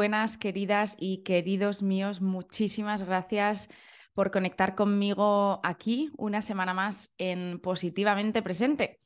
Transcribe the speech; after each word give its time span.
buenas, 0.00 0.38
queridas 0.38 0.96
y 0.98 1.18
queridos 1.24 1.82
míos. 1.82 2.22
Muchísimas 2.22 3.02
gracias 3.02 3.68
por 4.14 4.30
conectar 4.30 4.74
conmigo 4.74 5.60
aquí 5.62 6.10
una 6.16 6.40
semana 6.40 6.72
más 6.72 7.12
en 7.18 7.60
Positivamente 7.60 8.40
Presente, 8.40 9.02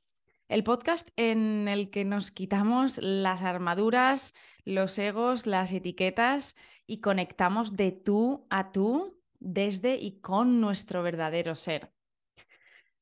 el 0.46 0.62
podcast 0.62 1.08
en 1.16 1.66
el 1.66 1.90
que 1.90 2.04
nos 2.04 2.30
quitamos 2.30 2.98
las 3.02 3.42
armaduras, 3.42 4.34
los 4.64 4.96
egos, 5.00 5.48
las 5.48 5.72
etiquetas 5.72 6.54
y 6.86 7.00
conectamos 7.00 7.74
de 7.76 7.90
tú 7.90 8.46
a 8.48 8.70
tú 8.70 9.20
desde 9.40 9.96
y 9.96 10.20
con 10.20 10.60
nuestro 10.60 11.02
verdadero 11.02 11.56
ser. 11.56 11.93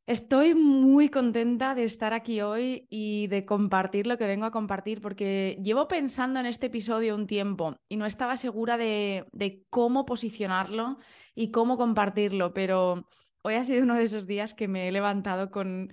Estoy 0.07 0.57
muy 0.57 1.11
contenta 1.11 1.77
de 1.77 1.85
estar 1.85 2.13
aquí 2.13 2.41
hoy 2.41 2.89
y 2.91 3.29
de 3.29 3.45
compartir 3.45 4.09
lo 4.09 4.19
que 4.19 4.27
vengo 4.27 4.47
a 4.47 4.51
compartir 4.51 5.01
porque 5.01 5.57
llevo 5.63 5.87
pensando 5.87 6.41
en 6.41 6.47
este 6.47 6.67
episodio 6.67 7.15
un 7.15 7.29
tiempo 7.29 7.77
y 7.89 7.97
no 7.97 8.05
estaba 8.05 8.37
segura 8.37 8.77
de, 8.77 9.27
cómo 9.71 10.05
posicionarlo 10.05 10.99
y 11.37 11.53
cómo 11.53 11.77
compartirlo, 11.77 12.53
pero 12.53 13.07
hoy 13.43 13.55
ha 13.55 13.63
sido 13.63 13.85
uno 13.85 13.95
de 13.95 14.03
esos 14.03 14.27
días 14.27 14.55
que 14.55 14.67
me 14.67 14.89
he 14.89 14.93
levantado 14.93 15.53
con, 15.53 15.93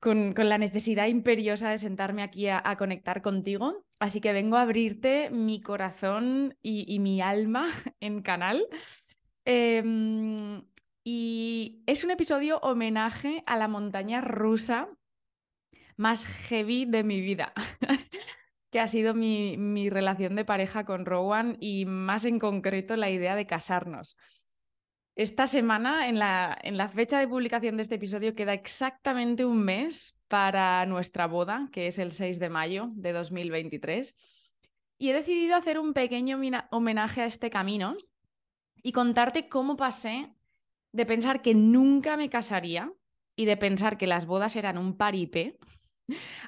con, 0.00 0.34
la 0.36 0.58
necesidad 0.58 1.06
imperiosa 1.06 1.70
de 1.70 1.78
sentarme 1.78 2.22
aquí 2.22 2.48
a, 2.48 2.76
conectar 2.76 3.22
contigo. 3.22 3.86
Así 3.98 4.20
que 4.20 4.34
vengo 4.34 4.56
a 4.58 4.62
abrirte 4.62 5.30
mi 5.30 5.62
corazón 5.62 6.58
y, 6.60 6.98
mi 6.98 7.22
alma 7.22 7.68
en 8.00 8.20
canal. 8.20 8.66
Em, 9.46 10.62
y 11.08 11.84
es 11.86 12.02
un 12.02 12.10
episodio 12.10 12.58
homenaje 12.58 13.44
a 13.46 13.56
la 13.56 13.68
montaña 13.68 14.20
rusa 14.20 14.88
más 15.96 16.26
heavy 16.26 16.84
de 16.84 17.04
mi 17.04 17.20
vida, 17.20 17.52
que 18.72 18.80
ha 18.80 18.88
sido 18.88 19.14
mi, 19.14 19.88
relación 19.88 20.34
de 20.34 20.44
pareja 20.44 20.84
con 20.84 21.06
Rowan 21.06 21.58
y 21.60 21.84
más 21.84 22.24
en 22.24 22.40
concreto 22.40 22.96
la 22.96 23.08
idea 23.08 23.36
de 23.36 23.46
casarnos. 23.46 24.16
Esta 25.14 25.46
semana, 25.46 26.08
en 26.08 26.18
la, 26.18 26.58
en 26.60 26.76
la 26.76 26.88
fecha 26.88 27.20
de 27.20 27.28
publicación 27.28 27.76
de 27.76 27.84
este 27.84 27.94
episodio, 27.94 28.34
queda 28.34 28.52
exactamente 28.52 29.44
un 29.44 29.62
mes 29.62 30.18
para 30.26 30.84
nuestra 30.86 31.28
boda, 31.28 31.68
que 31.70 31.86
es 31.86 32.00
el 32.00 32.10
6 32.10 32.40
de 32.40 32.48
mayo 32.48 32.88
de 32.94 33.12
2023. 33.12 34.16
Y 34.98 35.10
he 35.10 35.14
decidido 35.14 35.54
hacer 35.54 35.78
un 35.78 35.94
pequeño 35.94 36.40
homenaje 36.72 37.22
a 37.22 37.26
este 37.26 37.48
camino 37.48 37.96
y 38.82 38.90
contarte 38.90 39.48
cómo 39.48 39.76
pasé 39.76 40.35
de 40.96 41.04
pensar 41.04 41.42
que 41.42 41.54
nunca 41.54 42.16
me 42.16 42.30
casaría 42.30 42.90
y 43.36 43.44
de 43.44 43.58
pensar 43.58 43.98
que 43.98 44.06
las 44.06 44.24
bodas 44.24 44.56
eran 44.56 44.78
un 44.78 44.96
paripé, 44.96 45.58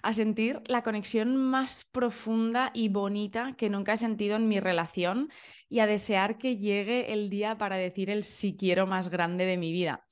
a 0.02 0.12
sentir 0.14 0.62
la 0.66 0.82
conexión 0.82 1.36
más 1.36 1.84
profunda 1.84 2.70
y 2.72 2.88
bonita 2.88 3.54
que 3.58 3.68
nunca 3.68 3.92
he 3.92 3.96
sentido 3.98 4.36
en 4.36 4.48
mi 4.48 4.58
relación 4.58 5.30
y 5.68 5.80
a 5.80 5.86
desear 5.86 6.38
que 6.38 6.56
llegue 6.56 7.12
el 7.12 7.28
día 7.28 7.58
para 7.58 7.76
decir 7.76 8.08
el 8.08 8.24
si 8.24 8.56
quiero 8.56 8.86
más 8.86 9.10
grande 9.10 9.44
de 9.44 9.58
mi 9.58 9.70
vida. 9.70 10.06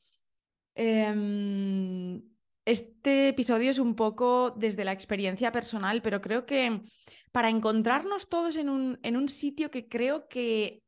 Em, 0.74 2.20
este 2.66 3.28
episodio 3.28 3.70
es 3.70 3.78
un 3.78 3.94
poco 3.94 4.50
desde 4.50 4.84
la 4.84 4.92
experiencia 4.92 5.50
personal, 5.50 6.02
pero 6.02 6.20
creo 6.20 6.44
que 6.44 6.82
para 7.32 7.48
encontrarnos 7.48 8.28
todos 8.28 8.56
en 8.56 8.68
un, 8.68 8.98
en 9.02 9.16
un 9.16 9.28
sitio 9.28 9.70
que 9.70 9.88
creo 9.88 10.28
que 10.28 10.82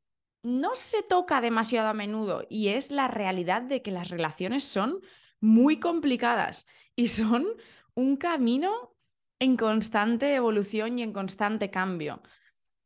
no 0.48 0.74
se 0.74 1.02
toca 1.02 1.41
demasiado 1.41 1.88
a 1.88 1.94
menudo 1.94 2.46
y 2.48 2.68
es 2.68 2.91
la 2.91 3.08
realidad 3.08 3.62
de 3.62 3.82
que 3.82 3.91
las 3.91 4.08
relaciones 4.08 4.64
son 4.64 5.00
muy 5.40 5.78
complicadas 5.78 6.66
y 6.96 7.08
son 7.08 7.46
un 7.94 8.16
camino 8.16 8.96
en 9.38 9.56
constante 9.56 10.34
evolución 10.34 10.98
y 10.98 11.02
en 11.02 11.12
constante 11.12 11.70
cambio. 11.70 12.22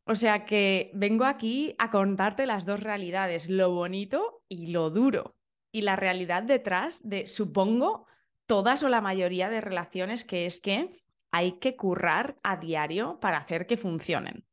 O 0.05 0.17
sea 0.17 0.45
que 0.45 0.91
vengo 0.95 1.25
aquí 1.25 1.75
a 1.79 1.91
contarte 1.91 2.47
las 2.47 2.67
dos 2.67 2.83
realidades, 2.83 3.49
lo 3.49 3.71
bonito 3.71 4.43
y 4.49 4.67
lo 4.69 4.91
duro. 4.91 5.37
Y 5.71 5.83
la 5.83 5.97
realidad 5.97 6.43
detrás 6.43 7.01
de, 7.09 7.27
supongo, 7.27 8.07
todas 8.47 8.83
o 8.83 8.89
la 8.89 9.01
mayoría 9.01 9.49
de 9.49 9.61
relaciones, 9.61 10.25
que 10.25 10.45
es 10.45 10.61
que 10.61 11.03
hay 11.31 11.53
que 11.53 11.77
currar 11.77 12.37
a 12.43 12.57
diario 12.57 13.21
para 13.21 13.39
hacer 13.39 13.67
que 13.67 13.77
funcionen. 13.77 14.45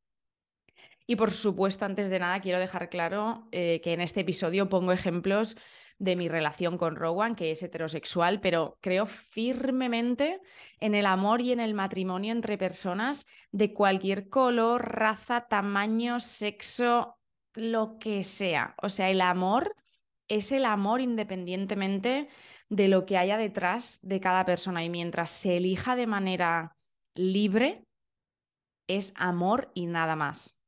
Y 1.09 1.15
por 1.15 1.31
supuesto, 1.31 1.85
antes 1.85 2.11
de 2.11 2.19
nada, 2.19 2.39
quiero 2.39 2.59
dejar 2.59 2.87
claro 2.87 3.47
eh, 3.51 3.81
que 3.81 3.93
en 3.93 4.01
este 4.01 4.19
episodio 4.19 4.69
pongo 4.69 4.91
ejemplos 4.91 5.57
de 5.97 6.15
mi 6.15 6.29
relación 6.29 6.77
con 6.77 6.95
Rowan, 6.95 7.35
que 7.35 7.49
es 7.49 7.63
heterosexual, 7.63 8.39
pero 8.41 8.77
creo 8.79 9.07
firmemente 9.07 10.39
en 10.79 10.93
el 10.93 11.07
amor 11.07 11.41
y 11.41 11.51
en 11.51 11.61
el 11.61 11.73
matrimonio 11.73 12.31
entre 12.31 12.59
personas 12.59 13.25
de 13.51 13.73
cualquier 13.73 14.29
color, 14.29 14.87
raza, 14.87 15.47
tamaño, 15.49 16.19
sexo, 16.19 17.17
lo 17.55 17.97
que 17.97 18.23
sea. 18.23 18.75
O 18.79 18.89
sea, 18.89 19.09
el 19.09 19.21
amor 19.21 19.75
es 20.27 20.51
el 20.51 20.63
amor 20.63 21.01
independientemente 21.01 22.27
de 22.69 22.87
lo 22.87 23.07
que 23.07 23.17
haya 23.17 23.39
detrás 23.39 23.97
de 24.03 24.19
cada 24.19 24.45
persona 24.45 24.83
y 24.83 24.91
mientras 24.91 25.31
se 25.31 25.57
elija 25.57 25.95
de 25.95 26.05
manera 26.05 26.77
libre, 27.15 27.83
es 28.87 29.11
amor 29.15 29.71
y 29.73 29.87
nada 29.87 30.15
más. 30.15 30.58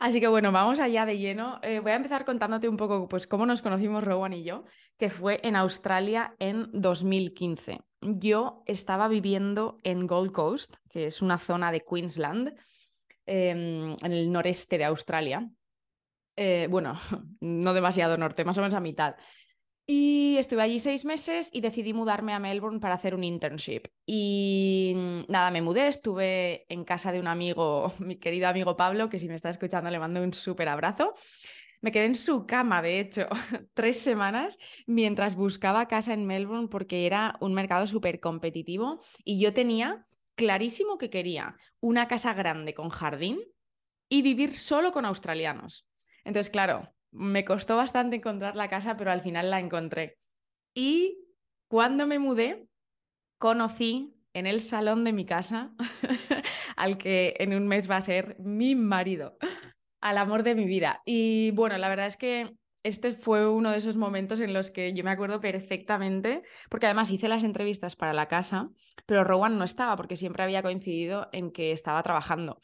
Así 0.00 0.18
que 0.18 0.28
bueno, 0.28 0.50
vamos 0.50 0.80
allá 0.80 1.04
de 1.04 1.18
lleno. 1.18 1.60
Eh, 1.62 1.78
voy 1.80 1.92
a 1.92 1.96
empezar 1.96 2.24
contándote 2.24 2.70
un 2.70 2.78
poco 2.78 3.06
pues, 3.06 3.26
cómo 3.26 3.44
nos 3.44 3.60
conocimos 3.60 4.02
Rowan 4.02 4.32
y 4.32 4.42
yo, 4.42 4.64
que 4.96 5.10
fue 5.10 5.40
en 5.42 5.56
Australia 5.56 6.34
en 6.38 6.70
2015. 6.72 7.82
Yo 8.00 8.62
estaba 8.64 9.08
viviendo 9.08 9.76
en 9.82 10.06
Gold 10.06 10.32
Coast, 10.32 10.76
que 10.88 11.06
es 11.06 11.20
una 11.20 11.36
zona 11.36 11.70
de 11.70 11.82
Queensland, 11.82 12.54
em, 13.26 13.94
en 14.02 14.12
el 14.12 14.32
noreste 14.32 14.78
de 14.78 14.84
Australia. 14.84 15.46
Eh, 16.34 16.66
bueno, 16.70 16.94
no 17.40 17.74
demasiado 17.74 18.16
norte, 18.16 18.46
más 18.46 18.56
o 18.56 18.62
menos 18.62 18.74
a 18.74 18.80
mitad. 18.80 19.16
Y 19.92 20.36
estuve 20.38 20.62
allí 20.62 20.78
seis 20.78 21.04
meses 21.04 21.50
y 21.52 21.62
decidí 21.62 21.92
mudarme 21.92 22.32
a 22.32 22.38
Melbourne 22.38 22.78
para 22.78 22.94
hacer 22.94 23.12
un 23.12 23.24
internship. 23.24 23.88
Y 24.06 24.94
nada, 25.26 25.50
me 25.50 25.62
mudé, 25.62 25.88
estuve 25.88 26.64
en 26.72 26.84
casa 26.84 27.10
de 27.10 27.18
un 27.18 27.26
amigo, 27.26 27.92
mi 27.98 28.14
querido 28.14 28.46
amigo 28.46 28.76
Pablo, 28.76 29.08
que 29.08 29.18
si 29.18 29.26
me 29.26 29.34
está 29.34 29.50
escuchando 29.50 29.90
le 29.90 29.98
mando 29.98 30.22
un 30.22 30.32
súper 30.32 30.68
abrazo. 30.68 31.14
Me 31.80 31.90
quedé 31.90 32.04
en 32.04 32.14
su 32.14 32.46
cama, 32.46 32.82
de 32.82 33.00
hecho, 33.00 33.26
tres 33.74 34.00
semanas 34.00 34.58
mientras 34.86 35.34
buscaba 35.34 35.88
casa 35.88 36.14
en 36.14 36.24
Melbourne 36.24 36.68
porque 36.68 37.04
era 37.04 37.36
un 37.40 37.52
mercado 37.52 37.84
súper 37.88 38.20
competitivo 38.20 39.00
y 39.24 39.40
yo 39.40 39.52
tenía 39.52 40.06
clarísimo 40.36 40.98
que 40.98 41.10
quería 41.10 41.56
una 41.80 42.06
casa 42.06 42.32
grande 42.32 42.74
con 42.74 42.90
jardín 42.90 43.40
y 44.08 44.22
vivir 44.22 44.56
solo 44.56 44.92
con 44.92 45.04
australianos. 45.04 45.88
Entonces, 46.22 46.48
claro, 46.48 46.94
me 47.12 47.44
costó 47.44 47.76
bastante 47.76 48.16
encontrar 48.16 48.56
la 48.56 48.68
casa, 48.68 48.96
pero 48.96 49.10
al 49.10 49.22
final 49.22 49.50
la 49.50 49.60
encontré. 49.60 50.18
Y 50.74 51.18
cuando 51.68 52.06
me 52.06 52.18
mudé, 52.18 52.66
conocí 53.38 54.14
en 54.32 54.46
el 54.46 54.60
salón 54.60 55.04
de 55.04 55.12
mi 55.12 55.26
casa 55.26 55.72
al 56.76 56.98
que 56.98 57.34
en 57.38 57.54
un 57.54 57.66
mes 57.66 57.90
va 57.90 57.96
a 57.96 58.02
ser 58.02 58.36
mi 58.38 58.74
marido, 58.74 59.36
al 60.00 60.18
amor 60.18 60.42
de 60.42 60.54
mi 60.54 60.66
vida. 60.66 61.02
Y 61.04 61.50
bueno, 61.52 61.76
la 61.78 61.88
verdad 61.88 62.06
es 62.06 62.16
que 62.16 62.54
este 62.82 63.12
fue 63.12 63.46
uno 63.46 63.70
de 63.70 63.78
esos 63.78 63.96
momentos 63.96 64.40
en 64.40 64.54
los 64.54 64.70
que 64.70 64.94
yo 64.94 65.04
me 65.04 65.10
acuerdo 65.10 65.40
perfectamente, 65.40 66.42
porque 66.70 66.86
además 66.86 67.10
hice 67.10 67.28
las 67.28 67.44
entrevistas 67.44 67.94
para 67.96 68.14
la 68.14 68.28
casa, 68.28 68.70
pero 69.04 69.24
Rowan 69.24 69.58
no 69.58 69.64
estaba 69.64 69.96
porque 69.96 70.16
siempre 70.16 70.42
había 70.42 70.62
coincidido 70.62 71.28
en 71.32 71.50
que 71.50 71.72
estaba 71.72 72.02
trabajando. 72.02 72.60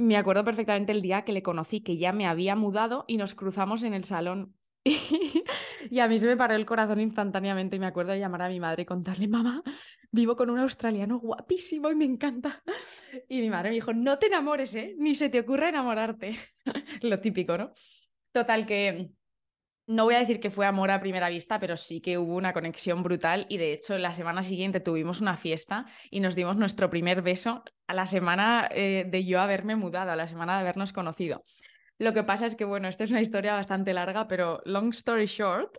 Me 0.00 0.16
acuerdo 0.16 0.46
perfectamente 0.46 0.92
el 0.92 1.02
día 1.02 1.26
que 1.26 1.32
le 1.34 1.42
conocí, 1.42 1.82
que 1.82 1.98
ya 1.98 2.14
me 2.14 2.26
había 2.26 2.56
mudado 2.56 3.04
y 3.06 3.18
nos 3.18 3.34
cruzamos 3.34 3.82
en 3.82 3.92
el 3.92 4.04
salón. 4.04 4.54
y 5.90 5.98
a 5.98 6.08
mí 6.08 6.18
se 6.18 6.26
me 6.26 6.38
paró 6.38 6.54
el 6.54 6.64
corazón 6.64 7.00
instantáneamente 7.00 7.76
y 7.76 7.80
me 7.80 7.86
acuerdo 7.86 8.12
de 8.12 8.18
llamar 8.18 8.40
a 8.40 8.48
mi 8.48 8.60
madre 8.60 8.84
y 8.84 8.86
contarle, 8.86 9.28
mamá, 9.28 9.62
vivo 10.10 10.36
con 10.36 10.48
un 10.48 10.58
australiano 10.58 11.18
guapísimo 11.18 11.90
y 11.90 11.96
me 11.96 12.06
encanta. 12.06 12.62
Y 13.28 13.42
mi 13.42 13.50
madre 13.50 13.68
me 13.68 13.74
dijo, 13.74 13.92
no 13.92 14.18
te 14.18 14.28
enamores, 14.28 14.74
¿eh? 14.74 14.94
Ni 14.96 15.14
se 15.14 15.28
te 15.28 15.40
ocurra 15.40 15.68
enamorarte. 15.68 16.38
Lo 17.02 17.20
típico, 17.20 17.58
¿no? 17.58 17.70
Total 18.32 18.64
que 18.64 19.10
no 19.90 20.04
voy 20.04 20.14
a 20.14 20.20
decir 20.20 20.38
que 20.38 20.52
fue 20.52 20.66
amor 20.66 20.92
a 20.92 21.00
primera 21.00 21.28
vista, 21.28 21.58
pero 21.58 21.76
sí 21.76 22.00
que 22.00 22.16
hubo 22.16 22.36
una 22.36 22.52
conexión 22.52 23.02
brutal 23.02 23.46
y 23.48 23.56
de 23.56 23.72
hecho 23.72 23.98
la 23.98 24.14
semana 24.14 24.44
siguiente 24.44 24.78
tuvimos 24.78 25.20
una 25.20 25.36
fiesta 25.36 25.86
y 26.12 26.20
nos 26.20 26.36
dimos 26.36 26.56
nuestro 26.56 26.90
primer 26.90 27.22
beso 27.22 27.64
a 27.88 27.94
la 27.94 28.06
semana 28.06 28.68
eh, 28.70 29.04
de 29.08 29.24
yo 29.24 29.40
haberme 29.40 29.74
mudado, 29.74 30.12
a 30.12 30.16
la 30.16 30.28
semana 30.28 30.54
de 30.54 30.60
habernos 30.60 30.92
conocido. 30.92 31.44
Lo 31.98 32.12
que 32.12 32.22
pasa 32.22 32.46
es 32.46 32.54
que, 32.54 32.64
bueno, 32.64 32.86
esta 32.86 33.02
es 33.02 33.10
una 33.10 33.20
historia 33.20 33.54
bastante 33.54 33.92
larga, 33.92 34.28
pero 34.28 34.62
long 34.64 34.90
story 34.90 35.26
short, 35.26 35.78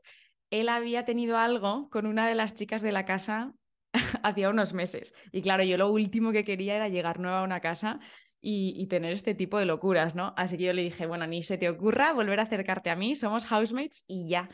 él 0.50 0.68
había 0.68 1.06
tenido 1.06 1.38
algo 1.38 1.90
con 1.90 2.06
una 2.06 2.28
de 2.28 2.36
las 2.36 2.54
chicas 2.54 2.82
de 2.82 2.92
la 2.92 3.06
casa 3.06 3.54
hacía 4.24 4.50
unos 4.50 4.74
meses. 4.74 5.14
Y 5.32 5.42
claro, 5.42 5.64
yo 5.64 5.78
lo 5.78 5.90
último 5.90 6.34
que 6.34 6.44
quería 6.44 6.76
era 6.76 6.90
llegar 6.90 7.22
nueva 7.22 7.40
a 7.40 7.44
una 7.44 7.62
casa 7.62 8.02
y, 8.42 8.88
tener 8.88 9.14
este 9.14 9.36
tipo 9.36 9.60
de 9.60 9.66
locuras, 9.66 10.16
¿no? 10.16 10.34
Así 10.36 10.58
que 10.58 10.64
yo 10.64 10.74
le 10.74 10.82
dije, 10.82 11.06
bueno, 11.06 11.28
ni 11.28 11.44
se 11.44 11.58
te 11.58 11.70
ocurra 11.70 12.12
volver 12.12 12.40
a 12.40 12.44
acercarte 12.44 12.90
a 12.90 12.96
mí, 12.96 13.14
somos 13.16 13.46
housemates 13.46 14.04
y 14.08 14.28
ya. 14.28 14.50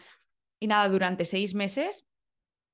Y 0.60 0.68
nada, 0.68 0.89
durante 0.89 1.24
seis 1.24 1.56
meses, 1.56 2.06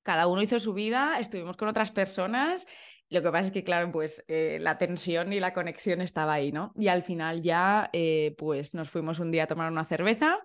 cada 0.01 0.27
uno 0.27 0.41
hizo 0.41 0.59
su 0.59 0.73
vida, 0.73 1.19
estuvimos 1.19 1.55
con 1.55 1.67
otras 1.67 1.91
personas, 1.91 2.67
Lo 3.09 3.21
que 3.21 3.29
pasa 3.29 3.47
es 3.47 3.51
que, 3.51 3.63
claro, 3.63 3.91
pues 3.91 4.25
eh, 4.27 4.57
la 4.59 4.79
tensión 4.79 5.33
y 5.33 5.39
la 5.39 5.53
conexión 5.53 6.01
estaba 6.01 6.33
ahí, 6.33 6.51
¿no? 6.51 6.71
Y 6.75 6.87
al 6.87 7.03
final 7.03 7.43
ya, 7.43 7.89
eh, 7.93 8.33
pues 8.39 8.73
nos 8.73 8.89
fuimos 8.89 9.19
un 9.19 9.29
día 9.29 9.43
a 9.43 9.47
tomar 9.47 9.71
una 9.71 9.85
cerveza 9.85 10.39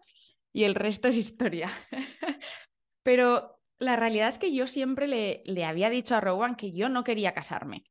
y 0.52 0.64
el 0.64 0.74
resto 0.74 1.08
es 1.08 1.16
historia. 1.16 1.70
Pero 3.02 3.58
la 3.78 3.96
realidad 3.96 4.28
es 4.28 4.38
que 4.38 4.54
yo 4.54 4.66
siempre 4.66 5.08
le, 5.08 5.42
le 5.46 5.64
había 5.64 5.88
dicho 5.88 6.14
a 6.14 6.20
Rowan 6.20 6.56
que 6.56 6.72
yo 6.72 6.90
no 6.90 7.04
quería 7.04 7.32
casarme. 7.32 7.84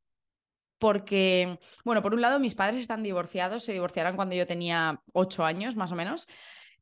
Porque, 0.79 1.59
bueno, 1.83 2.01
por 2.01 2.13
un 2.13 2.21
lado 2.21 2.39
mis 2.39 2.55
padres 2.55 2.81
están 2.81 3.03
divorciados, 3.03 3.63
se 3.63 3.73
divorciaron 3.73 4.15
cuando 4.15 4.35
yo 4.35 4.45
tenía 4.45 5.01
ocho 5.13 5.43
años 5.43 5.75
más 5.75 5.91
o 5.91 5.95
menos, 5.95 6.27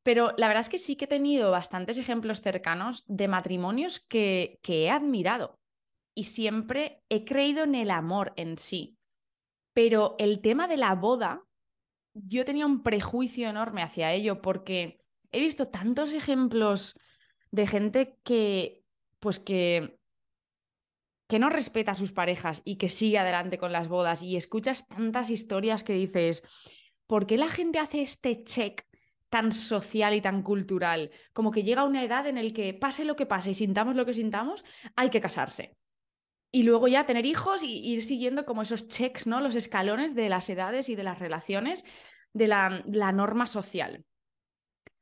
pero 0.03 0.33
la 0.37 0.47
verdad 0.47 0.61
es 0.61 0.69
que 0.69 0.77
sí 0.77 0.95
que 0.95 1.05
he 1.05 1.07
tenido 1.07 1.51
bastantes 1.51 1.97
ejemplos 1.97 2.41
cercanos 2.41 3.03
de 3.07 3.27
matrimonios 3.27 3.99
que, 3.99 4.59
que 4.61 4.83
he 4.83 4.89
admirado 4.89 5.59
y 6.13 6.23
siempre 6.23 7.01
he 7.09 7.25
creído 7.25 7.63
en 7.63 7.75
el 7.75 7.91
amor 7.91 8.33
en 8.35 8.57
sí. 8.57 8.97
Pero 9.73 10.15
el 10.19 10.41
tema 10.41 10.67
de 10.67 10.77
la 10.77 10.95
boda, 10.95 11.43
yo 12.13 12.45
tenía 12.45 12.65
un 12.65 12.83
prejuicio 12.83 13.49
enorme 13.49 13.83
hacia 13.83 14.13
ello 14.13 14.41
porque 14.41 15.01
he 15.31 15.39
visto 15.41 15.67
tantos 15.67 16.13
ejemplos 16.13 16.97
de 17.51 17.67
gente 17.67 18.17
que, 18.23 18.83
pues 19.19 19.39
que, 19.39 19.94
que 21.27 21.39
no 21.39 21.49
respeta 21.49 21.91
a 21.91 21.95
sus 21.95 22.11
parejas 22.11 22.61
y 22.65 22.77
que 22.77 22.89
sigue 22.89 23.19
adelante 23.19 23.57
con 23.57 23.71
las 23.71 23.87
bodas 23.87 24.21
y 24.21 24.35
escuchas 24.35 24.87
tantas 24.87 25.29
historias 25.29 25.83
que 25.83 25.93
dices, 25.93 26.43
¿por 27.07 27.25
qué 27.25 27.37
la 27.37 27.49
gente 27.49 27.79
hace 27.79 28.01
este 28.01 28.43
check 28.43 28.85
tan 29.29 29.51
social 29.51 30.13
y 30.13 30.21
tan 30.21 30.43
cultural? 30.43 31.11
Como 31.33 31.51
que 31.51 31.63
llega 31.63 31.83
una 31.83 32.03
edad 32.03 32.27
en 32.27 32.37
el 32.37 32.53
que 32.53 32.73
pase 32.73 33.05
lo 33.05 33.15
que 33.15 33.25
pase 33.25 33.51
y 33.51 33.53
sintamos 33.55 33.95
lo 33.95 34.05
que 34.05 34.13
sintamos, 34.13 34.63
hay 34.95 35.09
que 35.09 35.21
casarse 35.21 35.75
y 36.55 36.63
luego 36.63 36.87
ya 36.87 37.05
tener 37.05 37.25
hijos 37.25 37.63
y 37.63 37.85
ir 37.85 38.01
siguiendo 38.01 38.45
como 38.45 38.61
esos 38.61 38.87
checks, 38.87 39.27
¿no? 39.27 39.41
Los 39.41 39.55
escalones 39.55 40.15
de 40.15 40.29
las 40.29 40.49
edades 40.49 40.87
y 40.87 40.95
de 40.95 41.03
las 41.03 41.19
relaciones 41.19 41.83
de 42.31 42.47
la, 42.47 42.81
la 42.85 43.11
norma 43.11 43.45
social. 43.45 44.05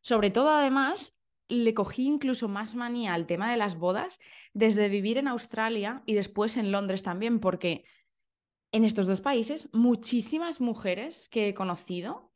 Sobre 0.02 0.32
todo, 0.32 0.50
además, 0.50 1.16
le 1.48 1.74
cogí 1.74 2.06
incluso 2.06 2.48
más 2.48 2.76
manía 2.76 3.14
al 3.14 3.28
tema 3.28 3.52
de 3.52 3.58
las 3.58 3.78
bodas 3.78 4.20
desde 4.54 4.90
vivir 4.90 5.18
en 5.18 5.28
Australia 5.28 6.04
y 6.06 6.14
después 6.14 6.58
en 6.58 6.72
Londres 6.72 7.04
también, 7.04 7.40
porque 7.40 7.86
en 8.72 8.84
estos 8.84 9.06
dos 9.06 9.22
países 9.22 9.70
muchísimas 9.74 10.62
mujeres 10.62 11.30
que 11.30 11.50
he 11.50 11.54
conocido, 11.54 12.32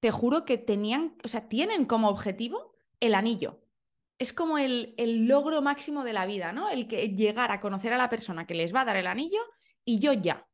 te 0.00 0.10
juro 0.10 0.44
que 0.44 0.58
tenían, 0.58 1.16
o 1.24 1.28
sea, 1.28 1.48
tienen 1.48 1.84
como 1.84 2.08
objetivo 2.08 2.74
el 3.00 3.14
anillo 3.14 3.62
es 4.18 4.32
como 4.32 4.58
el, 4.58 4.94
el, 4.98 5.26
logro 5.26 5.62
máximo 5.62 6.04
de 6.04 6.12
la 6.12 6.26
vida, 6.26 6.52
¿no? 6.52 6.68
El 6.68 6.88
que 6.88 7.10
llegar 7.10 7.52
a 7.52 7.60
conocer 7.60 7.92
a 7.92 7.98
la 7.98 8.10
persona 8.10 8.46
que 8.46 8.54
les 8.54 8.74
va 8.74 8.80
a 8.80 8.84
dar 8.84 8.96
el 8.96 9.06
anillo 9.06 9.40
y 9.84 10.00
yo 10.00 10.12
ya. 10.12 10.46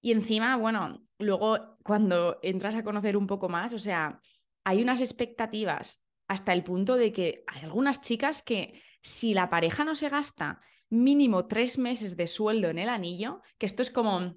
Y 0.00 0.12
encima, 0.12 0.56
bueno, 0.56 1.02
luego 1.18 1.78
cuando 1.82 2.38
entras 2.42 2.74
a 2.74 2.84
conocer 2.84 3.16
un 3.16 3.26
poco 3.26 3.48
más, 3.48 3.72
o 3.72 3.78
sea, 3.78 4.20
hay 4.62 4.82
unas 4.82 5.00
expectativas 5.00 6.03
hasta 6.28 6.52
el 6.52 6.64
punto 6.64 6.96
de 6.96 7.12
que 7.12 7.44
hay 7.46 7.62
algunas 7.62 8.00
chicas 8.00 8.42
que 8.42 8.82
si 9.00 9.34
la 9.34 9.50
pareja 9.50 9.84
no 9.84 9.94
se 9.94 10.08
gasta 10.08 10.60
mínimo 10.88 11.46
tres 11.46 11.78
meses 11.78 12.16
de 12.16 12.26
sueldo 12.26 12.68
en 12.68 12.78
el 12.78 12.88
anillo, 12.88 13.42
que 13.58 13.66
esto 13.66 13.82
es 13.82 13.90
como 13.90 14.36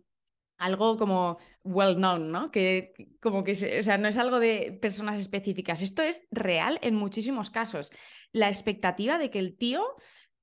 algo 0.57 0.97
como 0.97 1.37
well 1.63 1.95
known, 1.95 2.31
¿no? 2.31 2.51
Que 2.51 2.93
como 3.21 3.43
que, 3.43 3.51
o 3.51 3.81
sea, 3.81 3.97
no 3.97 4.07
es 4.07 4.17
algo 4.17 4.39
de 4.39 4.77
personas 4.81 5.19
específicas, 5.19 5.81
esto 5.81 6.01
es 6.01 6.23
real 6.31 6.79
en 6.81 6.95
muchísimos 6.95 7.49
casos. 7.49 7.91
La 8.31 8.49
expectativa 8.49 9.17
de 9.17 9.29
que 9.29 9.39
el 9.39 9.55
tío, 9.55 9.83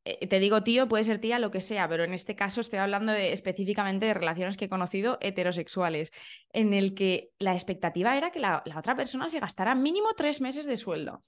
te 0.04 0.38
digo 0.38 0.62
tío, 0.62 0.88
puede 0.88 1.04
ser 1.04 1.20
tía, 1.20 1.38
lo 1.38 1.50
que 1.50 1.60
sea, 1.60 1.88
pero 1.88 2.04
en 2.04 2.12
este 2.12 2.36
caso 2.36 2.60
estoy 2.60 2.78
hablando 2.78 3.12
de, 3.12 3.32
específicamente 3.32 4.06
de 4.06 4.14
relaciones 4.14 4.56
que 4.56 4.66
he 4.66 4.68
conocido 4.68 5.18
heterosexuales, 5.20 6.10
en 6.52 6.74
el 6.74 6.94
que 6.94 7.30
la 7.38 7.54
expectativa 7.54 8.16
era 8.16 8.30
que 8.30 8.40
la, 8.40 8.62
la 8.66 8.78
otra 8.78 8.96
persona 8.96 9.28
se 9.28 9.40
gastara 9.40 9.74
mínimo 9.74 10.08
tres 10.16 10.40
meses 10.40 10.66
de 10.66 10.76
sueldo. 10.76 11.24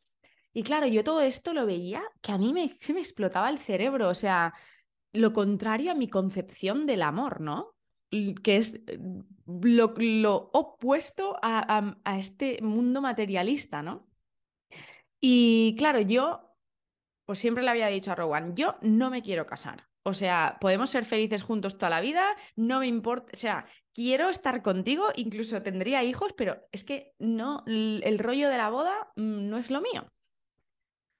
Y 0.52 0.62
claro, 0.62 0.86
yo 0.86 1.04
todo 1.04 1.20
esto 1.20 1.52
lo 1.52 1.66
veía 1.66 2.02
que 2.22 2.32
a 2.32 2.38
mí 2.38 2.52
me, 2.52 2.68
se 2.68 2.94
me 2.94 3.00
explotaba 3.00 3.50
el 3.50 3.58
cerebro, 3.58 4.08
o 4.08 4.14
sea, 4.14 4.54
lo 5.12 5.32
contrario 5.32 5.92
a 5.92 5.94
mi 5.94 6.08
concepción 6.08 6.86
del 6.86 7.02
amor, 7.02 7.40
¿no? 7.40 7.76
que 8.10 8.56
es 8.56 8.80
eh, 8.86 8.98
lo, 9.46 10.50
opuesto 10.52 11.36
a, 11.42 11.96
este 12.18 12.58
mundo 12.62 13.00
materialista, 13.00 13.82
¿no? 13.82 14.06
Y 15.20 15.74
claro, 15.78 16.00
yo, 16.00 16.45
pues 17.26 17.38
siempre 17.38 17.62
le 17.62 17.70
había 17.70 17.88
dicho 17.88 18.12
a 18.12 18.14
Rowan, 18.14 18.54
yo 18.56 18.76
no 18.80 19.10
me 19.10 19.22
quiero 19.22 19.44
casar. 19.46 19.86
O 20.04 20.14
sea, 20.14 20.56
podemos 20.60 20.90
ser 20.90 21.04
felices 21.04 21.42
juntos 21.42 21.78
toda 21.78 21.90
la 21.90 22.00
vida, 22.00 22.36
no 22.54 22.78
me 22.78 22.86
importa, 22.86 23.32
o 23.34 23.36
sea, 23.36 23.66
quiero 23.92 24.28
estar 24.28 24.62
contigo, 24.62 25.08
incluso 25.16 25.62
tendría 25.62 26.04
hijos, 26.04 26.32
pero 26.32 26.62
es 26.70 26.84
que 26.84 27.12
no, 27.18 27.64
el 27.66 28.18
rollo 28.18 28.48
de 28.48 28.56
la 28.56 28.70
boda 28.70 29.10
mm, 29.16 29.48
no 29.48 29.58
es 29.58 29.70
lo 29.70 29.80
mío. 29.80 30.06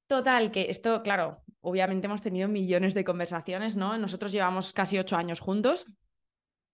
Total, 0.06 0.52
que 0.52 0.70
esto, 0.70 1.02
claro, 1.02 1.42
obviamente 1.60 2.06
hemos 2.06 2.22
tenido 2.22 2.48
millones 2.48 2.94
de 2.94 3.04
conversaciones, 3.04 3.74
¿no? 3.74 3.98
Nosotros 3.98 4.30
llevamos 4.30 4.72
casi 4.72 4.98
ocho 4.98 5.16
años 5.16 5.40
juntos 5.40 5.84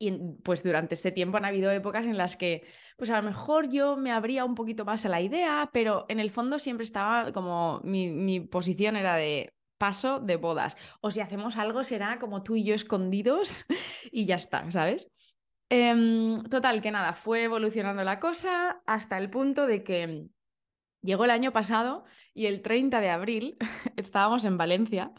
y 0.02 0.10
pues 0.42 0.64
durante 0.64 0.96
este 0.96 1.12
tiempo 1.12 1.36
han 1.36 1.44
habido 1.44 1.70
épocas 1.70 2.06
en 2.06 2.18
las 2.18 2.34
que, 2.34 2.66
pues 2.96 3.08
a 3.10 3.16
lo 3.16 3.22
mejor 3.22 3.68
yo 3.68 3.96
me 3.96 4.10
abría 4.10 4.44
un 4.44 4.56
poquito 4.56 4.84
más 4.84 5.06
a 5.06 5.08
la 5.08 5.20
idea, 5.20 5.70
pero 5.72 6.06
en 6.08 6.18
el 6.18 6.32
fondo 6.32 6.58
siempre 6.58 6.82
estaba 6.82 7.30
como 7.30 7.80
mi, 7.84 8.40
posición 8.40 8.96
era 8.96 9.14
de 9.14 9.54
paso 9.78 10.18
de 10.18 10.34
bodas. 10.34 10.76
O 11.02 11.12
si 11.12 11.20
hacemos 11.20 11.56
algo 11.56 11.84
será 11.84 12.18
como 12.18 12.42
tú 12.42 12.56
y 12.56 12.64
yo 12.64 12.74
escondidos 12.74 13.64
y 14.10 14.24
ya 14.26 14.34
está, 14.34 14.68
¿sabes? 14.72 15.08
Em, 15.68 16.42
total, 16.50 16.82
que 16.82 16.90
nada, 16.90 17.12
fue 17.12 17.44
evolucionando 17.44 18.02
la 18.02 18.18
cosa 18.18 18.82
hasta 18.86 19.18
el 19.18 19.30
punto 19.30 19.68
de 19.68 19.84
que 19.84 20.26
llegó 21.00 21.26
el 21.26 21.30
año 21.30 21.52
pasado 21.52 22.04
y 22.34 22.46
el 22.46 22.60
30 22.60 23.00
de 23.00 23.10
abril 23.10 23.56
estábamos 23.96 24.44
en 24.46 24.58
Valencia 24.58 25.12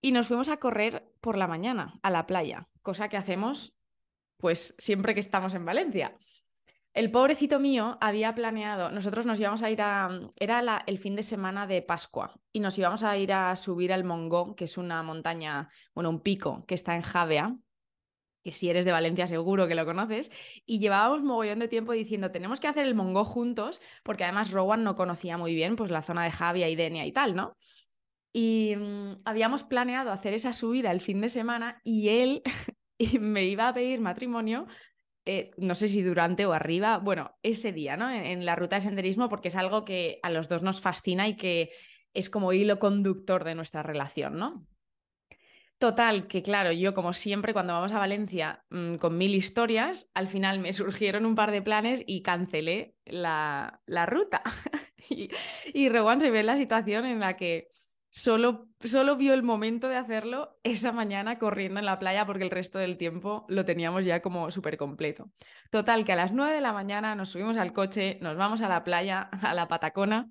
y 0.00 0.12
nos 0.12 0.28
fuimos 0.28 0.48
a 0.50 0.58
correr 0.58 1.10
por 1.20 1.36
la 1.36 1.48
mañana 1.48 1.98
a 2.02 2.10
la 2.10 2.26
playa, 2.26 2.68
cosa 2.82 3.08
que 3.08 3.16
hacemos 3.16 3.74
pues 4.44 4.74
siempre 4.76 5.14
que 5.14 5.20
estamos 5.20 5.54
en 5.54 5.64
Valencia. 5.64 6.14
El 6.92 7.10
pobrecito 7.10 7.60
mío 7.60 7.96
había 8.02 8.34
planeado, 8.34 8.90
nosotros 8.90 9.24
nos 9.24 9.40
íbamos 9.40 9.62
a 9.62 9.70
ir 9.70 9.80
a, 9.80 10.10
era 10.38 10.84
el 10.86 10.98
fin 10.98 11.16
de 11.16 11.22
semana 11.22 11.66
de 11.66 11.80
Pascua 11.80 12.38
y 12.52 12.60
nos 12.60 12.76
íbamos 12.76 13.04
a 13.04 13.16
ir 13.16 13.32
a 13.32 13.56
subir 13.56 13.90
al 13.90 14.04
Mongó, 14.04 14.54
que 14.54 14.64
es 14.64 14.76
una 14.76 15.02
montaña, 15.02 15.70
bueno, 15.94 16.10
un 16.10 16.20
pico 16.20 16.62
que 16.68 16.74
está 16.74 16.94
en 16.94 17.00
Javea, 17.00 17.56
que 18.44 18.52
si 18.52 18.68
eres 18.68 18.84
de 18.84 18.92
Valencia 18.92 19.26
seguro 19.26 19.66
que 19.66 19.74
lo 19.74 19.86
conoces, 19.86 20.30
y 20.66 20.78
llevábamos 20.78 21.22
mogollón 21.22 21.60
de 21.60 21.68
tiempo 21.68 21.92
diciendo, 21.92 22.30
tenemos 22.30 22.60
que 22.60 22.68
hacer 22.68 22.86
el 22.86 22.94
Mongó 22.94 23.24
juntos, 23.24 23.80
porque 24.02 24.24
además 24.24 24.50
Rowan 24.50 24.84
no 24.84 24.94
conocía 24.94 25.38
muy 25.38 25.54
bien 25.54 25.74
pues 25.74 25.90
la 25.90 26.02
zona 26.02 26.24
de 26.24 26.32
Javia 26.32 26.68
y 26.68 26.76
Denia 26.76 27.06
y 27.06 27.12
tal, 27.12 27.34
¿no? 27.34 27.56
Y 28.30 28.76
mm, 28.76 29.22
habíamos 29.24 29.64
planeado 29.64 30.12
hacer 30.12 30.34
esa 30.34 30.52
subida 30.52 30.90
el 30.90 31.00
fin 31.00 31.22
de 31.22 31.30
semana 31.30 31.80
y 31.82 32.10
él 32.10 32.42
y 32.98 33.18
me 33.18 33.44
iba 33.44 33.68
a 33.68 33.74
pedir 33.74 34.00
matrimonio, 34.00 34.66
eh, 35.26 35.52
no 35.56 35.74
sé 35.74 35.88
si 35.88 36.02
durante 36.02 36.44
o 36.44 36.52
arriba, 36.52 36.98
bueno, 36.98 37.34
ese 37.42 37.72
día, 37.72 37.96
¿no? 37.96 38.10
En, 38.10 38.44
la 38.44 38.56
ruta 38.56 38.76
de 38.76 38.82
senderismo, 38.82 39.28
porque 39.28 39.48
es 39.48 39.56
algo 39.56 39.84
que 39.84 40.18
a 40.22 40.30
los 40.30 40.48
dos 40.48 40.62
nos 40.62 40.82
fascina 40.82 41.26
y 41.28 41.36
que 41.36 41.70
es 42.12 42.28
como 42.28 42.52
hilo 42.52 42.78
conductor 42.78 43.42
de 43.44 43.54
nuestra 43.54 43.82
relación, 43.82 44.36
¿no? 44.36 44.66
Total, 45.78 46.28
que 46.28 46.42
claro, 46.42 46.72
yo 46.72 46.94
como 46.94 47.12
siempre 47.12 47.52
cuando 47.52 47.72
vamos 47.72 47.92
a 47.92 47.98
Valencia 47.98 48.64
mm, 48.70 48.96
con 48.96 49.16
mil 49.16 49.34
historias, 49.34 50.10
al 50.14 50.28
final 50.28 50.58
me 50.60 50.72
surgieron 50.72 51.24
un 51.24 51.34
par 51.34 51.50
de 51.50 51.62
planes 51.62 52.04
y 52.06 52.22
cancelé 52.22 52.94
la, 53.06 53.80
la 53.86 54.06
ruta. 54.06 54.42
y, 55.08 55.30
y 55.72 55.88
Rowan 55.88 56.20
se 56.20 56.30
ve 56.30 56.40
en 56.40 56.46
la 56.46 56.56
situación 56.56 57.06
en 57.06 57.20
la 57.20 57.36
que 57.36 57.68
solo, 58.14 58.68
solo 58.78 59.16
vio 59.16 59.34
el 59.34 59.42
momento 59.42 59.88
de 59.88 59.96
hacerlo 59.96 60.56
esa 60.62 60.92
mañana 60.92 61.36
corriendo 61.36 61.80
en 61.80 61.86
la 61.86 61.98
playa 61.98 62.24
porque 62.24 62.44
el 62.44 62.50
resto 62.50 62.78
del 62.78 62.96
tiempo 62.96 63.44
lo 63.48 63.64
teníamos 63.64 64.04
ya 64.04 64.22
como 64.22 64.52
súper 64.52 64.76
completo. 64.76 65.32
Total, 65.70 66.04
que 66.04 66.12
a 66.12 66.16
las 66.16 66.32
9 66.32 66.52
de 66.54 66.60
la 66.60 66.72
mañana 66.72 67.16
nos 67.16 67.30
subimos 67.30 67.56
al 67.56 67.72
coche, 67.72 68.18
nos 68.22 68.36
vamos 68.36 68.60
a 68.60 68.68
la 68.68 68.84
playa, 68.84 69.22
a 69.42 69.52
la 69.52 69.66
Patacona, 69.66 70.28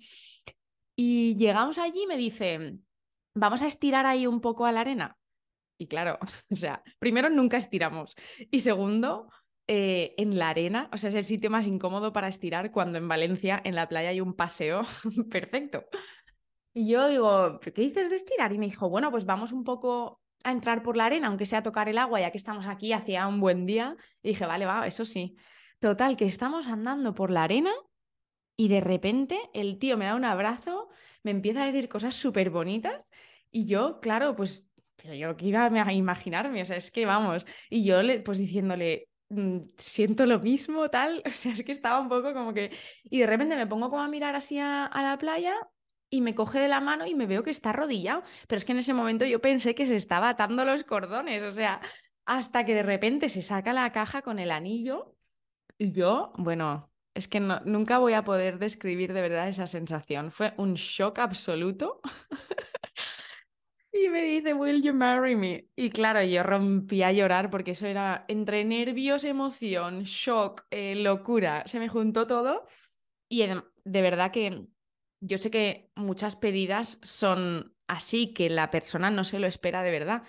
y 0.96 1.36
llegamos 1.36 1.78
allí 1.78 2.04
y 2.04 2.08
me 2.08 2.16
dice, 2.16 2.78
vamos 3.36 3.62
a 3.62 3.68
estirar 3.68 4.06
ahí 4.06 4.28
un 4.28 4.40
poco 4.40 4.66
a 4.66 4.72
la 4.72 4.82
arena. 4.82 5.18
Y 5.78 5.88
claro, 5.88 6.20
o 6.52 6.56
sea, 6.56 6.84
primero 7.00 7.30
nunca 7.30 7.58
estiramos 7.58 8.16
y 8.50 8.60
segundo, 8.60 9.28
eh, 9.68 10.14
en 10.18 10.38
la 10.38 10.50
arena, 10.50 10.90
o 10.94 10.98
sea, 10.98 11.10
es 11.10 11.16
el 11.16 11.24
sitio 11.24 11.50
más 11.50 11.68
incómodo 11.68 12.12
para 12.12 12.28
estirar 12.28 12.72
cuando 12.72 12.98
en 12.98 13.08
Valencia, 13.08 13.62
en 13.64 13.76
la 13.76 13.88
playa, 13.88 14.10
hay 14.10 14.22
un 14.22 14.36
paseo 14.36 14.84
perfecto. 15.32 15.86
Y 16.74 16.88
yo 16.88 17.08
digo, 17.08 17.60
¿qué 17.60 17.72
dices 17.72 18.10
de 18.10 18.16
estirar? 18.16 18.52
Y 18.52 18.58
me 18.58 18.66
dijo, 18.66 18.90
bueno, 18.90 19.12
pues 19.12 19.26
vamos 19.26 19.52
un 19.52 19.64
poco 19.64 20.22
a 20.44 20.52
entrar 20.52 20.84
por 20.84 20.98
la 20.98 21.06
arena, 21.06 21.28
aunque 21.28 21.46
sea 21.46 21.60
a 21.60 21.64
tocar 21.64 21.88
el 21.88 21.98
agua, 21.98 22.20
ya 22.20 22.32
que 22.32 22.38
estamos 22.38 22.66
aquí, 22.66 22.94
hacía 22.94 23.28
un 23.28 23.40
buen 23.40 23.66
día. 23.66 23.96
Y 24.22 24.30
dije, 24.30 24.46
vale, 24.46 24.66
va, 24.66 24.88
eso 24.88 25.06
sí. 25.06 25.36
Total, 25.80 26.18
que 26.18 26.26
estamos 26.26 26.68
andando 26.68 27.14
por 27.14 27.30
la 27.30 27.44
arena 27.44 27.72
y 28.56 28.68
de 28.68 28.82
repente 28.82 29.40
el 29.54 29.80
tío 29.80 29.98
me 29.98 30.06
da 30.06 30.16
un 30.16 30.26
abrazo, 30.26 30.90
me 31.24 31.32
empieza 31.32 31.64
a 31.64 31.66
decir 31.66 31.90
cosas 31.90 32.16
súper 32.16 32.50
bonitas 32.50 33.12
y 33.52 33.66
yo, 33.66 34.00
claro, 34.00 34.36
pues 34.36 34.68
pero 34.96 35.16
yo 35.16 35.36
que 35.36 35.48
iba 35.48 35.66
a 35.66 35.94
imaginarme, 35.94 36.62
o 36.62 36.66
sea, 36.66 36.78
es 36.78 36.92
que 36.92 37.06
vamos, 37.06 37.46
y 37.70 37.84
yo 37.84 38.02
le, 38.04 38.22
pues 38.22 38.38
diciéndole, 38.38 39.10
mm, 39.30 39.60
siento 39.78 40.26
lo 40.26 40.40
mismo, 40.40 40.90
tal, 40.90 41.22
o 41.28 41.32
sea, 41.32 41.52
es 41.54 41.64
que 41.64 41.72
estaba 41.72 42.00
un 42.00 42.10
poco 42.10 42.34
como 42.34 42.54
que, 42.54 42.72
y 43.04 43.20
de 43.20 43.28
repente 43.28 43.56
me 43.56 43.68
pongo 43.68 43.90
como 43.90 44.02
a 44.02 44.08
mirar 44.08 44.36
así 44.36 44.60
a, 44.60 44.86
a 44.86 45.04
la 45.04 45.18
playa 45.18 45.56
y 46.14 46.22
me 46.22 46.36
coge 46.36 46.60
de 46.60 46.68
la 46.68 46.80
mano 46.80 47.08
y 47.08 47.16
me 47.16 47.26
veo 47.26 47.42
que 47.42 47.50
está 47.50 47.72
arrodillado, 47.72 48.22
pero 48.48 48.58
es 48.58 48.66
que 48.66 48.74
en 48.74 48.78
ese 48.78 48.94
momento 48.94 49.26
yo 49.26 49.42
pensé 49.42 49.74
que 49.74 49.88
se 49.88 49.96
estaba 49.96 50.30
atando 50.30 50.64
los 50.64 50.84
cordones, 50.84 51.42
o 51.42 51.54
sea, 51.54 51.82
hasta 52.26 52.66
que 52.66 52.76
de 52.76 52.84
repente 52.84 53.30
se 53.30 53.42
saca 53.42 53.74
la 53.74 53.92
caja 53.92 54.22
con 54.22 54.38
el 54.38 54.52
anillo 54.52 55.16
y 55.80 55.92
yo, 55.92 56.32
bueno, 56.38 56.94
es 57.16 57.28
que 57.28 57.40
nunca 57.40 57.98
voy 57.98 58.14
a 58.14 58.24
poder 58.24 58.60
describir 58.60 59.12
de 59.12 59.22
verdad 59.22 59.48
esa 59.48 59.66
sensación. 59.66 60.30
Fue 60.30 60.54
un 60.58 60.76
shock 60.76 61.18
absoluto. 61.18 62.00
y 63.92 64.08
me 64.10 64.22
dice, 64.24 64.54
¿Will 64.54 64.84
you 64.84 64.94
marry 64.94 65.36
me? 65.36 65.68
Y 65.76 65.90
claro, 65.90 66.22
yo 66.22 66.44
rompí 66.44 67.02
a 67.02 67.12
llorar 67.12 67.50
porque 67.50 67.72
eso 67.72 67.88
era 67.88 68.24
entre 68.28 68.64
nervios, 68.66 69.24
emoción, 69.24 70.04
shock, 70.04 70.66
eh, 70.70 70.94
locura. 70.96 71.64
Se 71.66 71.80
me 71.80 71.90
juntó 71.90 72.28
todo. 72.28 72.68
Y 73.30 73.48
de 73.48 74.02
verdad 74.02 74.32
que 74.32 74.68
yo 75.24 75.38
sé 75.38 75.50
que 75.50 75.90
muchas 75.96 76.36
pedidas 76.36 77.00
son 77.02 77.74
así, 77.88 78.34
que 78.34 78.50
la 78.50 78.70
persona 78.72 79.10
no 79.10 79.24
se 79.24 79.40
lo 79.40 79.48
espera 79.48 79.82
de 79.82 79.92
verdad. 79.92 80.24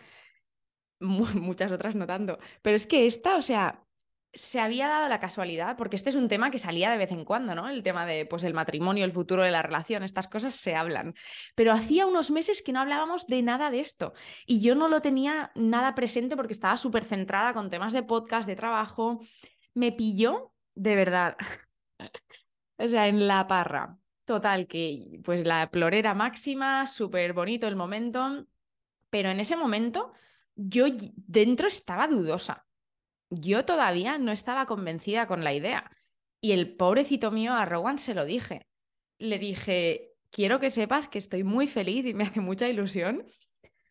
Muchas 1.01 1.73
otras 1.73 1.95
no 1.97 2.07
tanto. 2.07 2.39
Pero 2.63 2.77
es 2.77 2.87
que 2.87 3.07
esta, 3.07 3.37
o 3.37 3.43
sea, 3.43 3.85
se 4.33 4.61
había 4.61 4.89
dado 4.89 5.09
la 5.09 5.19
casualidad, 5.19 5.77
porque 5.77 5.97
este 5.97 6.11
es 6.11 6.17
un 6.17 6.29
tema 6.29 6.51
que 6.51 6.59
salía 6.59 6.91
de 6.91 6.97
vez 6.99 7.11
en 7.11 7.25
cuando, 7.25 7.55
¿no? 7.55 7.69
El 7.69 7.83
tema 7.83 8.07
de 8.07 8.25
pues 8.25 8.45
el 8.45 8.55
matrimonio, 8.55 9.05
el 9.05 9.13
futuro 9.13 9.43
de 9.43 9.51
la 9.51 9.63
relación, 9.63 10.05
estas 10.05 10.29
cosas 10.29 10.55
se 10.55 10.77
hablan. 10.77 11.15
Pero 11.57 11.73
hacía 11.73 12.07
unos 12.07 12.31
meses 12.31 12.63
que 12.63 12.73
no 12.73 12.81
hablábamos 12.81 13.27
de 13.27 13.43
nada 13.43 13.71
de 13.71 13.81
esto 13.81 14.13
y 14.47 14.61
yo 14.61 14.75
no 14.77 14.89
lo 14.89 15.01
tenía 15.01 15.51
nada 15.57 15.95
presente 15.95 16.37
porque 16.37 16.53
estaba 16.53 16.77
súper 16.77 17.05
centrada 17.05 17.53
con 17.53 17.71
temas 17.71 17.93
de 17.93 18.03
podcast, 18.05 18.47
de 18.47 18.57
trabajo. 18.57 19.21
Me 19.75 19.93
pilló 19.93 20.53
de 20.75 20.95
verdad. 20.97 21.37
o 22.79 22.87
sea, 22.87 23.09
en 23.09 23.27
la 23.27 23.47
parra. 23.47 23.99
Total, 24.25 24.67
que 24.67 25.21
pues 25.23 25.45
la 25.45 25.71
plorera 25.71 26.15
máxima, 26.15 26.87
súper 26.87 27.33
bonito 27.33 27.67
el 27.67 27.77
momento, 27.77 28.47
pero 29.11 29.29
en 29.29 29.41
ese 29.41 29.57
momento 29.57 30.13
yo 30.55 30.87
dentro 31.27 31.69
estaba 31.69 32.09
dudosa 32.09 32.65
yo 33.41 33.65
todavía 33.65 34.19
no 34.19 34.33
estaba 34.33 34.67
convencida 34.67 35.27
con 35.27 35.45
la 35.45 35.53
idea. 35.53 35.91
Y 36.41 36.53
el 36.53 36.77
pobrecito 36.77 37.31
mío 37.31 37.55
a 37.55 37.65
Rowan 37.65 37.99
se 37.99 38.15
lo 38.15 38.25
dije. 38.25 38.67
Le 39.19 39.39
dije, 39.39 40.13
quiero 40.31 40.61
que 40.61 40.71
sepas 40.71 41.09
que 41.09 41.19
estoy 41.19 41.45
muy 41.45 41.67
feliz 41.67 42.05
y 42.07 42.15
me 42.15 42.25
hace 42.25 42.41
mucha 42.41 42.69
ilusión, 42.69 43.25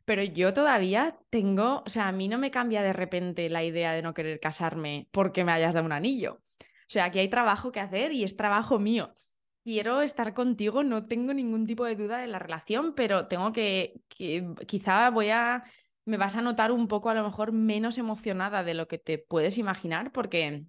pero 0.06 0.24
yo 0.24 0.54
todavía 0.54 1.18
tengo, 1.30 1.84
o 1.86 1.90
sea, 1.90 2.08
a 2.08 2.12
mí 2.12 2.28
no 2.28 2.38
me 2.38 2.52
cambia 2.52 2.84
de 2.84 2.94
repente 2.94 3.50
la 3.50 3.64
idea 3.64 3.94
de 3.94 4.02
no 4.02 4.14
querer 4.14 4.40
casarme 4.40 5.08
porque 5.12 5.44
me 5.44 5.52
hayas 5.52 5.74
dado 5.74 5.86
un 5.86 5.94
anillo. 5.94 6.42
O 6.60 6.94
sea, 6.94 7.06
aquí 7.06 7.20
hay 7.20 7.30
trabajo 7.30 7.72
que 7.72 7.80
hacer 7.80 8.12
y 8.12 8.24
es 8.24 8.36
trabajo 8.36 8.78
mío. 8.80 9.16
Quiero 9.64 10.02
estar 10.02 10.34
contigo, 10.34 10.84
no 10.84 11.06
tengo 11.06 11.34
ningún 11.34 11.66
tipo 11.66 11.86
de 11.86 11.96
duda 11.96 12.18
de 12.18 12.28
la 12.28 12.40
relación, 12.40 12.94
pero 12.96 13.28
tengo 13.28 13.54
que, 13.54 14.02
que 14.10 14.46
quizá 14.68 15.10
voy 15.10 15.30
a 15.30 15.64
me 16.06 16.18
vas 16.18 16.36
a 16.36 16.42
notar 16.42 16.72
un 16.72 16.88
poco 16.88 17.10
a 17.10 17.14
lo 17.14 17.24
mejor 17.24 17.52
menos 17.52 17.98
emocionada 17.98 18.64
de 18.64 18.74
lo 18.74 18.88
que 18.88 18.98
te 18.98 19.18
puedes 19.18 19.58
imaginar 19.58 20.12
porque 20.12 20.66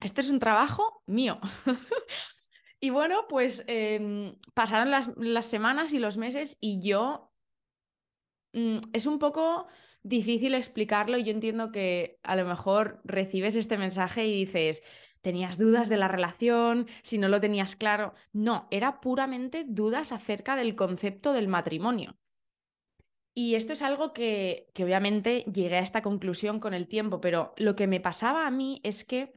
este 0.00 0.20
es 0.20 0.30
un 0.30 0.38
trabajo 0.38 1.02
mío. 1.06 1.40
y 2.80 2.90
bueno, 2.90 3.26
pues 3.28 3.64
em, 3.66 4.36
pasaron 4.54 4.90
las, 4.90 5.10
las, 5.16 5.46
semanas 5.46 5.92
y 5.92 5.98
los 5.98 6.16
meses 6.16 6.58
y 6.60 6.80
yo... 6.80 7.32
Mm, 8.52 8.78
es 8.92 9.06
un 9.06 9.18
poco 9.18 9.66
difícil 10.02 10.54
explicarlo 10.54 11.18
y 11.18 11.24
yo 11.24 11.32
entiendo 11.32 11.72
que 11.72 12.18
a 12.22 12.36
lo 12.36 12.44
mejor 12.44 13.00
recibes 13.04 13.56
este 13.56 13.76
mensaje 13.76 14.26
y 14.26 14.44
dices, 14.44 14.82
tenías 15.26 15.58
dudas 15.58 15.88
de 15.88 15.96
la 15.96 16.06
relación, 16.06 16.86
si 17.02 17.18
no 17.18 17.26
lo 17.26 17.40
tenías 17.40 17.74
claro. 17.74 18.14
No, 18.32 18.68
era 18.70 19.00
puramente 19.00 19.64
dudas 19.66 20.12
acerca 20.12 20.54
del 20.54 20.76
concepto 20.76 21.32
del 21.32 21.48
matrimonio. 21.48 22.16
Y 23.34 23.56
esto 23.56 23.72
es 23.72 23.82
algo 23.82 24.12
que, 24.12 24.70
que, 24.72 24.84
obviamente 24.84 25.44
llegué 25.52 25.78
a 25.78 25.80
esta 25.80 26.00
conclusión 26.00 26.60
con 26.60 26.74
el 26.74 26.86
tiempo, 26.86 27.20
pero 27.20 27.54
lo 27.56 27.74
que 27.74 27.88
me 27.88 27.98
pasaba 27.98 28.46
a 28.46 28.52
mí 28.52 28.80
es 28.84 29.04
que 29.04 29.32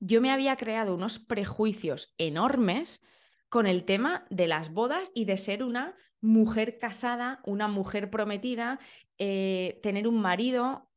yo 0.00 0.22
me 0.22 0.30
había 0.30 0.56
creado 0.56 0.94
unos 0.94 1.18
prejuicios 1.18 2.14
enormes 2.16 3.02
con 3.50 3.66
el 3.66 3.84
tema 3.84 4.24
de 4.30 4.46
las 4.46 4.72
bodas 4.72 5.12
y 5.14 5.26
de 5.26 5.36
ser 5.36 5.62
una 5.62 5.94
mujer 6.22 6.78
casada, 6.78 7.42
una 7.44 7.68
mujer 7.68 8.08
prometida, 8.08 8.78
eh, 9.18 9.80
tener 9.82 10.08
un 10.08 10.18
marido, 10.22 10.90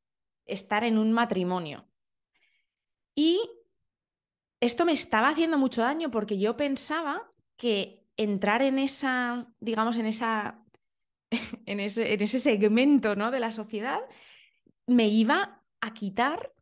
estar 0.46 0.86
en 0.86 0.98
un 0.98 1.12
matrimonio. 1.12 1.90
Y 3.14 3.42
esto 4.60 4.86
me 4.86 4.92
estaba 4.92 5.30
haciendo 5.30 5.58
mucho 5.58 5.82
daño 5.82 6.12
porque 6.12 6.40
yo 6.40 6.58
pensaba 6.58 7.32
que 7.58 8.08
entrar 8.18 8.62
en 8.62 8.80
esa, 8.80 9.54
digamos, 9.60 9.98
en 9.98 10.08
esa 10.08 10.64
en 11.66 11.80
ese, 11.80 12.14
en 12.14 12.22
ese 12.22 12.40
segmento 12.40 13.16
¿no? 13.16 13.32
de 13.32 13.40
la 13.40 13.52
sociedad, 13.52 14.00
me 14.86 15.08
iba 15.08 15.64
a 15.82 15.94
quitar 15.94 16.54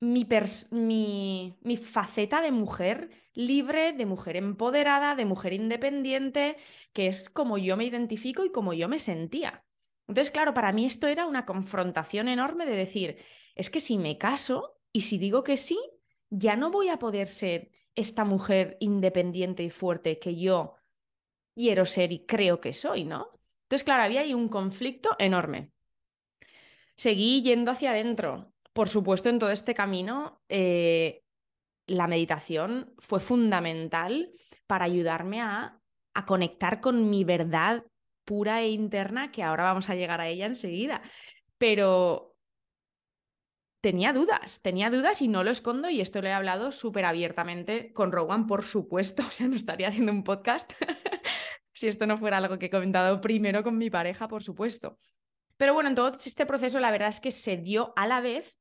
mi, 0.00 0.26
mi, 0.70 1.58
mi, 1.60 1.76
faceta 1.76 2.40
de 2.40 2.52
mujer 2.52 3.10
libre, 3.34 3.92
de 3.92 4.06
mujer 4.06 4.36
empoderada, 4.36 5.14
de 5.14 5.26
mujer 5.26 5.52
independiente, 5.52 6.56
que 6.94 7.06
es 7.06 7.28
como 7.28 7.58
yo 7.58 7.76
me 7.76 7.84
identifico 7.84 8.44
y 8.44 8.50
como 8.50 8.72
yo 8.72 8.88
me 8.88 8.98
sentía. 8.98 9.62
Entonces, 10.08 10.30
claro, 10.30 10.54
para 10.54 10.72
mí 10.72 10.86
esto 10.86 11.06
era 11.06 11.26
una 11.26 11.44
confrontación 11.44 12.28
enorme 12.28 12.64
de 12.64 12.76
decir, 12.76 13.18
es 13.54 13.68
que 13.68 13.80
si 13.80 13.98
me 13.98 14.16
caso 14.16 14.80
y 14.90 15.02
si 15.02 15.18
digo 15.18 15.44
que 15.44 15.58
sí, 15.58 15.78
ya 16.30 16.56
no 16.56 16.70
voy 16.70 16.88
a 16.88 16.98
poder 16.98 17.26
ser 17.26 17.70
esta 17.94 18.24
mujer 18.24 18.76
independiente 18.80 19.62
y 19.62 19.70
fuerte 19.70 20.18
que 20.18 20.36
yo 20.36 20.76
quiero 21.54 21.84
ser 21.84 22.12
y 22.12 22.24
creo 22.24 22.60
que 22.60 22.72
soy, 22.72 23.04
¿no? 23.04 23.28
Entonces, 23.62 23.84
claro, 23.84 24.04
había 24.04 24.22
ahí 24.22 24.32
un 24.32 24.48
conflicto 24.48 25.10
enorme. 25.18 25.70
Seguí 26.96 27.42
yendo 27.42 27.70
hacia 27.70 27.90
adentro. 27.90 28.52
Por 28.72 28.88
supuesto, 28.88 29.28
en 29.28 29.38
todo 29.38 29.50
este 29.50 29.74
camino, 29.74 30.40
eh, 30.48 31.22
la 31.86 32.06
meditación 32.06 32.94
fue 32.98 33.20
fundamental 33.20 34.30
para 34.66 34.84
ayudarme 34.84 35.40
a, 35.40 35.80
a 36.14 36.26
conectar 36.26 36.80
con 36.80 37.10
mi 37.10 37.24
verdad 37.24 37.84
pura 38.24 38.62
e 38.62 38.70
interna, 38.70 39.32
que 39.32 39.42
ahora 39.42 39.64
vamos 39.64 39.90
a 39.90 39.94
llegar 39.94 40.20
a 40.20 40.28
ella 40.28 40.46
enseguida. 40.46 41.02
Pero 41.58 42.29
tenía 43.80 44.12
dudas, 44.12 44.60
tenía 44.62 44.90
dudas 44.90 45.22
y 45.22 45.28
no 45.28 45.42
lo 45.44 45.50
escondo 45.50 45.88
y 45.88 46.00
esto 46.00 46.20
lo 46.20 46.28
he 46.28 46.32
hablado 46.32 46.72
súper 46.72 47.04
abiertamente 47.04 47.92
con 47.92 48.12
Rowan, 48.12 48.46
por 48.46 48.64
supuesto, 48.64 49.22
o 49.28 49.30
sea, 49.30 49.48
no 49.48 49.56
estaría 49.56 49.88
haciendo 49.88 50.12
un 50.12 50.24
podcast 50.24 50.72
si 51.72 51.88
esto 51.88 52.06
no 52.06 52.18
fuera 52.18 52.36
algo 52.36 52.58
que 52.58 52.66
he 52.66 52.70
comentado 52.70 53.20
primero 53.20 53.62
con 53.62 53.78
mi 53.78 53.90
pareja, 53.90 54.28
por 54.28 54.42
supuesto. 54.42 54.98
Pero 55.56 55.74
bueno, 55.74 55.88
en 55.88 55.94
todo 55.94 56.14
este 56.14 56.46
proceso 56.46 56.80
la 56.80 56.90
verdad 56.90 57.08
es 57.08 57.20
que 57.20 57.30
se 57.30 57.56
dio 57.56 57.92
a 57.96 58.06
la 58.06 58.20
vez 58.20 58.58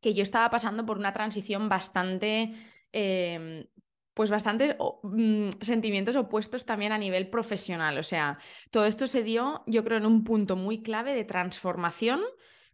que 0.00 0.14
yo 0.14 0.22
estaba 0.22 0.50
pasando 0.50 0.84
por 0.84 0.98
una 0.98 1.12
transición 1.12 1.68
bastante, 1.68 2.52
em, 2.92 3.66
pues 4.14 4.30
bastante 4.30 4.76
mm, 5.02 5.50
sentimientos 5.60 6.16
opuestos 6.16 6.64
también 6.64 6.92
a 6.92 6.98
nivel 6.98 7.30
profesional. 7.30 7.98
O 7.98 8.02
sea, 8.02 8.38
todo 8.70 8.86
esto 8.86 9.06
se 9.06 9.22
dio, 9.22 9.62
yo 9.66 9.84
creo, 9.84 9.98
en 9.98 10.06
un 10.06 10.24
punto 10.24 10.56
muy 10.56 10.82
clave 10.82 11.14
de 11.14 11.24
transformación 11.24 12.20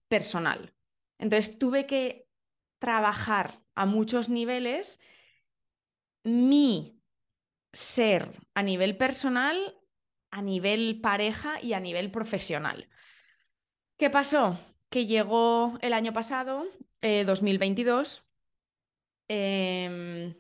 personal. 0.09 0.75
Entonces 1.23 1.57
tuve 1.57 1.87
que 1.87 2.27
trabajar 2.81 3.63
a 3.77 3.87
muchos 3.87 4.29
niveles 4.29 5.01
mi 6.25 7.01
ser 7.73 8.29
a 8.55 8.63
nivel 8.65 8.97
personal, 8.97 9.79
a 10.33 10.43
nivel 10.43 11.01
pareja 11.01 11.63
y 11.63 11.75
a 11.75 11.81
nivel 11.81 12.11
profesional. 12.11 12.89
¿Qué 13.97 14.11
pasó? 14.11 14.59
Que 14.91 15.07
llegó 15.07 15.79
el 15.81 15.93
año 15.93 16.13
pasado, 16.13 16.67
2022. 17.01 18.29
Eh, 19.29 19.85
em, 19.85 20.35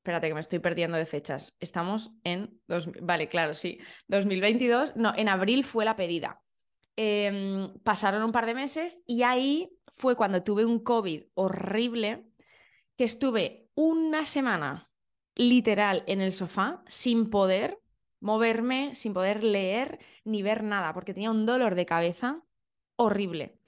espérate 0.00 0.28
que 0.28 0.34
me 0.34 0.40
estoy 0.40 0.58
perdiendo 0.58 0.98
de 0.98 1.06
fechas. 1.06 1.56
Estamos 1.60 2.12
en... 2.24 2.60
vale, 3.00 3.28
claro, 3.28 3.54
sí. 3.54 3.78
2022. 4.08 4.96
No, 4.96 5.14
en 5.16 5.30
abril 5.30 5.64
fue 5.64 5.86
la 5.86 5.96
pedida. 5.96 6.42
Em, 6.96 7.72
pasaron 7.82 8.22
un 8.22 8.32
par 8.32 8.46
de 8.46 8.54
meses 8.54 9.02
y 9.06 9.22
ahí 9.22 9.70
fue 9.92 10.16
cuando 10.16 10.42
tuve 10.42 10.64
un 10.64 10.80
COVID 10.80 11.24
horrible, 11.34 12.26
que 12.96 13.04
estuve 13.04 13.68
una 13.74 14.26
semana 14.26 14.90
literal 15.34 16.04
en 16.06 16.20
el 16.20 16.32
sofá 16.32 16.82
sin 16.86 17.30
poder 17.30 17.78
moverme, 18.20 18.94
sin 18.94 19.14
poder 19.14 19.42
leer 19.42 19.98
ni 20.24 20.42
ver 20.42 20.62
nada, 20.62 20.92
porque 20.92 21.14
tenía 21.14 21.30
un 21.30 21.46
dolor 21.46 21.74
de 21.74 21.86
cabeza 21.86 22.42
horrible. 22.96 23.58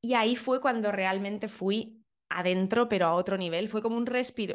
Y 0.00 0.14
ahí 0.14 0.34
fue 0.36 0.60
cuando 0.60 0.90
realmente 0.90 1.48
fui 1.48 2.02
adentro, 2.30 2.88
pero 2.88 3.06
a 3.06 3.14
otro 3.14 3.36
nivel. 3.36 3.68
Fue 3.68 3.82
como 3.82 3.96
un, 3.96 4.08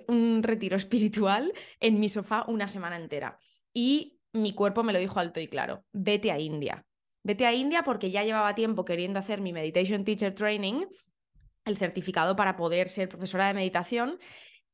un 0.08 0.44
retiro 0.44 0.76
espiritual 0.78 1.54
en 1.80 2.00
mi 2.00 2.10
sofá 2.10 2.46
una 2.48 2.68
semana 2.68 2.96
entera. 2.96 3.40
Y 3.74 4.20
mi 4.34 4.54
cuerpo 4.54 4.84
me 4.84 4.94
lo 4.94 5.00
dijo 5.00 5.20
alto 5.20 5.40
y 5.40 5.48
claro, 5.48 5.86
vete 5.94 6.32
a 6.32 6.40
India. 6.40 6.86
Vete 7.26 7.48
a 7.48 7.54
India 7.54 7.84
porque 7.84 8.12
ya 8.12 8.24
llevaba 8.24 8.54
tiempo 8.54 8.86
queriendo 8.86 9.18
hacer 9.18 9.42
mi 9.42 9.52
Meditation 9.52 10.06
Teacher 10.06 10.36
Training, 10.36 10.86
el 11.66 11.76
certificado 11.76 12.36
para 12.36 12.56
poder 12.56 12.88
ser 12.88 13.10
profesora 13.10 13.48
de 13.48 13.56
meditación. 13.56 14.20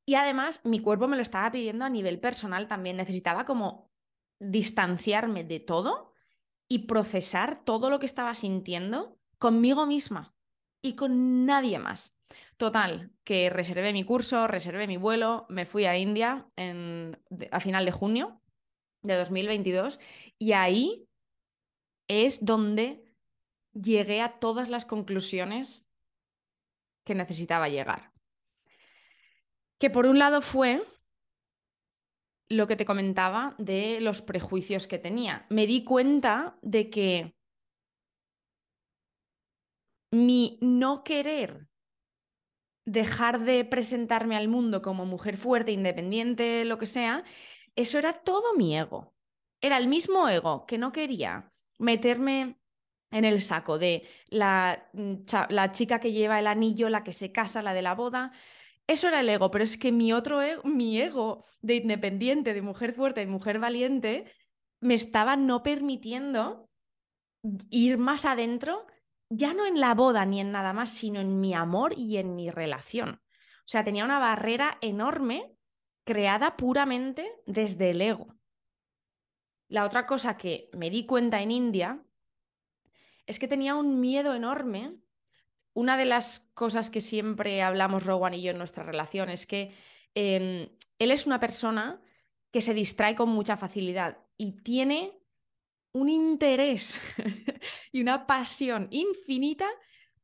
Y 0.05 0.15
además 0.15 0.59
mi 0.65 0.81
cuerpo 0.81 1.07
me 1.07 1.15
lo 1.15 1.21
estaba 1.21 1.49
pidiendo 1.49 1.85
a 1.85 1.89
nivel 1.89 2.19
personal 2.19 2.67
también. 2.67 2.97
Necesitaba 2.97 3.45
como 3.45 3.89
distanciarme 4.37 5.45
de 5.45 5.61
todo 5.61 6.11
y 6.67 6.79
procesar 6.79 7.63
todo 7.63 7.89
lo 7.89 7.99
que 7.99 8.05
estaba 8.05 8.35
sintiendo 8.35 9.17
conmigo 9.37 9.85
misma 9.85 10.35
y 10.81 10.95
con 10.95 11.45
nadie 11.45 11.79
más. 11.79 12.17
Total, 12.57 13.11
que 13.23 13.49
reservé 13.49 13.93
mi 13.93 14.03
curso, 14.03 14.47
reservé 14.47 14.87
mi 14.87 14.97
vuelo, 14.97 15.45
me 15.47 15.65
fui 15.65 15.85
a 15.85 15.97
India 15.97 16.49
a 17.51 17.59
final 17.61 17.85
de 17.85 17.91
junio 17.91 18.41
de 19.03 19.15
2022 19.15 20.01
y 20.37 20.51
ahí 20.51 21.07
es 22.11 22.43
donde 22.43 23.05
llegué 23.73 24.21
a 24.21 24.39
todas 24.39 24.69
las 24.69 24.85
conclusiones 24.85 25.87
que 27.05 27.15
necesitaba 27.15 27.69
llegar. 27.69 28.11
Que 29.79 29.89
por 29.89 30.05
un 30.05 30.19
lado 30.19 30.41
fue 30.41 30.83
lo 32.49 32.67
que 32.67 32.75
te 32.75 32.85
comentaba 32.85 33.55
de 33.57 34.01
los 34.01 34.21
prejuicios 34.21 34.87
que 34.87 34.99
tenía. 34.99 35.45
Me 35.49 35.65
di 35.67 35.85
cuenta 35.85 36.57
de 36.61 36.89
que 36.89 37.33
mi 40.11 40.59
no 40.61 41.03
querer 41.03 41.69
dejar 42.85 43.39
de 43.39 43.63
presentarme 43.63 44.35
al 44.35 44.49
mundo 44.49 44.81
como 44.81 45.05
mujer 45.05 45.37
fuerte, 45.37 45.71
independiente, 45.71 46.65
lo 46.65 46.77
que 46.77 46.87
sea, 46.87 47.23
eso 47.75 47.97
era 47.97 48.21
todo 48.21 48.53
mi 48.55 48.77
ego. 48.77 49.15
Era 49.61 49.77
el 49.77 49.87
mismo 49.87 50.27
ego 50.27 50.65
que 50.65 50.77
no 50.77 50.91
quería 50.91 51.50
meterme 51.81 52.57
en 53.11 53.25
el 53.25 53.41
saco 53.41 53.77
de 53.77 54.07
la, 54.27 54.89
mm, 54.93 55.15
la, 55.49 55.71
chica 55.71 55.99
que 55.99 56.13
lleva 56.13 56.39
el 56.39 56.47
anillo, 56.47 56.89
la 56.89 57.03
que 57.03 57.13
se 57.13 57.31
casa, 57.31 57.61
la 57.61 57.73
de 57.73 57.81
la 57.81 57.95
boda. 57.95 58.31
Eso 58.87 59.07
era 59.07 59.19
el 59.19 59.29
ego, 59.29 59.51
pero 59.51 59.63
es 59.63 59.77
que 59.77 59.91
mi 59.91 60.13
otro 60.13 60.41
ego, 60.41 60.63
mi 60.63 60.99
ego 60.99 61.45
de 61.61 61.75
independiente, 61.75 62.53
de 62.53 62.61
mujer 62.61 62.93
fuerte, 62.93 63.21
de 63.21 63.27
mujer 63.27 63.59
valiente, 63.59 64.31
me 64.79 64.93
estaba 64.93 65.35
no 65.35 65.63
permitiendo 65.63 66.69
ir 67.69 67.97
más 67.97 68.25
adentro, 68.25 68.85
ya 69.29 69.53
no 69.53 69.65
en 69.65 69.79
la 69.79 69.93
boda 69.93 70.25
ni 70.25 70.39
en 70.39 70.51
nada 70.51 70.73
más, 70.73 70.89
sino 70.89 71.19
en 71.19 71.39
mi 71.39 71.53
amor 71.53 71.93
y 71.97 72.17
en 72.17 72.35
mi 72.35 72.49
relación. 72.49 73.21
O 73.59 73.67
sea, 73.71 73.83
tenía 73.83 74.05
una 74.05 74.19
barrera 74.19 74.77
enorme 74.81 75.55
creada 76.05 76.57
puramente 76.57 77.31
desde 77.45 77.91
el 77.91 78.01
ego. 78.01 78.35
La 79.71 79.85
otra 79.85 80.05
cosa 80.05 80.35
que 80.35 80.69
me 80.73 80.89
di 80.89 81.05
cuenta 81.05 81.41
en 81.41 81.49
India 81.49 82.03
es 83.25 83.39
que 83.39 83.47
tenía 83.47 83.73
un 83.75 84.01
miedo 84.01 84.35
enorme. 84.35 84.97
Una 85.71 85.95
de 85.95 86.03
las 86.03 86.41
cosas 86.53 86.89
que 86.89 86.99
siempre 86.99 87.61
hablamos 87.61 88.05
Rowan 88.05 88.33
y 88.33 88.41
yo 88.41 88.51
en 88.51 88.57
nuestra 88.57 88.83
relación 88.83 89.29
es 89.29 89.45
que 89.45 89.73
em, 90.13 90.67
él 90.99 91.11
es 91.11 91.25
una 91.25 91.39
persona 91.39 92.01
que 92.51 92.59
se 92.59 92.73
distrae 92.73 93.15
con 93.15 93.29
mucha 93.29 93.55
facilidad 93.55 94.17
y 94.35 94.61
tiene 94.61 95.17
un 95.93 96.09
interés 96.09 96.99
y 97.93 98.01
una 98.01 98.27
pasión 98.27 98.89
infinita 98.91 99.69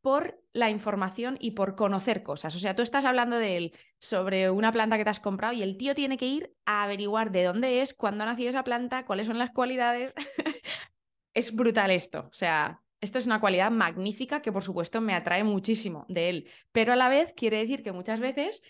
por 0.08 0.42
la 0.54 0.70
información 0.70 1.36
y 1.42 1.52
por 1.52 1.76
conocer 1.76 2.24
cosas. 2.24 2.56
O 2.56 2.60
sea, 2.60 2.74
tú 2.74 2.82
estás 2.82 3.04
hablando 3.04 3.36
de 3.36 3.58
él 3.58 3.74
sobre 4.00 4.50
una 4.50 4.72
planta 4.72 4.96
que 4.96 5.04
te 5.04 5.10
has 5.10 5.20
comprado 5.20 5.52
y 5.52 5.62
el 5.62 5.76
tío 5.76 5.96
tiene 5.96 6.16
que 6.16 6.28
ir 6.28 6.56
a 6.66 6.84
averiguar 6.84 7.30
de 7.30 7.44
dónde 7.44 7.82
es, 7.82 7.94
cuándo 7.94 8.24
ha 8.24 8.28
nacido 8.28 8.48
esa 8.52 8.64
planta, 8.64 9.04
cuáles 9.04 9.28
son 9.28 9.38
las 9.38 9.50
cualidades. 9.50 10.14
es 11.34 11.54
brutal 11.54 11.92
esto. 11.92 12.20
O 12.20 12.34
sea, 12.34 12.82
esto 13.02 13.20
es 13.20 13.26
una 13.26 13.42
cualidad 13.42 13.70
magnífica 13.70 14.42
que 14.42 14.54
por 14.54 14.64
supuesto 14.64 15.02
me 15.02 15.14
atrae 15.14 15.44
muchísimo 15.44 16.06
de 16.08 16.30
él, 16.30 16.50
pero 16.72 16.94
a 16.94 16.96
la 16.96 17.10
vez 17.10 17.34
quiere 17.36 17.58
decir 17.58 17.84
que 17.84 17.92
muchas 17.92 18.22
veces 18.22 18.64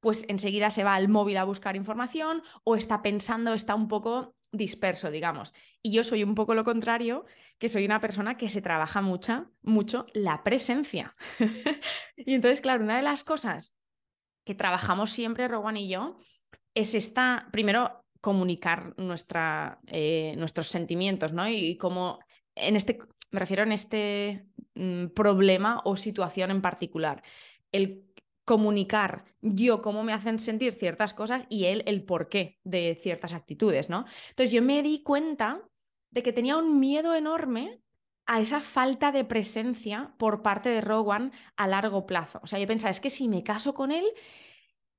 pues 0.00 0.26
enseguida 0.28 0.70
se 0.70 0.84
va 0.84 0.94
al 0.94 1.08
móvil 1.08 1.38
a 1.38 1.44
buscar 1.44 1.74
información 1.74 2.42
o 2.64 2.76
está 2.76 3.00
pensando, 3.00 3.54
está 3.54 3.74
un 3.74 3.88
poco 3.88 4.34
disperso, 4.52 5.10
digamos. 5.10 5.54
Y 5.82 5.92
yo 5.92 6.04
soy 6.04 6.22
un 6.22 6.34
poco 6.34 6.54
lo 6.54 6.64
contrario, 6.64 7.24
que 7.58 7.68
soy 7.68 7.84
una 7.84 8.00
persona 8.00 8.36
que 8.36 8.48
se 8.48 8.62
trabaja 8.62 9.00
mucha, 9.00 9.50
mucho 9.62 10.06
la 10.12 10.44
presencia. 10.44 11.16
y 12.16 12.34
entonces, 12.34 12.60
claro, 12.60 12.84
una 12.84 12.96
de 12.96 13.02
las 13.02 13.24
cosas 13.24 13.74
que 14.44 14.54
trabajamos 14.54 15.10
siempre, 15.10 15.48
Rowan 15.48 15.76
y 15.76 15.88
yo, 15.88 16.18
es 16.74 16.94
esta, 16.94 17.48
primero, 17.52 18.04
comunicar 18.20 18.94
nuestra, 18.98 19.80
eh, 19.86 20.34
nuestros 20.38 20.68
sentimientos, 20.68 21.32
¿no? 21.32 21.48
Y, 21.48 21.76
cómo 21.76 22.20
en 22.54 22.76
este, 22.76 22.98
me 23.30 23.40
refiero 23.40 23.62
en 23.62 23.72
este 23.72 24.46
mm, 24.74 25.06
problema 25.08 25.80
o 25.84 25.96
situación 25.96 26.50
en 26.50 26.62
particular. 26.62 27.22
El 27.72 28.11
comunicar 28.52 29.24
yo 29.40 29.80
cómo 29.80 30.04
me 30.04 30.12
hacen 30.12 30.38
sentir 30.38 30.74
ciertas 30.74 31.14
cosas 31.14 31.46
y 31.48 31.64
él 31.64 31.82
el 31.86 32.04
porqué 32.04 32.60
de 32.64 32.98
ciertas 33.00 33.32
actitudes, 33.32 33.88
¿no? 33.88 34.04
Entonces 34.28 34.52
yo 34.52 34.60
me 34.60 34.82
di 34.82 35.02
cuenta 35.02 35.66
de 36.10 36.22
que 36.22 36.34
tenía 36.34 36.58
un 36.58 36.78
miedo 36.78 37.14
enorme 37.14 37.80
a 38.26 38.42
esa 38.42 38.60
falta 38.60 39.10
de 39.10 39.24
presencia 39.24 40.14
por 40.18 40.42
parte 40.42 40.68
de 40.68 40.82
Rowan 40.82 41.32
a 41.56 41.66
largo 41.66 42.04
plazo. 42.04 42.40
O 42.42 42.46
sea, 42.46 42.58
yo 42.58 42.66
pensaba, 42.66 42.90
es 42.90 43.00
que 43.00 43.08
si 43.08 43.26
me 43.26 43.42
caso 43.42 43.72
con 43.72 43.90
él 43.90 44.04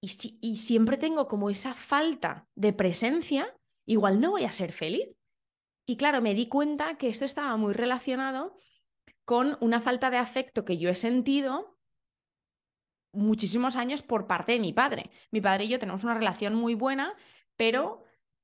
y, 0.02 0.10
y 0.42 0.58
siempre 0.58 0.98
tengo 0.98 1.28
como 1.28 1.52
esa 1.52 1.76
falta 1.76 2.48
de 2.56 2.74
presencia, 2.74 3.56
igual 3.86 4.20
no 4.20 4.32
voy 4.32 4.46
a 4.46 4.52
ser 4.52 4.72
feliz. 4.72 5.10
Y 5.86 5.96
claro, 5.98 6.24
me 6.24 6.34
di 6.34 6.48
cuenta 6.48 6.98
que 6.98 7.10
esto 7.10 7.24
estaba 7.24 7.56
muy 7.58 7.74
relacionado 7.74 8.58
con 9.26 9.60
una 9.62 9.80
falta 9.80 10.10
de 10.10 10.18
afecto 10.18 10.66
que 10.66 10.80
yo 10.80 10.90
he 10.90 10.96
sentido 10.96 11.73
muchísimos 13.14 13.76
años 13.76 14.02
por 14.02 14.28
parte 14.28 14.54
de 14.54 14.60
mi 14.60 14.74
padre. 14.74 15.10
Mi 15.32 15.40
padre 15.40 15.66
y 15.66 15.70
yo 15.70 15.80
tenemos 15.80 16.04
una 16.04 16.16
relación 16.16 16.56
muy 16.56 16.76
buena, 16.76 17.16
pero 17.56 18.04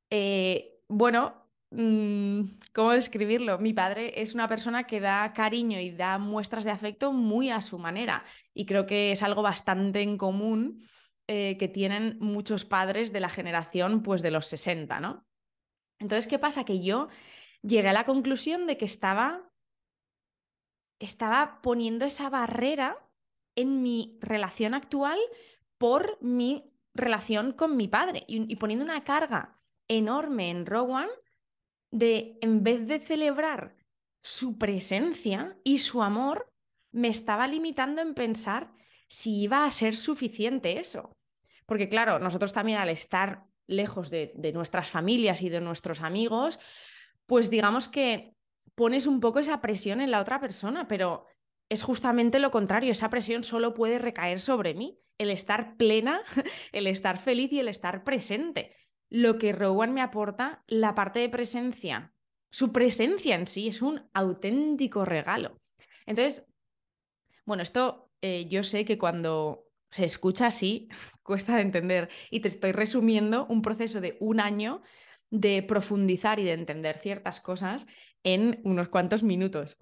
eh, 0.09 0.79
bueno, 0.87 1.49
mm, 1.71 2.41
¿cómo 2.73 2.91
describirlo? 2.91 3.59
Mi 3.59 3.73
padre 3.73 4.21
es 4.21 4.33
una 4.33 4.47
persona 4.47 4.85
que 4.85 4.99
da 4.99 5.33
cariño 5.33 5.79
y 5.79 5.91
da 5.91 6.17
muestras 6.17 6.63
de 6.63 6.71
afecto 6.71 7.11
muy 7.11 7.49
a 7.49 7.61
su 7.61 7.77
manera 7.79 8.23
y 8.53 8.65
creo 8.65 8.85
que 8.85 9.11
es 9.11 9.23
algo 9.23 9.41
bastante 9.41 10.01
en 10.01 10.17
común 10.17 10.87
eh, 11.27 11.57
que 11.57 11.67
tienen 11.67 12.17
muchos 12.19 12.65
padres 12.65 13.11
de 13.11 13.19
la 13.19 13.29
generación 13.29 14.01
pues 14.01 14.21
de 14.21 14.31
los 14.31 14.45
60, 14.47 14.99
¿no? 14.99 15.27
Entonces, 15.99 16.27
¿qué 16.27 16.39
pasa? 16.39 16.63
Que 16.63 16.81
yo 16.81 17.09
llegué 17.61 17.89
a 17.89 17.93
la 17.93 18.05
conclusión 18.05 18.67
de 18.67 18.77
que 18.77 18.85
estaba 18.85 19.49
estaba 20.99 21.61
poniendo 21.61 22.05
esa 22.05 22.29
barrera 22.29 22.97
en 23.59 23.81
mi 23.81 24.17
relación 24.21 24.73
actual 24.73 25.19
por 25.77 26.17
mi 26.21 26.73
relación 26.93 27.51
con 27.51 27.75
mi 27.75 27.87
padre 27.87 28.23
y, 28.27 28.55
poniendo 28.55 28.85
una 28.85 29.03
carga 29.03 29.59
enorme 29.87 30.49
en 30.49 30.65
Rowan 30.65 31.09
de, 31.91 32.37
en 32.41 32.63
vez 32.63 32.87
de 32.87 32.99
celebrar 32.99 33.75
su 34.21 34.57
presencia 34.57 35.57
y 35.63 35.79
su 35.79 36.01
amor, 36.01 36.51
me 36.91 37.09
estaba 37.09 37.47
limitando 37.47 38.01
en 38.01 38.13
pensar 38.13 38.71
si 39.07 39.41
iba 39.41 39.65
a 39.65 39.71
ser 39.71 39.95
suficiente 39.95 40.79
eso. 40.79 41.11
Porque 41.65 41.89
claro, 41.89 42.19
nosotros 42.19 42.53
también 42.53 42.79
al 42.79 42.89
estar 42.89 43.43
lejos 43.67 44.09
de, 44.09 44.51
nuestras 44.53 44.89
familias 44.89 45.41
y 45.41 45.49
de 45.49 45.61
nuestros 45.61 46.01
amigos, 46.01 46.59
pues 47.25 47.49
digamos 47.49 47.87
que 47.89 48.35
pones 48.75 49.05
un 49.05 49.19
poco 49.19 49.39
esa 49.39 49.61
presión 49.61 50.01
en 50.01 50.11
la 50.11 50.21
otra 50.21 50.39
persona, 50.39 50.87
pero 50.87 51.25
es 51.69 51.83
justamente 51.83 52.39
lo 52.39 52.51
contrario, 52.51 52.91
esa 52.91 53.09
presión 53.09 53.43
solo 53.43 53.73
puede 53.73 53.99
recaer 53.99 54.39
sobre 54.39 54.73
mí, 54.73 54.99
el 55.17 55.29
estar 55.29 55.77
plena, 55.77 56.21
el 56.71 56.87
estar 56.87 57.17
feliz 57.17 57.51
y 57.53 57.59
el 57.59 57.67
estar 57.67 58.03
presente. 58.03 58.75
Lo 59.09 59.37
que 59.37 59.53
Rowan 59.53 59.93
me 59.93 60.01
aporta, 60.01 60.63
la 60.67 60.95
parte 60.95 61.19
de 61.19 61.29
presencia, 61.29 62.13
su 62.51 62.71
presencia 62.71 63.35
en 63.35 63.47
sí 63.47 63.67
es 63.67 63.81
un 63.81 64.09
auténtico 64.13 65.05
regalo. 65.05 65.57
Entonces, 66.05 66.45
bueno, 67.45 67.63
esto 67.63 68.11
eh, 68.21 68.47
yo 68.49 68.63
sé 68.63 68.85
que 68.85 68.97
cuando 68.97 69.67
se 69.91 70.05
escucha 70.05 70.47
así, 70.47 70.89
cuesta 71.23 71.55
de 71.55 71.61
entender 71.61 72.09
y 72.31 72.39
te 72.39 72.47
estoy 72.47 72.71
resumiendo 72.71 73.45
un 73.47 73.61
proceso 73.61 74.01
de 74.01 74.17
un 74.19 74.39
año 74.39 74.81
de 75.29 75.61
profundizar 75.61 76.39
y 76.39 76.43
de 76.43 76.53
entender 76.53 76.97
ciertas 76.97 77.39
cosas 77.39 77.85
en 78.23 78.61
unos 78.63 78.89
cuantos 78.89 79.21
minutos. 79.21 79.77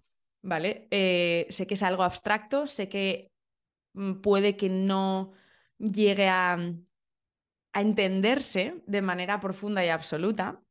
¿Vale? 0.47 0.87
Eh, 0.91 1.45
sé 1.49 1.67
que 1.67 1.73
es 1.73 1.83
algo 1.83 2.03
abstracto, 2.03 2.67
sé 2.67 2.87
que 2.87 3.33
mm, 3.93 4.21
puede 4.21 4.55
que 4.55 4.69
no 4.69 5.33
llegue 5.77 6.29
a, 6.29 6.53
a 7.73 7.81
entenderse 7.81 8.81
de 8.87 9.01
manera 9.01 9.41
profunda 9.41 9.83
y 9.83 9.89
absoluta, 9.89 10.63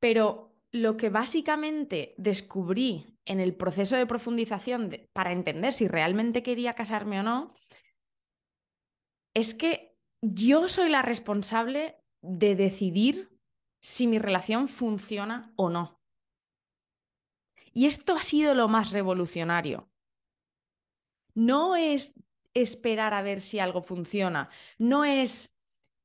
pero 0.00 0.56
lo 0.72 0.96
que 0.96 1.10
básicamente 1.10 2.14
descubrí 2.16 3.18
en 3.26 3.40
el 3.40 3.54
proceso 3.54 3.96
de 3.96 4.06
profundización 4.06 4.90
para 5.12 5.32
entender 5.32 5.74
si 5.74 5.86
realmente 5.86 6.42
quería 6.42 6.74
casarme 6.74 7.20
o 7.20 7.22
no, 7.22 7.54
es 9.34 9.54
que 9.54 9.94
yo 10.22 10.68
soy 10.68 10.88
la 10.88 11.02
responsable 11.02 11.96
de 12.22 12.56
decidir 12.56 13.28
si 13.82 14.06
mi 14.06 14.18
relación 14.18 14.68
funciona 14.68 15.52
o 15.56 15.68
no. 15.68 15.97
Y 17.78 17.86
esto 17.86 18.16
ha 18.16 18.22
sido 18.22 18.56
lo 18.56 18.66
más 18.66 18.90
revolucionario. 18.90 19.88
No 21.34 21.76
es 21.76 22.12
esperar 22.52 23.14
a 23.14 23.22
ver 23.22 23.40
si 23.40 23.60
algo 23.60 23.82
funciona, 23.82 24.48
no 24.78 25.04
es 25.04 25.56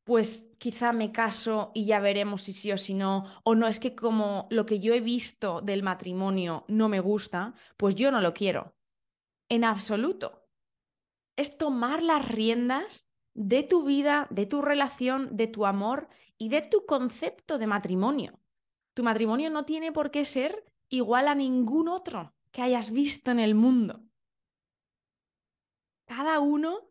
pues 0.03 0.51
quizá 0.59 0.93
me 0.93 1.11
caso 1.11 1.71
y 1.73 1.85
ya 1.85 1.99
veremos 1.99 2.43
si 2.43 2.53
sí 2.53 2.71
o 2.71 2.77
si 2.77 2.93
no, 2.93 3.25
o 3.43 3.55
no 3.55 3.67
es 3.67 3.79
que 3.79 3.95
como 3.95 4.47
lo 4.51 4.67
que 4.67 4.79
yo 4.79 4.93
he 4.93 5.01
visto 5.01 5.61
del 5.61 5.81
matrimonio 5.81 6.63
no 6.67 6.89
me 6.89 6.99
gusta, 6.99 7.55
pues 7.75 7.95
yo 7.95 8.11
no 8.11 8.21
lo 8.21 8.35
quiero. 8.35 8.75
En 9.49 9.63
absoluto. 9.63 10.47
Es 11.35 11.57
tomar 11.57 12.03
las 12.03 12.27
riendas 12.27 13.07
de 13.33 13.63
tu 13.63 13.83
vida, 13.83 14.27
de 14.29 14.45
tu 14.45 14.61
relación, 14.61 15.35
de 15.35 15.47
tu 15.47 15.65
amor 15.65 16.07
y 16.37 16.49
de 16.49 16.61
tu 16.61 16.85
concepto 16.85 17.57
de 17.57 17.65
matrimonio. 17.65 18.39
Tu 18.93 19.01
matrimonio 19.01 19.49
no 19.49 19.65
tiene 19.65 19.91
por 19.91 20.11
qué 20.11 20.23
ser 20.23 20.71
igual 20.89 21.27
a 21.27 21.35
ningún 21.35 21.87
otro 21.87 22.33
que 22.51 22.61
hayas 22.61 22.91
visto 22.91 23.31
en 23.31 23.39
el 23.39 23.55
mundo. 23.55 24.01
Cada 26.05 26.39
uno, 26.39 26.89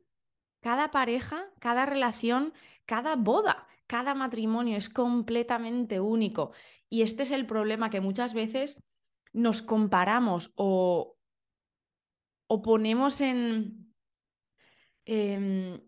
cada 0.60 0.90
pareja, 0.90 1.50
cada 1.60 1.86
relación, 1.86 2.52
cada 2.86 3.16
boda, 3.16 3.66
cada 3.86 4.14
matrimonio 4.14 4.76
es 4.76 4.88
completamente 4.88 6.00
único. 6.00 6.52
Y 6.88 7.02
este 7.02 7.22
es 7.22 7.30
el 7.30 7.46
problema 7.46 7.90
que 7.90 8.00
muchas 8.00 8.34
veces 8.34 8.82
nos 9.32 9.62
comparamos 9.62 10.52
o, 10.56 11.16
o 12.46 12.62
ponemos 12.62 13.20
en... 13.20 13.94
Em, 15.04 15.80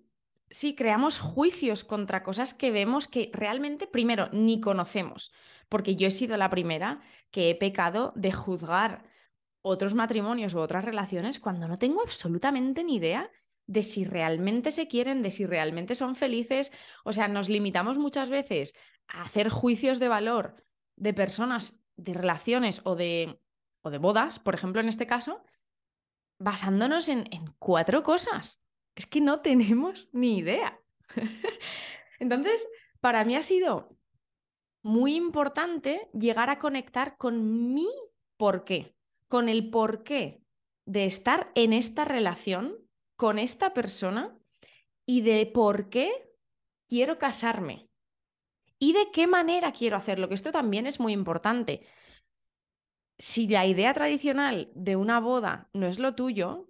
sí, 0.51 0.75
creamos 0.75 1.19
juicios 1.19 1.85
contra 1.85 2.23
cosas 2.23 2.55
que 2.55 2.71
vemos 2.71 3.09
que 3.09 3.31
realmente, 3.33 3.87
primero, 3.87 4.29
ni 4.33 4.61
conocemos, 4.61 5.33
porque 5.69 5.97
yo 5.97 6.07
he 6.07 6.11
sido 6.11 6.37
la 6.37 6.51
primera 6.51 7.01
que 7.31 7.51
he 7.51 7.55
pecado 7.55 8.13
de 8.17 8.33
juzgar 8.33 9.05
otros 9.63 9.95
matrimonios 9.95 10.55
u 10.55 10.59
otras 10.59 10.85
relaciones 10.85 11.41
cuando 11.41 11.69
no 11.69 11.79
tengo 11.79 12.03
absolutamente 12.03 12.85
ni 12.85 12.97
idea 12.97 13.31
de 13.67 13.83
si 13.83 14.05
realmente 14.05 14.71
se 14.71 14.89
quieren, 14.89 15.23
de 15.23 15.31
si 15.31 15.47
realmente 15.47 15.95
son 15.95 16.17
felices. 16.17 16.71
O 17.05 17.13
sea, 17.13 17.29
nos 17.29 17.49
limitamos 17.49 17.99
muchas 17.99 18.29
veces 18.29 18.75
a 19.09 19.23
hacer 19.23 19.49
juicios 19.49 19.99
de 19.99 20.09
valor 20.09 20.65
de 20.97 21.15
personas, 21.15 21.83
de 21.97 22.15
relaciones 22.15 22.83
o 22.85 22.95
de, 22.95 23.41
o 23.83 23.91
de 23.91 23.99
bodas, 23.99 24.39
por 24.39 24.55
ejemplo, 24.55 24.81
en 24.81 24.89
este 24.89 25.07
caso, 25.07 25.43
basándonos 26.39 27.09
en, 27.09 27.27
en 27.33 27.55
cuatro 27.59 28.03
cosas 28.03 28.61
es 28.95 29.07
que 29.07 29.21
no 29.21 29.41
tenemos 29.41 30.09
ni 30.13 30.39
idea. 30.39 30.81
Entonces, 32.19 32.67
para 33.01 33.25
mí 33.25 33.37
ha 33.37 33.43
sido 33.43 33.97
muy 34.85 35.17
importante 35.17 36.09
llegar 36.13 36.51
a 36.51 36.59
conectar 36.59 37.17
con 37.17 37.75
mi 37.75 37.89
porqué, 38.37 38.95
con 39.29 39.49
el 39.49 39.71
porqué 39.71 40.45
de 40.87 41.07
estar 41.07 41.51
en 41.55 41.73
esta 41.73 42.05
relación 42.05 42.77
con 43.17 43.39
esta 43.39 43.73
persona 43.73 44.39
y 45.07 45.23
de 45.23 45.47
por 45.47 45.89
qué 45.89 46.31
quiero 46.87 47.19
casarme 47.19 47.89
y 48.79 48.93
de 48.93 49.11
qué 49.11 49.27
manera 49.27 49.73
quiero 49.73 49.97
hacerlo, 49.97 50.29
que 50.29 50.35
esto 50.35 50.53
también 50.53 50.87
es 50.87 51.01
muy 51.01 51.13
importante. 51.13 51.87
Si 53.19 53.49
la 53.49 53.67
idea 53.67 53.95
tradicional 53.95 54.71
de 54.75 54.97
una 54.97 55.19
boda 55.19 55.71
no 55.73 55.87
es 55.87 55.99
lo 55.99 56.15
tuyo, 56.15 56.69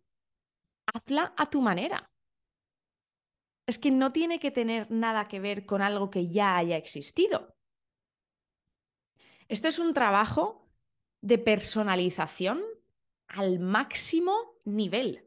hazla 0.87 1.35
a 1.37 1.47
tu 1.47 1.61
manera 1.61 2.15
es 3.67 3.79
que 3.79 3.91
no 3.91 4.13
tiene 4.13 4.39
que 4.39 4.51
tener 4.51 4.91
nada 4.91 5.29
que 5.29 5.41
ver 5.41 5.67
con 5.67 5.83
algo 5.83 6.11
que 6.11 6.29
ya 6.29 6.57
haya 6.57 6.77
existido. 6.77 7.54
Esto 9.49 9.69
es 9.69 9.79
un 9.79 9.95
trabajo 9.95 10.69
de 11.21 11.39
personalización 11.39 12.63
al 13.29 13.59
máximo 13.59 14.57
nivel. 14.65 15.25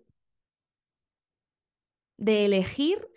De 2.18 2.46
elegir 2.46 3.08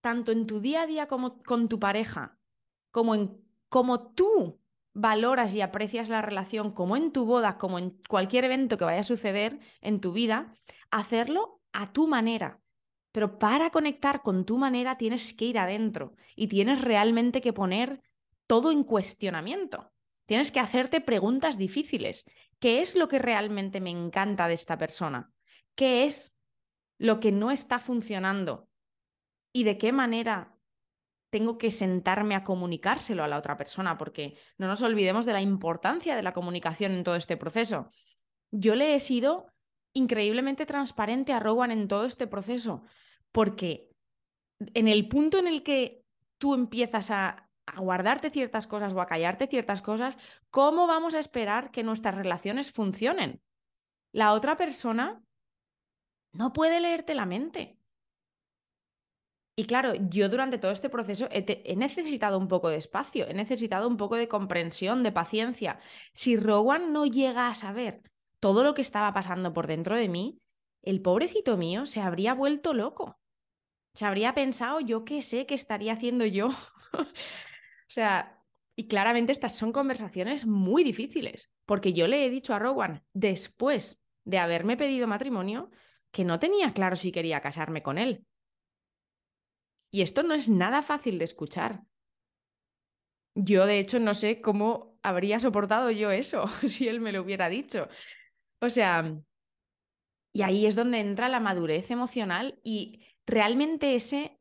tanto 0.00 0.32
en 0.32 0.46
tu 0.46 0.60
día 0.60 0.82
a 0.82 0.86
día 0.86 1.06
como 1.06 1.42
con 1.42 1.68
tu 1.68 1.78
pareja, 1.80 2.38
como 2.90 3.14
en 3.14 3.40
cómo 3.70 4.12
tú 4.12 4.60
valoras 4.92 5.54
y 5.54 5.62
aprecias 5.62 6.08
la 6.08 6.22
relación, 6.22 6.72
como 6.72 6.96
en 6.96 7.10
tu 7.10 7.24
boda, 7.24 7.56
como 7.56 7.78
en 7.78 7.98
cualquier 8.08 8.44
evento 8.44 8.76
que 8.76 8.84
vaya 8.84 9.00
a 9.00 9.04
suceder 9.04 9.58
en 9.80 10.00
tu 10.00 10.12
vida, 10.12 10.54
hacerlo 10.90 11.62
a 11.72 11.92
tu 11.92 12.06
manera, 12.06 12.60
pero 13.10 13.38
para 13.38 13.70
conectar 13.70 14.22
con 14.22 14.44
tu 14.44 14.58
manera 14.58 14.96
tienes 14.98 15.32
que 15.34 15.46
ir 15.46 15.58
adentro 15.58 16.14
y 16.36 16.48
tienes 16.48 16.82
realmente 16.82 17.40
que 17.40 17.52
poner 17.52 18.02
todo 18.46 18.70
en 18.70 18.84
cuestionamiento. 18.84 19.93
Tienes 20.26 20.52
que 20.52 20.60
hacerte 20.60 21.00
preguntas 21.00 21.58
difíciles. 21.58 22.24
¿Qué 22.58 22.80
es 22.80 22.96
lo 22.96 23.08
que 23.08 23.18
realmente 23.18 23.80
me 23.80 23.90
encanta 23.90 24.48
de 24.48 24.54
esta 24.54 24.78
persona? 24.78 25.30
¿Qué 25.74 26.04
es 26.04 26.34
lo 26.98 27.20
que 27.20 27.32
no 27.32 27.50
está 27.50 27.78
funcionando? 27.78 28.68
¿Y 29.52 29.64
de 29.64 29.76
qué 29.76 29.92
manera 29.92 30.56
tengo 31.30 31.58
que 31.58 31.70
sentarme 31.70 32.34
a 32.34 32.44
comunicárselo 32.44 33.22
a 33.24 33.28
la 33.28 33.38
otra 33.38 33.56
persona? 33.56 33.98
Porque 33.98 34.38
no 34.56 34.66
nos 34.66 34.82
olvidemos 34.82 35.26
de 35.26 35.32
la 35.32 35.42
importancia 35.42 36.16
de 36.16 36.22
la 36.22 36.32
comunicación 36.32 36.92
en 36.92 37.04
todo 37.04 37.16
este 37.16 37.36
proceso. 37.36 37.90
Yo 38.50 38.74
le 38.76 38.94
he 38.94 39.00
sido 39.00 39.52
increíblemente 39.92 40.66
transparente 40.66 41.32
a 41.32 41.40
Rowan 41.40 41.70
en 41.70 41.88
todo 41.88 42.04
este 42.04 42.26
proceso 42.26 42.82
porque 43.30 43.90
en 44.74 44.88
el 44.88 45.08
punto 45.08 45.38
en 45.38 45.48
el 45.48 45.62
que 45.62 46.04
tú 46.38 46.54
empiezas 46.54 47.10
a, 47.10 47.43
guardarte 47.76 48.30
ciertas 48.30 48.66
cosas 48.66 48.92
o 48.92 49.00
a 49.00 49.06
callarte 49.06 49.46
ciertas 49.46 49.82
cosas, 49.82 50.18
¿cómo 50.50 50.86
vamos 50.86 51.14
a 51.14 51.18
esperar 51.18 51.70
que 51.70 51.82
nuestras 51.82 52.14
relaciones 52.14 52.70
funcionen? 52.70 53.40
La 54.12 54.32
otra 54.32 54.56
persona 54.56 55.22
no 56.32 56.52
puede 56.52 56.80
leerte 56.80 57.14
la 57.14 57.26
mente. 57.26 57.78
Y 59.56 59.66
claro, 59.66 59.94
yo 59.94 60.28
durante 60.28 60.58
todo 60.58 60.72
este 60.72 60.90
proceso 60.90 61.28
he, 61.30 61.76
necesitado 61.76 62.38
un 62.38 62.48
poco 62.48 62.68
de 62.68 62.76
espacio, 62.76 63.28
he 63.28 63.34
necesitado 63.34 63.86
un 63.86 63.96
poco 63.96 64.16
de 64.16 64.26
comprensión, 64.26 65.04
de 65.04 65.12
paciencia. 65.12 65.78
Si 66.12 66.36
Rowan 66.36 66.92
no 66.92 67.06
llega 67.06 67.48
a 67.48 67.54
saber 67.54 68.02
todo 68.40 68.64
lo 68.64 68.74
que 68.74 68.82
estaba 68.82 69.12
pasando 69.14 69.52
por 69.52 69.68
dentro 69.68 69.94
de 69.94 70.08
mí, 70.08 70.38
el 70.82 71.00
pobrecito 71.02 71.56
mío 71.56 71.86
se 71.86 72.00
habría 72.00 72.34
vuelto 72.34 72.74
loco 72.74 73.16
se 73.94 74.04
habría 74.04 74.34
pensado, 74.34 74.80
yo 74.80 75.04
qué 75.04 75.22
sé, 75.22 75.46
qué 75.46 75.54
estaría 75.54 75.92
haciendo 75.92 76.26
yo. 76.26 76.50
o 77.94 78.00
sea, 78.02 78.42
y 78.74 78.88
claramente 78.88 79.30
estas 79.30 79.54
son 79.54 79.70
conversaciones 79.70 80.46
muy 80.46 80.82
difíciles, 80.82 81.52
porque 81.64 81.92
yo 81.92 82.08
le 82.08 82.26
he 82.26 82.28
dicho 82.28 82.52
a 82.52 82.58
Rowan, 82.58 83.04
después 83.12 84.02
de 84.24 84.38
haberme 84.38 84.76
pedido 84.76 85.06
matrimonio, 85.06 85.70
que 86.10 86.24
no 86.24 86.40
tenía 86.40 86.72
claro 86.72 86.96
si 86.96 87.12
quería 87.12 87.40
casarme 87.40 87.84
con 87.84 87.98
él. 87.98 88.26
Y 89.92 90.02
esto 90.02 90.24
no 90.24 90.34
es 90.34 90.48
nada 90.48 90.82
fácil 90.82 91.20
de 91.20 91.24
escuchar. 91.24 91.84
Yo, 93.36 93.64
de 93.64 93.78
hecho, 93.78 94.00
no 94.00 94.12
sé 94.14 94.40
cómo 94.40 94.98
habría 95.00 95.38
soportado 95.38 95.92
yo 95.92 96.10
eso 96.10 96.48
si 96.66 96.88
él 96.88 97.00
me 97.00 97.12
lo 97.12 97.22
hubiera 97.22 97.48
dicho. 97.48 97.86
O 98.60 98.70
sea, 98.70 99.16
y 100.32 100.42
ahí 100.42 100.66
es 100.66 100.74
donde 100.74 100.98
entra 100.98 101.28
la 101.28 101.38
madurez 101.38 101.92
emocional 101.92 102.58
y 102.64 103.06
realmente 103.24 103.94
ese, 103.94 104.40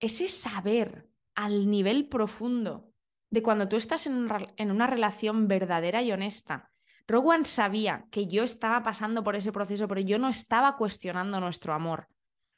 ese 0.00 0.28
saber 0.28 1.11
al 1.34 1.70
nivel 1.70 2.08
profundo 2.08 2.92
de 3.30 3.42
cuando 3.42 3.68
tú 3.68 3.76
estás 3.76 4.06
en, 4.06 4.70
una 4.70 4.86
relación 4.86 5.48
verdadera 5.48 6.02
y 6.02 6.12
honesta. 6.12 6.70
Rowan 7.08 7.46
sabía 7.46 8.06
que 8.10 8.26
yo 8.26 8.44
estaba 8.44 8.82
pasando 8.82 9.24
por 9.24 9.36
ese 9.36 9.52
proceso, 9.52 9.88
pero 9.88 10.02
yo 10.02 10.18
no 10.18 10.28
estaba 10.28 10.76
cuestionando 10.76 11.40
nuestro 11.40 11.72
amor. 11.72 12.08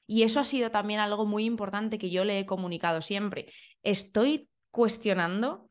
Y 0.06 0.24
eso 0.24 0.40
ha 0.40 0.44
sido 0.44 0.70
también 0.70 1.00
algo 1.00 1.26
muy 1.26 1.44
importante 1.44 1.96
que 1.96 2.10
yo 2.10 2.24
le 2.24 2.40
he 2.40 2.46
comunicado 2.46 3.00
siempre. 3.00 3.52
Estoy 3.82 4.50
cuestionando 4.70 5.70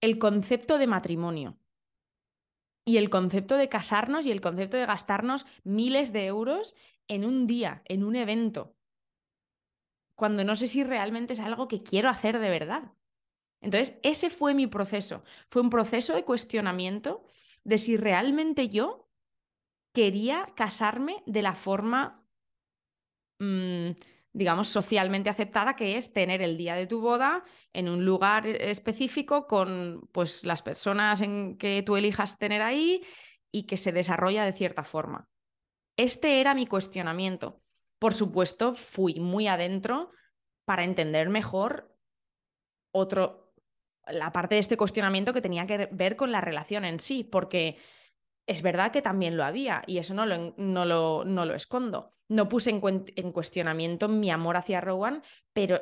el 0.00 0.18
concepto 0.18 0.78
de 0.78 0.86
matrimonio 0.86 1.58
y 2.84 2.96
el 2.96 3.10
concepto 3.10 3.56
de 3.56 3.68
casarnos 3.68 4.26
y 4.26 4.32
el 4.32 4.40
concepto 4.40 4.76
de 4.76 4.86
gastarnos 4.86 5.46
miles 5.62 6.12
de 6.12 6.26
euros 6.26 6.74
en 7.06 7.24
un 7.24 7.46
día, 7.46 7.82
en 7.84 8.02
un 8.02 8.16
evento 8.16 8.74
cuando 10.14 10.44
no 10.44 10.54
sé 10.54 10.66
si 10.66 10.84
realmente 10.84 11.32
es 11.32 11.40
algo 11.40 11.68
que 11.68 11.82
quiero 11.82 12.08
hacer 12.08 12.38
de 12.38 12.50
verdad. 12.50 12.92
Entonces, 13.60 13.98
ese 14.02 14.28
fue 14.28 14.54
mi 14.54 14.66
proceso. 14.66 15.22
Fue 15.48 15.62
un 15.62 15.70
proceso 15.70 16.14
de 16.14 16.24
cuestionamiento 16.24 17.24
de 17.64 17.78
si 17.78 17.96
realmente 17.96 18.68
yo 18.68 19.08
quería 19.92 20.46
casarme 20.56 21.22
de 21.26 21.42
la 21.42 21.54
forma, 21.54 22.26
mm, 23.38 23.90
digamos, 24.32 24.68
socialmente 24.68 25.30
aceptada, 25.30 25.76
que 25.76 25.96
es 25.96 26.12
tener 26.12 26.42
el 26.42 26.56
día 26.56 26.74
de 26.74 26.86
tu 26.86 27.00
boda 27.00 27.44
en 27.72 27.88
un 27.88 28.04
lugar 28.04 28.46
específico 28.46 29.46
con 29.46 30.08
pues, 30.12 30.44
las 30.44 30.62
personas 30.62 31.20
en 31.20 31.56
que 31.56 31.82
tú 31.82 31.96
elijas 31.96 32.38
tener 32.38 32.62
ahí 32.62 33.04
y 33.52 33.66
que 33.66 33.76
se 33.76 33.92
desarrolla 33.92 34.44
de 34.44 34.54
cierta 34.54 34.84
forma. 34.84 35.28
Este 35.96 36.40
era 36.40 36.54
mi 36.54 36.66
cuestionamiento. 36.66 37.62
Por 38.02 38.14
supuesto, 38.14 38.74
fui 38.74 39.20
muy 39.20 39.46
adentro 39.46 40.10
para 40.64 40.82
entender 40.82 41.28
mejor 41.28 41.96
otro, 42.90 43.54
la 44.08 44.32
parte 44.32 44.56
de 44.56 44.60
este 44.60 44.76
cuestionamiento 44.76 45.32
que 45.32 45.40
tenía 45.40 45.68
que 45.68 45.88
ver 45.92 46.16
con 46.16 46.32
la 46.32 46.40
relación 46.40 46.84
en 46.84 46.98
sí, 46.98 47.22
porque 47.22 47.76
es 48.48 48.60
verdad 48.60 48.90
que 48.90 49.02
también 49.02 49.36
lo 49.36 49.44
había 49.44 49.84
y 49.86 49.98
eso 49.98 50.14
no 50.14 50.26
lo, 50.26 50.52
no 50.56 50.84
lo, 50.84 51.24
no 51.24 51.44
lo 51.44 51.54
escondo. 51.54 52.12
No 52.26 52.48
puse 52.48 52.70
en, 52.70 52.80
en 53.14 53.30
cuestionamiento 53.30 54.08
mi 54.08 54.32
amor 54.32 54.56
hacia 54.56 54.80
Rowan, 54.80 55.22
pero 55.52 55.80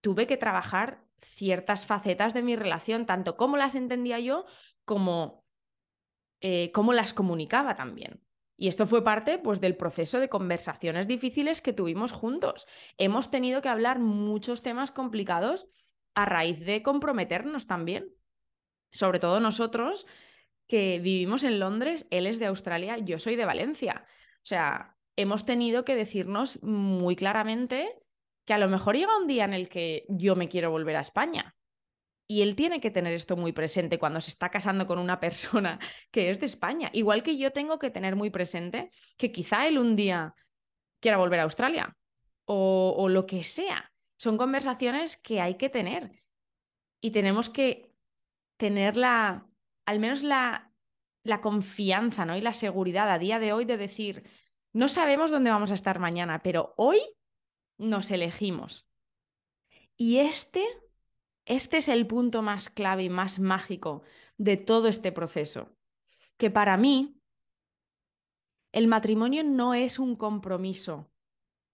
tuve 0.00 0.26
que 0.26 0.38
trabajar 0.38 1.04
ciertas 1.20 1.84
facetas 1.84 2.32
de 2.32 2.40
mi 2.40 2.56
relación, 2.56 3.04
tanto 3.04 3.36
como 3.36 3.58
las 3.58 3.74
entendía 3.74 4.18
yo 4.18 4.46
como 4.86 5.44
eh, 6.40 6.72
cómo 6.72 6.94
las 6.94 7.12
comunicaba 7.12 7.76
también. 7.76 8.22
Y 8.60 8.68
esto 8.68 8.86
fue 8.86 9.02
parte 9.02 9.38
pues, 9.38 9.58
del 9.62 9.74
proceso 9.74 10.20
de 10.20 10.28
conversaciones 10.28 11.06
difíciles 11.06 11.62
que 11.62 11.72
tuvimos 11.72 12.12
juntos. 12.12 12.66
Hemos 12.98 13.30
tenido 13.30 13.62
que 13.62 13.70
hablar 13.70 14.00
muchos 14.00 14.60
temas 14.60 14.90
complicados 14.90 15.66
a 16.14 16.26
raíz 16.26 16.60
de 16.66 16.82
comprometernos 16.82 17.66
también. 17.66 18.12
Sobre 18.92 19.18
todo 19.18 19.40
nosotros 19.40 20.06
que 20.66 20.98
vivimos 20.98 21.42
en 21.42 21.58
Londres, 21.58 22.06
él 22.10 22.26
es 22.26 22.38
de 22.38 22.46
Australia, 22.46 22.98
yo 22.98 23.18
soy 23.18 23.34
de 23.34 23.46
Valencia. 23.46 24.04
O 24.34 24.44
sea, 24.44 24.94
hemos 25.16 25.46
tenido 25.46 25.86
que 25.86 25.96
decirnos 25.96 26.62
muy 26.62 27.16
claramente 27.16 28.02
que 28.44 28.52
a 28.52 28.58
lo 28.58 28.68
mejor 28.68 28.94
llega 28.94 29.16
un 29.16 29.26
día 29.26 29.46
en 29.46 29.54
el 29.54 29.70
que 29.70 30.04
yo 30.10 30.36
me 30.36 30.50
quiero 30.50 30.70
volver 30.70 30.96
a 30.96 31.00
España. 31.00 31.56
Y 32.30 32.42
él 32.42 32.54
tiene 32.54 32.80
que 32.80 32.92
tener 32.92 33.12
esto 33.12 33.36
muy 33.36 33.50
presente 33.50 33.98
cuando 33.98 34.20
se 34.20 34.30
está 34.30 34.50
casando 34.50 34.86
con 34.86 35.00
una 35.00 35.18
persona 35.18 35.80
que 36.12 36.30
es 36.30 36.38
de 36.38 36.46
España. 36.46 36.88
Igual 36.92 37.24
que 37.24 37.36
yo 37.36 37.50
tengo 37.50 37.80
que 37.80 37.90
tener 37.90 38.14
muy 38.14 38.30
presente 38.30 38.92
que 39.16 39.32
quizá 39.32 39.66
él 39.66 39.80
un 39.80 39.96
día 39.96 40.36
quiera 41.00 41.16
volver 41.16 41.40
a 41.40 41.42
Australia 41.42 41.96
o, 42.44 42.94
o 42.96 43.08
lo 43.08 43.26
que 43.26 43.42
sea. 43.42 43.92
Son 44.16 44.36
conversaciones 44.36 45.16
que 45.16 45.40
hay 45.40 45.56
que 45.56 45.70
tener. 45.70 46.22
Y 47.00 47.10
tenemos 47.10 47.50
que 47.50 47.96
tener 48.56 48.96
la, 48.96 49.48
al 49.84 49.98
menos 49.98 50.22
la, 50.22 50.72
la 51.24 51.40
confianza 51.40 52.26
¿no? 52.26 52.36
y 52.36 52.42
la 52.42 52.54
seguridad 52.54 53.10
a 53.10 53.18
día 53.18 53.40
de 53.40 53.52
hoy 53.52 53.64
de 53.64 53.76
decir, 53.76 54.22
no 54.72 54.86
sabemos 54.86 55.32
dónde 55.32 55.50
vamos 55.50 55.72
a 55.72 55.74
estar 55.74 55.98
mañana, 55.98 56.44
pero 56.44 56.74
hoy 56.76 57.00
nos 57.76 58.12
elegimos. 58.12 58.88
Y 59.96 60.18
este, 60.18 60.64
este 61.46 61.78
es 61.78 61.88
el 61.88 62.06
punto 62.06 62.42
más 62.42 62.70
clave 62.70 63.04
y 63.04 63.08
más 63.08 63.38
mágico 63.38 64.02
de 64.36 64.56
todo 64.56 64.88
este 64.88 65.12
proceso, 65.12 65.76
que 66.36 66.50
para 66.50 66.76
mí 66.76 67.20
el 68.72 68.86
matrimonio 68.86 69.42
no 69.42 69.74
es 69.74 69.98
un 69.98 70.16
compromiso 70.16 71.10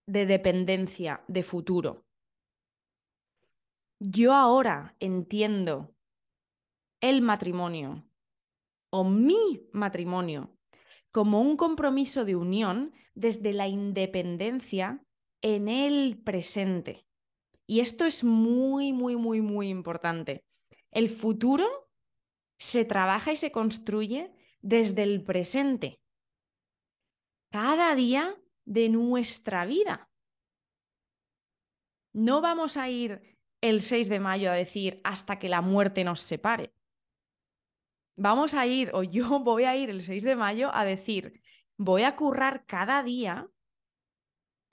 de 0.06 0.26
dependencia 0.26 1.24
de 1.28 1.42
futuro. 1.42 2.06
Yo 3.98 4.34
ahora 4.34 4.94
entiendo 5.00 5.94
el 7.00 7.22
matrimonio 7.22 8.08
o 8.90 9.04
mi 9.04 9.68
matrimonio 9.72 10.56
como 11.10 11.40
un 11.40 11.56
compromiso 11.56 12.24
de 12.24 12.36
unión 12.36 12.92
desde 13.14 13.52
la 13.52 13.68
independencia 13.68 15.02
en 15.42 15.68
el 15.68 16.18
presente. 16.22 17.05
Y 17.66 17.80
esto 17.80 18.04
es 18.04 18.22
muy, 18.22 18.92
muy, 18.92 19.16
muy, 19.16 19.40
muy 19.40 19.68
importante. 19.68 20.44
El 20.90 21.10
futuro 21.10 21.66
se 22.58 22.84
trabaja 22.84 23.32
y 23.32 23.36
se 23.36 23.50
construye 23.50 24.32
desde 24.60 25.02
el 25.02 25.22
presente. 25.22 26.00
Cada 27.50 27.94
día 27.94 28.36
de 28.64 28.88
nuestra 28.88 29.64
vida. 29.64 30.10
No 32.12 32.40
vamos 32.40 32.76
a 32.76 32.88
ir 32.88 33.38
el 33.60 33.82
6 33.82 34.08
de 34.08 34.20
mayo 34.20 34.50
a 34.50 34.54
decir 34.54 35.00
hasta 35.04 35.38
que 35.38 35.48
la 35.48 35.60
muerte 35.60 36.04
nos 36.04 36.20
separe. 36.20 36.72
Vamos 38.16 38.54
a 38.54 38.66
ir, 38.66 38.90
o 38.94 39.02
yo 39.02 39.40
voy 39.40 39.64
a 39.64 39.76
ir 39.76 39.90
el 39.90 40.02
6 40.02 40.22
de 40.22 40.36
mayo 40.36 40.70
a 40.74 40.84
decir, 40.84 41.40
voy 41.76 42.02
a 42.02 42.16
currar 42.16 42.64
cada 42.66 43.02
día 43.02 43.48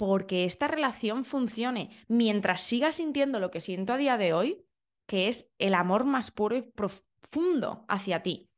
porque 0.05 0.43
esta 0.43 0.67
relación 0.67 1.23
funcione 1.23 1.89
mientras 2.09 2.59
siga 2.59 2.91
sintiendo 2.91 3.39
lo 3.39 3.51
que 3.51 3.61
siento 3.61 3.93
a 3.93 3.97
día 3.97 4.17
de 4.17 4.33
hoy, 4.33 4.65
que 5.05 5.29
es 5.29 5.53
el 5.59 5.73
amor 5.73 6.03
más 6.03 6.29
puro 6.29 6.57
y 6.57 6.61
profundo 6.61 7.85
hacia 7.87 8.21
ti. 8.21 8.49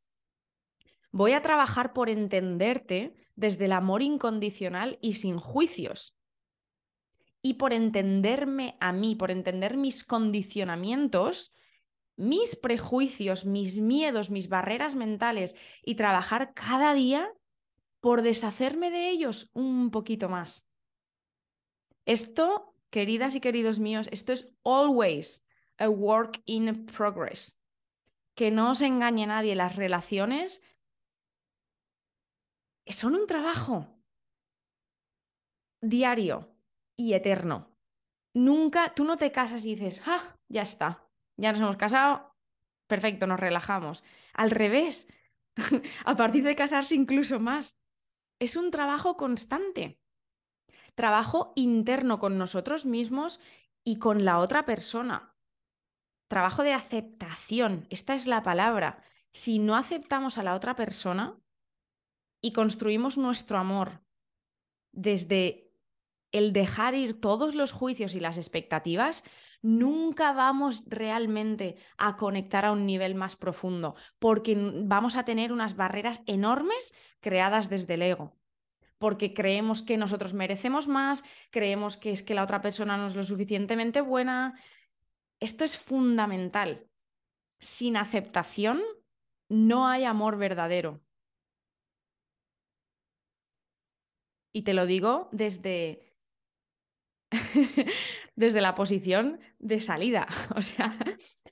Voy 1.11 1.33
a 1.33 1.43
trabajar 1.43 1.93
por 1.93 2.09
entenderte 2.09 3.13
desde 3.35 3.65
el 3.65 3.73
amor 3.73 4.01
incondicional 4.01 4.97
y 5.03 5.13
sin 5.13 5.37
juicios. 5.37 6.17
Y 7.43 7.53
por 7.53 7.73
entenderme 7.73 8.75
a 8.79 8.91
mí, 8.91 9.13
por 9.15 9.29
entender 9.29 9.77
mis 9.77 10.03
condicionamientos, 10.03 11.53
mis 12.15 12.55
prejuicios, 12.55 13.45
mis 13.45 13.79
miedos, 13.79 14.31
mis 14.31 14.49
barreras 14.49 14.95
mentales 14.95 15.55
y 15.83 15.93
trabajar 15.93 16.55
cada 16.55 16.95
día 16.95 17.31
por 17.99 18.23
deshacerme 18.23 18.89
de 18.89 19.11
ellos 19.11 19.51
un 19.53 19.91
poquito 19.91 20.27
más. 20.27 20.67
Esto, 22.05 22.75
queridas 22.89 23.35
y 23.35 23.41
queridos 23.41 23.79
míos, 23.79 24.07
esto 24.11 24.31
es 24.31 24.55
always 24.63 25.45
a 25.77 25.89
work 25.89 26.41
in 26.45 26.85
progress. 26.85 27.59
Que 28.35 28.51
no 28.51 28.71
os 28.71 28.81
engañe 28.81 29.25
nadie, 29.25 29.55
las 29.55 29.75
relaciones 29.75 30.61
son 32.87 33.15
un 33.15 33.27
trabajo 33.27 33.87
diario 35.81 36.55
y 36.95 37.13
eterno. 37.13 37.75
Nunca, 38.33 38.93
tú 38.93 39.03
no 39.05 39.17
te 39.17 39.31
casas 39.31 39.65
y 39.65 39.75
dices, 39.75 40.03
ah, 40.05 40.37
ya 40.49 40.61
está, 40.61 41.07
ya 41.37 41.51
nos 41.51 41.61
hemos 41.61 41.77
casado, 41.77 42.35
perfecto, 42.87 43.27
nos 43.27 43.39
relajamos. 43.39 44.03
Al 44.33 44.51
revés, 44.51 45.07
a 46.05 46.15
partir 46.15 46.43
de 46.43 46.55
casarse 46.55 46.95
incluso 46.95 47.39
más. 47.39 47.79
Es 48.39 48.57
un 48.57 48.69
trabajo 48.69 49.15
constante 49.15 49.99
trabajo 50.95 51.51
interno 51.55 52.19
con 52.19 52.37
nosotros 52.37 52.85
mismos 52.85 53.39
y 53.83 53.99
con 53.99 54.25
la 54.25 54.39
otra 54.39 54.65
persona. 54.65 55.35
Trabajo 56.27 56.63
de 56.63 56.73
aceptación, 56.73 57.85
esta 57.89 58.15
es 58.15 58.25
la 58.25 58.41
palabra. 58.41 59.03
Si 59.29 59.59
no 59.59 59.75
aceptamos 59.75 60.37
a 60.37 60.43
la 60.43 60.55
otra 60.55 60.75
persona 60.75 61.37
y 62.41 62.53
construimos 62.53 63.17
nuestro 63.17 63.57
amor 63.57 64.01
desde 64.91 65.73
el 66.31 66.51
dejar 66.51 66.95
ir 66.95 67.21
todos 67.21 67.53
los 67.53 67.71
juicios 67.71 68.15
y 68.15 68.19
las 68.19 68.37
expectativas, 68.37 69.23
nunca 69.61 70.33
vamos 70.33 70.83
realmente 70.87 71.75
a 71.97 72.17
conectar 72.17 72.65
a 72.65 72.71
un 72.71 72.85
nivel 72.85 73.15
más 73.15 73.35
profundo, 73.35 73.95
porque 74.19 74.57
vamos 74.83 75.15
a 75.15 75.23
tener 75.23 75.53
unas 75.53 75.75
barreras 75.75 76.21
enormes 76.25 76.93
creadas 77.19 77.69
desde 77.69 77.93
el 77.93 78.01
ego 78.01 78.35
porque 78.97 79.33
creemos 79.33 79.83
que 79.83 79.97
nosotros 79.97 80.33
merecemos 80.33 80.87
más, 80.87 81.23
creemos 81.51 81.97
que 81.97 82.11
es 82.11 82.23
que 82.23 82.33
la 82.33 82.43
otra 82.43 82.61
persona 82.61 82.97
no 82.97 83.07
es 83.07 83.15
lo 83.15 83.23
suficientemente 83.23 84.01
buena. 84.01 84.59
Esto 85.39 85.63
es 85.63 85.77
fundamental. 85.77 86.87
Sin 87.59 87.97
aceptación 87.97 88.81
no 89.49 89.87
hay 89.87 90.05
amor 90.05 90.37
verdadero. 90.37 91.01
Y 94.53 94.61
te 94.61 94.73
lo 94.73 94.85
digo 94.85 95.27
desde, 95.33 96.15
desde 98.35 98.61
la 98.61 98.75
posición 98.75 99.39
de 99.59 99.81
salida. 99.81 100.27
O 100.55 100.61
sea, 100.61 100.97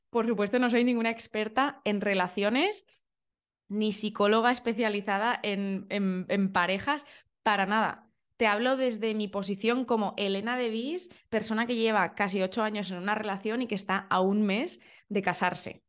por 0.10 0.28
supuesto 0.28 0.60
no 0.60 0.70
soy 0.70 0.84
ninguna 0.84 1.10
experta 1.10 1.82
en 1.84 2.00
relaciones 2.00 2.86
ni 3.68 3.92
psicóloga 3.92 4.52
especializada 4.52 5.40
en, 5.42 5.88
en, 5.90 6.52
parejas, 6.52 7.06
para 7.44 7.66
nada. 7.66 8.10
Te 8.38 8.48
hablo 8.48 8.78
desde 8.78 9.14
mi 9.14 9.28
posición 9.28 9.86
como 9.86 10.16
Elena 10.18 10.58
de 10.58 10.70
Vis, 10.70 11.10
persona 11.30 11.68
que 11.68 11.76
lleva 11.76 12.16
casi 12.16 12.42
ocho 12.42 12.64
años 12.64 12.92
en 12.92 12.98
una 12.98 13.16
relación 13.16 13.62
y 13.62 13.68
que 13.68 13.76
está 13.76 14.08
a 14.10 14.22
un 14.22 14.42
mes 14.42 14.80
de 15.08 15.22
casarse. 15.22 15.84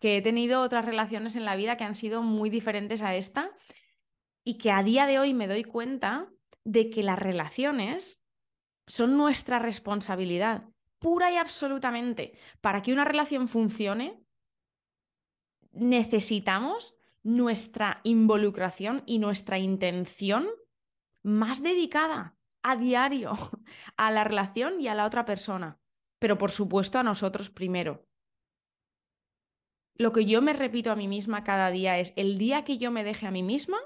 Que 0.00 0.16
he 0.16 0.22
tenido 0.22 0.60
otras 0.60 0.84
relaciones 0.84 1.36
en 1.36 1.44
la 1.44 1.56
vida 1.56 1.76
que 1.76 1.84
han 1.84 1.94
sido 1.94 2.22
muy 2.22 2.50
diferentes 2.50 3.02
a 3.02 3.14
esta 3.14 3.52
y 4.44 4.58
que 4.58 4.70
a 4.70 4.82
día 4.82 5.06
de 5.06 5.18
hoy 5.18 5.34
me 5.34 5.46
doy 5.46 5.62
cuenta 5.64 6.28
de 6.64 6.90
que 6.90 7.02
las 7.02 7.18
relaciones 7.18 8.20
son 8.86 9.16
nuestra 9.16 9.58
responsabilidad, 9.58 10.64
pura 10.98 11.30
y 11.30 11.36
absolutamente. 11.36 12.36
Para 12.60 12.82
que 12.82 12.92
una 12.92 13.04
relación 13.04 13.48
funcione, 13.48 14.20
necesitamos 15.72 16.97
nuestra 17.28 18.00
involucración 18.04 19.02
y 19.04 19.18
nuestra 19.18 19.58
intención 19.58 20.48
más 21.22 21.62
dedicada 21.62 22.38
a 22.62 22.74
diario 22.76 23.32
a 23.98 24.10
la 24.10 24.24
relación 24.24 24.80
y 24.80 24.88
a 24.88 24.94
la 24.94 25.04
otra 25.04 25.26
persona, 25.26 25.78
pero 26.18 26.38
por 26.38 26.50
supuesto 26.50 26.98
a 26.98 27.02
nosotros 27.02 27.50
primero. 27.50 28.06
Lo 29.94 30.12
que 30.12 30.24
yo 30.24 30.40
me 30.40 30.54
repito 30.54 30.90
a 30.90 30.96
mí 30.96 31.06
misma 31.06 31.44
cada 31.44 31.70
día 31.70 31.98
es, 31.98 32.14
el 32.16 32.38
día 32.38 32.64
que 32.64 32.78
yo 32.78 32.90
me 32.90 33.04
deje 33.04 33.26
a 33.26 33.30
mí 33.30 33.42
misma, 33.42 33.78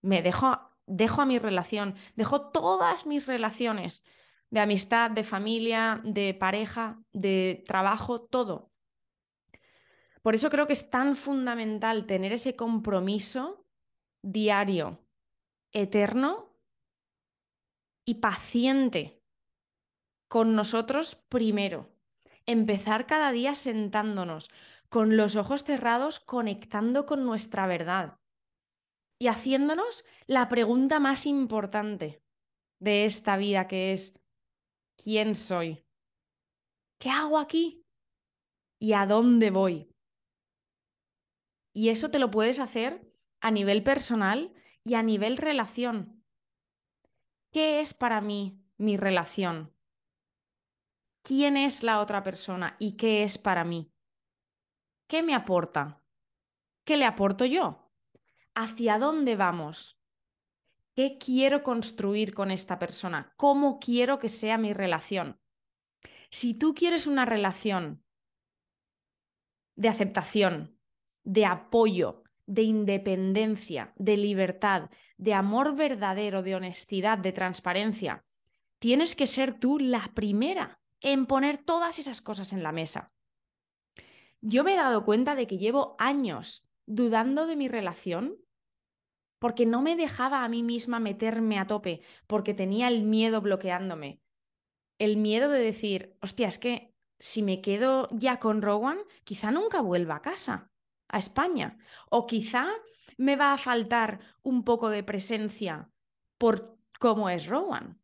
me 0.00 0.22
dejo, 0.22 0.60
dejo 0.86 1.22
a 1.22 1.26
mi 1.26 1.40
relación, 1.40 1.96
dejo 2.14 2.52
todas 2.52 3.04
mis 3.04 3.26
relaciones 3.26 4.04
de 4.50 4.60
amistad, 4.60 5.10
de 5.10 5.24
familia, 5.24 6.00
de 6.04 6.34
pareja, 6.34 7.02
de 7.12 7.64
trabajo, 7.66 8.20
todo 8.20 8.73
Por 10.24 10.34
eso 10.34 10.48
creo 10.48 10.66
que 10.66 10.72
es 10.72 10.88
tan 10.88 11.16
fundamental 11.16 12.06
tener 12.06 12.32
ese 12.32 12.56
compromiso 12.56 13.66
diario, 14.22 15.04
eterno 15.70 16.56
y 18.06 18.14
paciente 18.14 19.22
con 20.26 20.54
nosotros 20.54 21.14
primero. 21.28 21.94
Empezar 22.46 23.06
cada 23.06 23.32
día 23.32 23.54
sentándonos, 23.54 24.50
con 24.88 25.18
los 25.18 25.36
ojos 25.36 25.62
cerrados, 25.62 26.20
conectando 26.20 27.04
con 27.04 27.26
nuestra 27.26 27.66
verdad 27.66 28.18
y 29.20 29.26
haciéndonos 29.26 30.06
la 30.26 30.48
pregunta 30.48 31.00
más 31.00 31.26
importante 31.26 32.22
de 32.80 33.04
esta 33.04 33.36
vida, 33.36 33.68
que 33.68 33.92
es, 33.92 34.18
¿quién 34.96 35.34
soy? 35.34 35.84
¿Qué 36.98 37.10
hago 37.10 37.38
aquí? 37.38 37.84
¿Y 38.80 38.94
a 38.94 39.04
dónde 39.04 39.50
voy? 39.50 39.93
Y 41.74 41.90
eso 41.90 42.10
te 42.10 42.18
lo 42.18 42.30
puedes 42.30 42.60
hacer 42.60 43.12
a 43.40 43.50
nivel 43.50 43.82
personal 43.82 44.54
y 44.84 44.94
a 44.94 45.02
nivel 45.02 45.36
relación. 45.36 46.24
¿Qué 47.50 47.80
es 47.80 47.92
para 47.92 48.20
mí 48.20 48.64
mi 48.78 48.96
relación? 48.96 49.74
¿Quién 51.22 51.56
es 51.56 51.82
la 51.82 52.00
otra 52.00 52.22
persona 52.22 52.76
y 52.78 52.96
qué 52.96 53.24
es 53.24 53.38
para 53.38 53.64
mí? 53.64 53.92
¿Qué 55.08 55.22
me 55.22 55.34
aporta? 55.34 56.00
¿Qué 56.84 56.96
le 56.96 57.06
aporto 57.06 57.44
yo? 57.44 57.90
¿Hacia 58.54 58.98
dónde 58.98 59.34
vamos? 59.34 59.98
¿Qué 60.94 61.18
quiero 61.18 61.64
construir 61.64 62.34
con 62.34 62.52
esta 62.52 62.78
persona? 62.78 63.34
¿Cómo 63.36 63.80
quiero 63.80 64.18
que 64.20 64.28
sea 64.28 64.58
mi 64.58 64.72
relación? 64.72 65.40
Si 66.30 66.54
tú 66.54 66.74
quieres 66.74 67.06
una 67.08 67.24
relación 67.24 68.04
de 69.76 69.88
aceptación, 69.88 70.73
de 71.24 71.46
apoyo, 71.46 72.22
de 72.46 72.62
independencia, 72.62 73.92
de 73.96 74.16
libertad, 74.16 74.90
de 75.16 75.34
amor 75.34 75.74
verdadero, 75.74 76.42
de 76.42 76.54
honestidad, 76.54 77.18
de 77.18 77.32
transparencia, 77.32 78.24
tienes 78.78 79.16
que 79.16 79.26
ser 79.26 79.58
tú 79.58 79.78
la 79.78 80.12
primera 80.14 80.80
en 81.00 81.26
poner 81.26 81.58
todas 81.58 81.98
esas 81.98 82.20
cosas 82.20 82.52
en 82.52 82.62
la 82.62 82.72
mesa. 82.72 83.12
Yo 84.40 84.62
me 84.62 84.74
he 84.74 84.76
dado 84.76 85.04
cuenta 85.04 85.34
de 85.34 85.46
que 85.46 85.58
llevo 85.58 85.96
años 85.98 86.66
dudando 86.86 87.46
de 87.46 87.56
mi 87.56 87.68
relación 87.68 88.36
porque 89.38 89.66
no 89.66 89.82
me 89.82 89.96
dejaba 89.96 90.44
a 90.44 90.48
mí 90.48 90.62
misma 90.62 91.00
meterme 91.00 91.58
a 91.58 91.66
tope, 91.66 92.00
porque 92.26 92.54
tenía 92.54 92.88
el 92.88 93.02
miedo 93.02 93.42
bloqueándome. 93.42 94.20
El 94.98 95.16
miedo 95.18 95.50
de 95.50 95.60
decir, 95.60 96.16
hostia, 96.22 96.48
es 96.48 96.58
que 96.58 96.94
si 97.18 97.42
me 97.42 97.60
quedo 97.60 98.08
ya 98.10 98.38
con 98.38 98.62
Rowan, 98.62 98.98
quizá 99.24 99.50
nunca 99.50 99.82
vuelva 99.82 100.16
a 100.16 100.22
casa, 100.22 100.70
a 101.08 101.18
España. 101.18 101.78
O 102.10 102.26
quizá 102.26 102.68
me 103.16 103.36
va 103.36 103.52
a 103.52 103.58
faltar 103.58 104.20
un 104.42 104.64
poco 104.64 104.90
de 104.90 105.02
presencia 105.02 105.90
por 106.38 106.78
cómo 106.98 107.28
es 107.28 107.46
Rowan. 107.46 108.00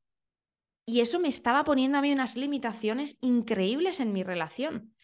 Y 0.86 1.00
eso 1.00 1.20
me 1.20 1.28
estaba 1.28 1.64
poniendo 1.64 1.98
a 1.98 2.02
mí 2.02 2.12
unas 2.12 2.36
limitaciones 2.36 3.16
increíbles 3.20 4.00
en 4.00 4.12
mi 4.12 4.22
relación 4.22 4.94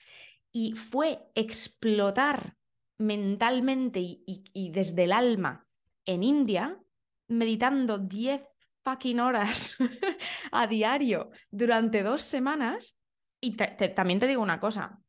y 0.52 0.72
fue 0.72 1.20
explotar 1.34 2.56
mentalmente 2.98 4.00
y, 4.00 4.70
desde 4.72 5.04
el 5.04 5.12
alma 5.12 5.66
en 6.06 6.22
India, 6.22 6.80
meditando 7.28 7.98
10 7.98 8.42
fucking 8.82 9.20
horas 9.20 9.76
a 10.52 10.66
diario 10.66 11.30
durante 11.50 12.02
dos 12.02 12.22
semanas. 12.22 12.98
Y 13.40 13.52
también 13.52 14.18
te 14.18 14.26
digo 14.26 14.42
una 14.42 14.58
cosa, 14.58 15.00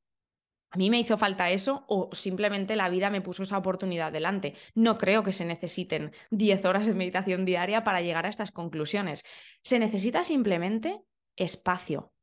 a 0.69 0.77
mí 0.77 0.89
me 0.89 0.99
hizo 0.99 1.17
falta 1.17 1.49
eso 1.49 1.85
o 1.87 2.09
simplemente 2.13 2.75
la 2.75 2.89
vida 2.89 3.09
me 3.09 3.21
puso 3.21 3.43
esa 3.43 3.57
oportunidad 3.57 4.11
delante. 4.11 4.55
No 4.75 4.97
creo 4.97 5.23
que 5.23 5.31
se 5.31 5.45
necesiten 5.45 6.11
10 6.31 6.65
horas 6.65 6.87
de 6.87 6.93
meditación 6.93 7.45
diaria 7.45 7.83
para 7.83 8.01
llegar 8.01 8.25
a 8.25 8.29
estas 8.29 8.51
conclusiones. 8.51 9.23
Se 9.61 9.79
necesita 9.79 10.23
simplemente 10.23 11.01
espacio. 11.35 12.13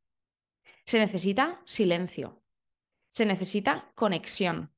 Se 0.84 0.98
necesita 0.98 1.62
silencio 1.64 2.44
se 3.14 3.26
necesita 3.26 3.92
conexión 3.94 4.74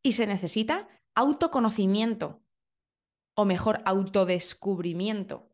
y 0.00 0.12
se 0.12 0.28
necesita 0.28 0.88
autoconocimiento, 1.16 2.40
o 3.34 3.44
mejor, 3.44 3.82
autodescubrimiento, 3.84 5.50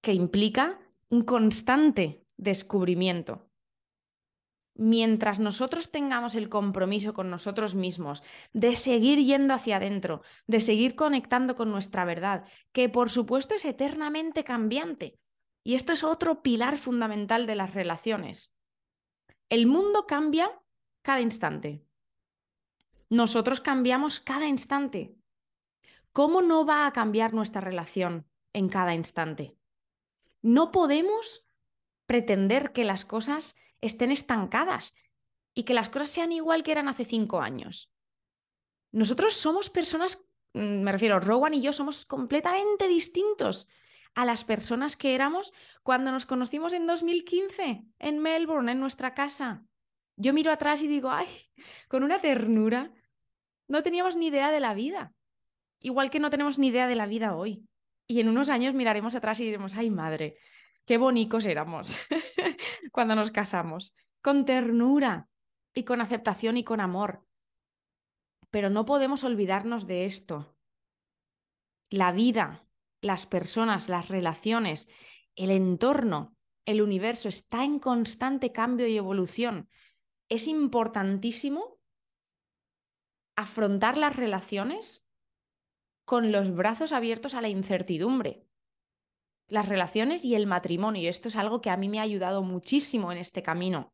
que 0.00 0.12
implica 0.12 0.78
un 1.08 1.22
constante 1.22 2.24
descubrimiento. 2.36 3.50
Mientras 4.74 5.38
nosotros 5.38 5.90
tengamos 5.90 6.34
el 6.34 6.48
compromiso 6.48 7.12
con 7.12 7.30
nosotros 7.30 7.74
mismos 7.74 8.22
de 8.52 8.74
seguir 8.76 9.18
yendo 9.18 9.52
hacia 9.52 9.76
adentro, 9.76 10.22
de 10.46 10.60
seguir 10.60 10.94
conectando 10.94 11.54
con 11.54 11.70
nuestra 11.70 12.04
verdad, 12.04 12.46
que 12.72 12.88
por 12.88 13.10
supuesto 13.10 13.54
es 13.54 13.64
eternamente 13.66 14.44
cambiante, 14.44 15.18
y 15.62 15.74
esto 15.74 15.92
es 15.92 16.02
otro 16.04 16.42
pilar 16.42 16.78
fundamental 16.78 17.46
de 17.46 17.54
las 17.54 17.74
relaciones. 17.74 18.54
El 19.50 19.66
mundo 19.66 20.06
cambia 20.06 20.50
cada 21.02 21.20
instante. 21.20 21.84
Nosotros 23.10 23.60
cambiamos 23.60 24.20
cada 24.20 24.46
instante. 24.46 25.14
¿Cómo 26.12 26.40
no 26.40 26.64
va 26.64 26.86
a 26.86 26.92
cambiar 26.92 27.34
nuestra 27.34 27.60
relación 27.60 28.26
en 28.54 28.70
cada 28.70 28.94
instante? 28.94 29.56
No 30.40 30.72
podemos 30.72 31.46
pretender 32.06 32.72
que 32.72 32.84
las 32.84 33.04
cosas 33.04 33.54
estén 33.82 34.10
estancadas 34.10 34.94
y 35.52 35.64
que 35.64 35.74
las 35.74 35.90
cosas 35.90 36.08
sean 36.08 36.32
igual 36.32 36.62
que 36.62 36.72
eran 36.72 36.88
hace 36.88 37.04
cinco 37.04 37.42
años. 37.42 37.92
Nosotros 38.90 39.34
somos 39.34 39.68
personas, 39.68 40.24
mm, 40.54 40.80
me 40.80 40.92
refiero, 40.92 41.20
Rowan 41.20 41.52
y 41.52 41.60
yo 41.60 41.72
somos 41.72 42.06
completamente 42.06 42.88
distintos 42.88 43.68
a 44.14 44.24
las 44.24 44.44
personas 44.44 44.96
que 44.96 45.14
éramos 45.14 45.52
cuando 45.82 46.12
nos 46.12 46.26
conocimos 46.26 46.72
en 46.72 46.86
2015 46.86 47.84
en 47.98 48.18
Melbourne, 48.18 48.72
en 48.72 48.80
nuestra 48.80 49.14
casa. 49.14 49.64
Yo 50.16 50.32
miro 50.32 50.52
atrás 50.52 50.82
y 50.82 50.88
digo, 50.88 51.10
ay, 51.10 51.28
con 51.88 52.02
una 52.02 52.20
ternura, 52.20 52.92
no 53.68 53.82
teníamos 53.82 54.16
ni 54.16 54.26
idea 54.28 54.50
de 54.50 54.60
la 54.60 54.74
vida. 54.74 55.12
Igual 55.80 56.10
que 56.10 56.20
no 56.20 56.30
tenemos 56.30 56.58
ni 56.58 56.68
idea 56.68 56.86
de 56.86 56.94
la 56.94 57.06
vida 57.06 57.34
hoy. 57.34 57.66
Y 58.06 58.20
en 58.20 58.28
unos 58.28 58.50
años 58.50 58.74
miraremos 58.74 59.14
atrás 59.14 59.40
y 59.40 59.44
diremos, 59.44 59.74
ay 59.74 59.90
madre, 59.90 60.36
qué 60.84 60.98
bonitos 60.98 61.46
éramos 61.46 61.98
cuando 62.92 63.14
nos 63.14 63.30
casamos. 63.30 63.94
Con 64.20 64.44
ternura 64.44 65.28
y 65.74 65.84
con 65.84 66.00
aceptación 66.00 66.56
y 66.56 66.64
con 66.64 66.80
amor. 66.80 67.26
Pero 68.50 68.70
no 68.70 68.84
podemos 68.84 69.24
olvidarnos 69.24 69.86
de 69.86 70.04
esto. 70.04 70.56
La 71.90 72.12
vida, 72.12 72.66
las 73.00 73.26
personas, 73.26 73.88
las 73.88 74.08
relaciones, 74.08 74.88
el 75.34 75.50
entorno, 75.50 76.36
el 76.64 76.80
universo 76.80 77.28
está 77.28 77.64
en 77.64 77.80
constante 77.80 78.52
cambio 78.52 78.86
y 78.86 78.96
evolución 78.96 79.68
es 80.32 80.48
importantísimo 80.48 81.78
afrontar 83.36 83.98
las 83.98 84.16
relaciones 84.16 85.06
con 86.06 86.32
los 86.32 86.54
brazos 86.54 86.92
abiertos 86.92 87.34
a 87.34 87.42
la 87.42 87.50
incertidumbre. 87.50 88.46
Las 89.48 89.68
relaciones 89.68 90.24
y 90.24 90.34
el 90.34 90.46
matrimonio. 90.46 91.08
Esto 91.08 91.28
es 91.28 91.36
algo 91.36 91.60
que 91.60 91.70
a 91.70 91.76
mí 91.76 91.88
me 91.88 91.98
ha 91.98 92.02
ayudado 92.02 92.42
muchísimo 92.42 93.12
en 93.12 93.18
este 93.18 93.42
camino. 93.42 93.92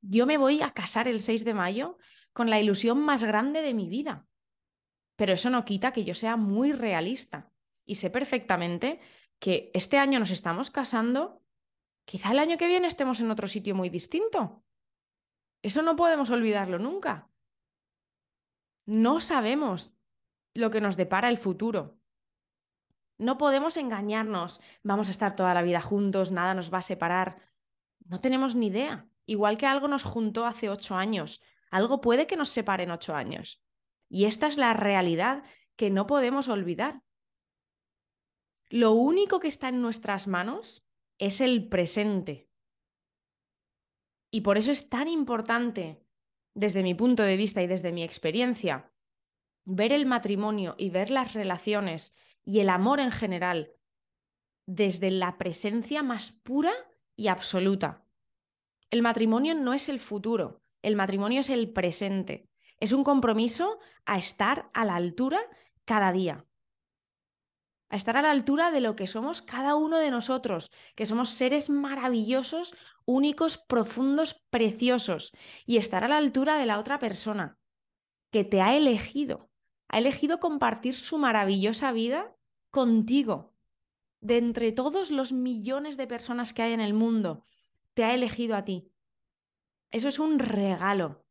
Yo 0.00 0.26
me 0.26 0.38
voy 0.38 0.62
a 0.62 0.70
casar 0.70 1.08
el 1.08 1.20
6 1.20 1.44
de 1.44 1.54
mayo 1.54 1.98
con 2.32 2.50
la 2.50 2.60
ilusión 2.60 3.00
más 3.00 3.24
grande 3.24 3.62
de 3.62 3.74
mi 3.74 3.88
vida. 3.88 4.26
Pero 5.16 5.34
eso 5.34 5.50
no 5.50 5.64
quita 5.64 5.92
que 5.92 6.04
yo 6.04 6.14
sea 6.14 6.36
muy 6.36 6.72
realista 6.72 7.52
y 7.84 7.96
sé 7.96 8.10
perfectamente 8.10 9.00
que 9.38 9.70
este 9.74 9.98
año 9.98 10.18
nos 10.18 10.30
estamos 10.30 10.70
casando, 10.70 11.42
quizá 12.04 12.32
el 12.32 12.38
año 12.38 12.56
que 12.56 12.68
viene 12.68 12.86
estemos 12.86 13.20
en 13.20 13.30
otro 13.30 13.46
sitio 13.46 13.74
muy 13.74 13.88
distinto. 13.90 14.64
Eso 15.62 15.82
no 15.82 15.96
podemos 15.96 16.30
olvidarlo 16.30 16.78
nunca. 16.78 17.28
No 18.84 19.20
sabemos 19.20 19.94
lo 20.54 20.70
que 20.70 20.80
nos 20.80 20.96
depara 20.96 21.28
el 21.28 21.38
futuro. 21.38 21.98
No 23.22 23.38
podemos 23.38 23.76
engañarnos, 23.76 24.60
vamos 24.82 25.06
a 25.06 25.12
estar 25.12 25.36
toda 25.36 25.54
la 25.54 25.62
vida 25.62 25.80
juntos, 25.80 26.32
nada 26.32 26.54
nos 26.54 26.74
va 26.74 26.78
a 26.78 26.82
separar. 26.82 27.36
No 28.04 28.20
tenemos 28.20 28.56
ni 28.56 28.66
idea. 28.66 29.08
Igual 29.26 29.58
que 29.58 29.66
algo 29.66 29.86
nos 29.86 30.02
juntó 30.02 30.44
hace 30.44 30.68
ocho 30.68 30.96
años, 30.96 31.40
algo 31.70 32.00
puede 32.00 32.26
que 32.26 32.36
nos 32.36 32.48
separe 32.48 32.82
en 32.82 32.90
ocho 32.90 33.14
años. 33.14 33.62
Y 34.08 34.24
esta 34.24 34.48
es 34.48 34.56
la 34.56 34.74
realidad 34.74 35.44
que 35.76 35.88
no 35.88 36.08
podemos 36.08 36.48
olvidar. 36.48 37.04
Lo 38.70 38.90
único 38.90 39.38
que 39.38 39.46
está 39.46 39.68
en 39.68 39.80
nuestras 39.82 40.26
manos 40.26 40.84
es 41.18 41.40
el 41.40 41.68
presente. 41.68 42.50
Y 44.32 44.40
por 44.40 44.58
eso 44.58 44.72
es 44.72 44.88
tan 44.88 45.06
importante, 45.06 46.04
desde 46.54 46.82
mi 46.82 46.94
punto 46.94 47.22
de 47.22 47.36
vista 47.36 47.62
y 47.62 47.68
desde 47.68 47.92
mi 47.92 48.02
experiencia, 48.02 48.90
ver 49.64 49.92
el 49.92 50.06
matrimonio 50.06 50.74
y 50.76 50.90
ver 50.90 51.12
las 51.12 51.34
relaciones 51.34 52.16
y 52.44 52.60
el 52.60 52.68
amor 52.68 53.00
en 53.00 53.12
general 53.12 53.72
desde 54.66 55.10
la 55.10 55.38
presencia 55.38 56.02
más 56.02 56.32
pura 56.32 56.72
y 57.16 57.28
absoluta. 57.28 58.04
El 58.90 59.02
matrimonio 59.02 59.54
no 59.54 59.74
es 59.74 59.88
el 59.88 60.00
futuro, 60.00 60.62
el 60.82 60.96
matrimonio 60.96 61.40
es 61.40 61.50
el 61.50 61.72
presente. 61.72 62.48
Es 62.80 62.92
un 62.92 63.04
compromiso 63.04 63.78
a 64.04 64.18
estar 64.18 64.68
a 64.74 64.84
la 64.84 64.96
altura 64.96 65.40
cada 65.84 66.12
día. 66.12 66.44
A 67.90 67.96
estar 67.96 68.16
a 68.16 68.22
la 68.22 68.30
altura 68.30 68.70
de 68.70 68.80
lo 68.80 68.96
que 68.96 69.06
somos 69.06 69.42
cada 69.42 69.76
uno 69.76 69.98
de 69.98 70.10
nosotros, 70.10 70.72
que 70.96 71.06
somos 71.06 71.28
seres 71.28 71.70
maravillosos, 71.70 72.74
únicos, 73.04 73.58
profundos, 73.58 74.42
preciosos. 74.50 75.32
Y 75.64 75.76
estar 75.76 76.02
a 76.02 76.08
la 76.08 76.16
altura 76.16 76.58
de 76.58 76.66
la 76.66 76.78
otra 76.78 76.98
persona, 76.98 77.58
que 78.32 78.44
te 78.44 78.60
ha 78.60 78.76
elegido. 78.76 79.51
Ha 79.92 79.98
elegido 79.98 80.40
compartir 80.40 80.96
su 80.96 81.18
maravillosa 81.18 81.92
vida 81.92 82.34
contigo. 82.70 83.54
De 84.20 84.38
entre 84.38 84.72
todos 84.72 85.10
los 85.10 85.32
millones 85.32 85.96
de 85.96 86.06
personas 86.06 86.54
que 86.54 86.62
hay 86.62 86.72
en 86.72 86.80
el 86.80 86.94
mundo, 86.94 87.44
te 87.92 88.04
ha 88.04 88.14
elegido 88.14 88.56
a 88.56 88.64
ti. 88.64 88.90
Eso 89.90 90.08
es 90.08 90.18
un 90.18 90.38
regalo. 90.38 91.26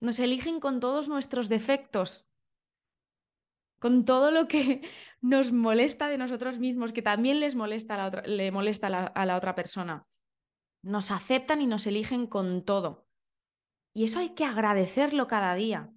Nos 0.00 0.18
eligen 0.18 0.58
con 0.58 0.80
todos 0.80 1.08
nuestros 1.08 1.48
defectos, 1.48 2.28
con 3.78 4.04
todo 4.04 4.32
lo 4.32 4.48
que 4.48 4.82
nos 5.20 5.52
molesta 5.52 6.08
de 6.08 6.18
nosotros 6.18 6.58
mismos, 6.58 6.92
que 6.92 7.02
también 7.02 7.38
les 7.38 7.54
molesta 7.54 7.94
a 7.94 7.98
la 7.98 8.06
otra, 8.06 8.22
le 8.22 8.50
molesta 8.50 8.88
a 8.88 9.26
la 9.26 9.36
otra 9.36 9.54
persona. 9.54 10.08
Nos 10.82 11.12
aceptan 11.12 11.60
y 11.60 11.68
nos 11.68 11.86
eligen 11.86 12.26
con 12.26 12.64
todo. 12.64 13.06
Y 13.92 14.02
eso 14.02 14.18
hay 14.18 14.30
que 14.30 14.44
agradecerlo 14.44 15.28
cada 15.28 15.54
día. 15.54 15.92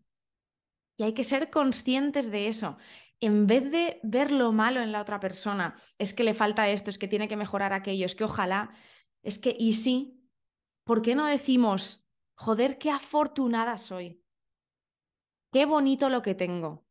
Y 0.98 1.04
hay 1.04 1.14
que 1.14 1.24
ser 1.24 1.50
conscientes 1.50 2.32
de 2.32 2.48
eso. 2.48 2.78
En 3.20 3.48
vez 3.48 3.72
de 3.72 4.00
ver 4.04 4.32
lo 4.32 4.52
malo 4.52 4.82
en 4.82 4.92
la 4.92 5.02
otra 5.02 5.20
persona, 5.20 5.76
es 5.98 6.14
que 6.14 6.24
le 6.24 6.34
falta 6.34 6.70
esto, 6.70 6.90
es 6.90 6.98
que 6.98 7.08
tiene 7.08 7.28
que 7.28 7.38
mejorar 7.38 7.74
aquello, 7.74 8.06
es 8.06 8.16
que 8.16 8.24
ojalá, 8.24 8.72
es 9.22 9.38
que, 9.38 9.56
y 9.58 9.74
sí, 9.74 10.28
¿por 10.84 11.02
qué 11.02 11.16
no 11.16 11.26
decimos, 11.28 12.08
joder, 12.36 12.78
qué 12.78 12.90
afortunada 12.90 13.78
soy? 13.78 14.24
Qué 15.52 15.66
bonito 15.66 16.10
lo 16.10 16.22
que 16.22 16.34
tengo. 16.34 16.88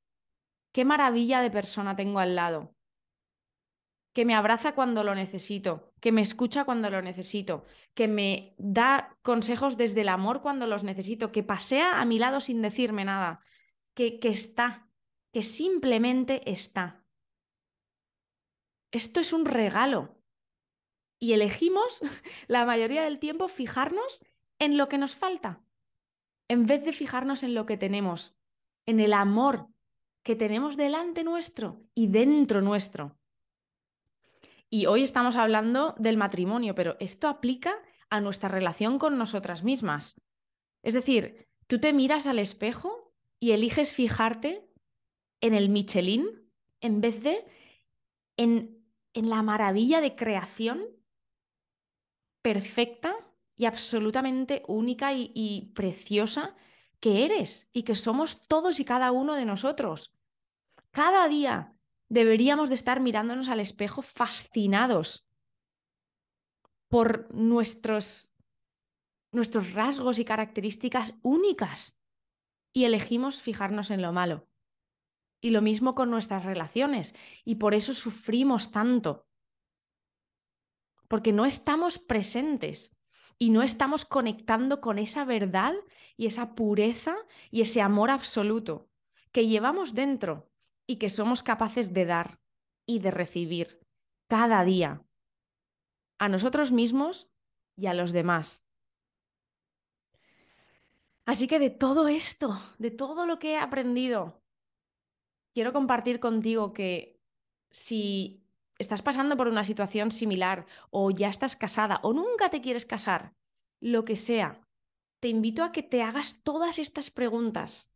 Qué 0.73 0.85
maravilla 0.85 1.41
de 1.41 1.51
persona 1.51 1.97
tengo 1.97 2.21
al 2.21 2.37
lado. 2.37 2.77
Que 4.13 4.25
me 4.25 4.35
abraza 4.35 4.75
cuando 4.75 5.03
lo 5.03 5.15
necesito, 5.15 5.93
que 6.01 6.13
me 6.13 6.21
escucha 6.21 6.65
cuando 6.65 6.91
lo 6.91 7.01
necesito, 7.01 7.65
que 7.95 8.07
me 8.07 8.55
da 8.59 9.17
consejos 9.23 9.77
desde 9.77 10.03
el 10.03 10.09
amor 10.09 10.43
cuando 10.43 10.67
los 10.67 10.85
necesito, 10.85 11.33
que 11.33 11.43
pasea 11.43 12.01
a 12.01 12.05
mi 12.05 12.19
lado 12.19 12.41
sin 12.41 12.61
decirme 12.61 13.05
nada, 13.05 13.41
que, 13.95 14.19
está, 14.23 14.89
que 15.33 15.43
simplemente 15.43 16.51
está. 16.51 17.05
Esto 18.91 19.21
es 19.21 19.33
un 19.33 19.45
regalo. 19.45 20.17
Y 21.19 21.33
elegimos 21.33 22.01
la 22.49 22.65
mayoría 22.65 23.03
del 23.03 23.19
tiempo 23.19 23.49
fijarnos 23.49 24.25
en 24.59 24.77
lo 24.77 24.89
que 24.89 24.99
nos 24.99 25.17
falta, 25.17 25.63
en 26.49 26.67
vez 26.67 26.85
de 26.85 26.93
fijarnos 26.93 27.43
en 27.43 27.55
lo 27.55 27.67
que 27.67 27.77
tenemos, 27.77 28.37
en 28.87 29.01
el 29.01 29.13
amor 29.13 29.69
que 30.23 30.37
tenemos 30.37 30.77
delante 30.77 31.25
nuestro 31.25 31.83
y 31.95 32.09
dentro 32.09 32.61
nuestro. 32.61 33.19
Y 34.69 34.87
hoy 34.87 35.03
estamos 35.03 35.37
hablando 35.37 35.95
del 35.99 36.17
matrimonio, 36.17 36.75
pero 36.75 36.97
esto 37.01 37.27
aplica 37.29 37.75
a 38.09 38.21
nuestra 38.21 38.49
relación 38.49 38.99
con 38.99 39.19
nosotras 39.19 39.65
mismas. 39.65 40.21
Es 40.83 40.95
decir, 40.95 41.49
tú 41.67 41.81
te 41.81 41.93
miras 41.93 42.27
al 42.27 42.39
espejo 42.39 43.10
y 43.41 43.53
eliges 43.53 43.93
fijarte 43.93 44.71
en 45.41 45.55
el 45.55 45.71
Michelin 45.71 46.29
en 46.81 47.01
vez 47.01 47.23
de 47.23 47.45
en, 48.37 48.85
en 49.15 49.31
la 49.31 49.43
maravilla 49.43 50.01
de 50.01 50.15
creación 50.15 50.85
perfecta 52.43 53.17
y 53.57 53.67
absolutamente 53.67 54.63
única 54.69 55.13
y, 55.13 55.73
preciosa 55.75 56.57
que 56.99 57.25
eres 57.25 57.69
y 57.73 57.83
que 57.83 57.95
somos 57.95 58.47
todos 58.47 58.81
y 58.81 58.85
cada 58.85 59.13
uno 59.13 59.35
de 59.35 59.45
nosotros. 59.45 60.15
Cada 60.91 61.29
día 61.29 61.75
deberíamos 62.09 62.69
de 62.69 62.75
estar 62.75 63.01
mirándonos 63.01 63.49
al 63.49 63.61
espejo 63.61 64.03
fascinados 64.03 65.27
por 66.89 67.33
nuestros, 67.35 68.33
nuestros 69.33 69.73
rasgos 69.73 70.19
y 70.19 70.25
características 70.25 71.15
únicas 71.23 72.00
y 72.73 72.85
elegimos 72.85 73.43
fijarnos 73.43 73.91
en 73.91 74.03
lo 74.03 74.13
malo. 74.13 74.49
Y 75.41 75.51
lo 75.51 75.63
mismo 75.63 75.95
con 75.95 76.11
nuestras 76.11 76.45
relaciones 76.45 77.15
y 77.45 77.57
por 77.57 77.75
eso 77.75 77.95
sufrimos 77.95 78.71
tanto 78.71 79.27
porque 81.11 81.33
no 81.33 81.45
estamos 81.45 81.99
presentes 81.99 82.97
y 83.37 83.51
no 83.51 83.65
estamos 83.65 84.05
conectando 84.05 84.81
con 84.81 84.97
esa 84.97 85.25
verdad 85.25 85.75
y 86.17 86.27
esa 86.27 86.55
pureza 86.55 87.17
y 87.51 87.63
ese 87.63 87.83
amor 87.83 88.11
absoluto 88.11 88.89
que 89.33 89.49
llevamos 89.49 89.95
dentro 89.95 90.53
y 90.87 90.97
que 90.97 91.11
somos 91.11 91.43
capaces 91.43 91.93
de 91.93 92.05
dar 92.05 92.41
y 92.87 93.01
de 93.01 93.11
recibir 93.11 93.81
cada 94.29 94.63
día 94.65 95.03
a 96.19 96.29
nosotros 96.29 96.71
mismos 96.71 97.29
y 97.77 97.87
a 97.87 97.95
los 97.95 98.13
demás. 98.13 98.65
Así 101.31 101.47
que 101.47 101.61
de 101.61 101.71
todo 101.71 102.09
esto, 102.09 102.61
de 102.79 102.91
todo 102.91 103.25
lo 103.25 103.39
que 103.39 103.53
he 103.53 103.57
aprendido, 103.57 104.43
quiero 105.55 105.73
compartir 105.73 106.19
contigo 106.19 106.73
que 106.73 107.21
si 107.71 108.43
estás 108.79 109.01
pasando 109.01 109.37
por 109.37 109.47
una 109.47 109.63
situación 109.63 110.11
similar 110.11 110.67
o 110.91 111.13
ya 111.13 111.29
estás 111.29 111.55
casada 111.55 112.01
o 112.03 112.13
nunca 112.13 112.51
te 112.51 112.61
quieres 112.61 112.85
casar, 112.85 113.33
lo 113.79 114.05
que 114.05 114.17
sea, 114.17 114.67
te 115.21 115.29
invito 115.29 115.63
a 115.63 115.71
que 115.71 115.85
te 115.85 116.03
hagas 116.03 116.43
todas 116.43 116.81
estas 116.81 117.13
preguntas. 117.13 117.95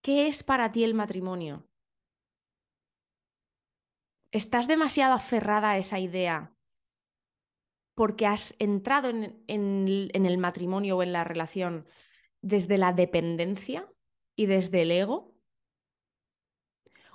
¿Qué 0.00 0.26
es 0.26 0.42
para 0.42 0.72
ti 0.72 0.84
el 0.84 0.94
matrimonio? 0.94 1.68
¿Estás 4.30 4.68
demasiado 4.68 5.12
aferrada 5.12 5.72
a 5.72 5.76
esa 5.76 5.98
idea 5.98 6.56
porque 7.94 8.26
has 8.26 8.56
entrado 8.58 9.10
en, 9.10 9.44
en 9.48 10.26
el 10.26 10.38
matrimonio 10.38 10.96
o 10.96 11.02
en 11.02 11.12
la 11.12 11.24
relación 11.24 11.86
desde 12.42 12.76
la 12.76 12.92
dependencia 12.92 13.90
y 14.36 14.46
desde 14.46 14.82
el 14.82 14.90
ego? 14.90 15.34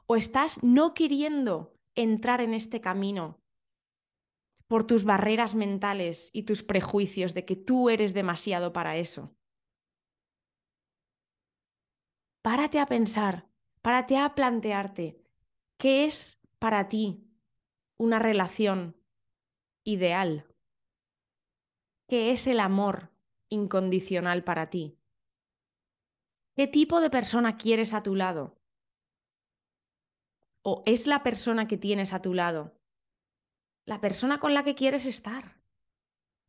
¿O 0.07 0.15
estás 0.15 0.63
no 0.63 0.93
queriendo 0.93 1.77
entrar 1.95 2.41
en 2.41 2.53
este 2.53 2.81
camino 2.81 3.39
por 4.67 4.85
tus 4.85 5.05
barreras 5.05 5.55
mentales 5.55 6.29
y 6.33 6.43
tus 6.43 6.63
prejuicios 6.63 7.33
de 7.33 7.45
que 7.45 7.55
tú 7.55 7.89
eres 7.89 8.13
demasiado 8.13 8.73
para 8.73 8.97
eso. 8.97 9.33
Párate 12.41 12.79
a 12.79 12.85
pensar, 12.85 13.49
párate 13.81 14.17
a 14.17 14.35
plantearte 14.35 15.21
qué 15.77 16.05
es 16.05 16.39
para 16.59 16.87
ti 16.87 17.25
una 17.97 18.19
relación 18.19 18.95
ideal. 19.83 20.45
¿Qué 22.07 22.31
es 22.31 22.47
el 22.47 22.59
amor 22.59 23.11
incondicional 23.49 24.43
para 24.43 24.69
ti? 24.69 24.96
¿Qué 26.57 26.67
tipo 26.67 26.99
de 26.99 27.09
persona 27.09 27.55
quieres 27.55 27.93
a 27.93 28.03
tu 28.03 28.15
lado? 28.15 28.57
o 30.69 30.83
es 30.85 31.07
la 31.07 31.23
persona 31.23 31.65
que 31.65 31.77
tienes 31.77 32.11
a 32.11 32.21
tu 32.21 32.33
lado, 32.33 32.77
la 33.85 34.01
persona 34.01 34.41
con 34.41 34.53
la 34.53 34.65
que 34.65 34.75
quieres 34.75 35.05
estar, 35.05 35.61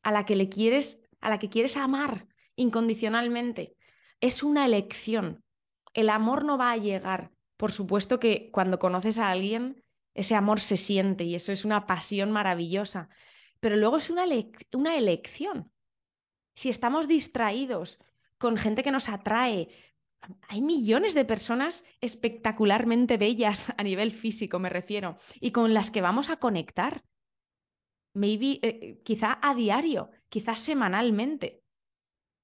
a 0.03 0.11
la 0.11 0.27
que 0.27 0.35
le 0.35 0.49
quieres, 0.49 1.09
a 1.21 1.31
la 1.31 1.39
que 1.39 1.49
quieres 1.49 1.77
amar 1.77 2.27
incondicionalmente. 2.57 3.77
Es 4.21 4.43
una 4.43 4.67
elección. 4.67 5.45
El 5.95 6.11
amor 6.11 6.45
no 6.45 6.59
va 6.59 6.73
a 6.73 6.77
llegar. 6.77 7.31
Por 7.57 7.71
supuesto 7.71 8.19
que 8.19 8.51
cuando 8.51 8.81
conoces 8.81 9.21
a 9.21 9.31
alguien, 9.31 9.85
ese 10.15 10.35
amor 10.35 10.59
se 10.59 10.77
siente 10.77 11.23
y 11.23 11.37
eso 11.37 11.53
es 11.53 11.65
una 11.65 11.87
pasión 11.87 12.33
maravillosa. 12.33 13.11
Pero 13.61 13.77
luego 13.77 13.99
es 13.99 14.11
una, 14.11 14.25
una 14.73 14.97
elección. 14.97 15.71
Si 16.57 16.71
estamos 16.71 17.07
distraídos 17.07 18.01
con 18.37 18.57
gente 18.57 18.83
que 18.83 18.91
nos 18.91 19.09
atrae, 19.09 19.69
hay 20.49 20.63
millones 20.63 21.15
de 21.15 21.25
personas 21.25 21.85
espectacularmente 22.01 23.17
bellas 23.17 23.73
a 23.77 23.83
nivel 23.83 24.13
físico, 24.13 24.59
me 24.59 24.69
refiero, 24.69 25.19
y 25.41 25.53
con 25.53 25.75
las 25.75 25.91
que 25.91 26.01
vamos 26.01 26.29
a 26.29 26.37
conectar. 26.37 27.05
Maybe, 28.15 28.59
eh, 28.63 29.01
quizá 29.05 29.39
a 29.43 29.55
diario, 29.55 30.11
quizás 30.29 30.59
semanalmente. 30.59 31.63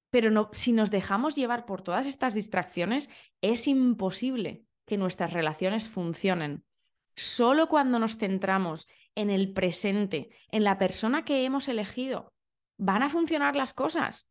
Pero 0.09 0.31
no, 0.31 0.49
si 0.53 0.71
nos 0.71 0.91
dejamos 0.91 1.35
llevar 1.35 1.65
por 1.65 1.81
todas 1.81 2.07
estas 2.07 2.33
distracciones, 2.33 3.09
es 3.41 3.67
imposible 3.67 4.63
que 4.85 4.97
nuestras 4.97 5.33
relaciones 5.33 5.89
funcionen. 5.89 6.63
Solo 7.15 7.67
cuando 7.67 7.99
nos 7.99 8.17
centramos 8.17 8.87
en 9.15 9.29
el 9.29 9.53
presente, 9.53 10.29
en 10.51 10.63
la 10.63 10.77
persona 10.77 11.25
que 11.25 11.43
hemos 11.43 11.67
elegido, 11.67 12.33
van 12.77 13.03
a 13.03 13.09
funcionar 13.09 13.55
las 13.55 13.73
cosas. 13.73 14.27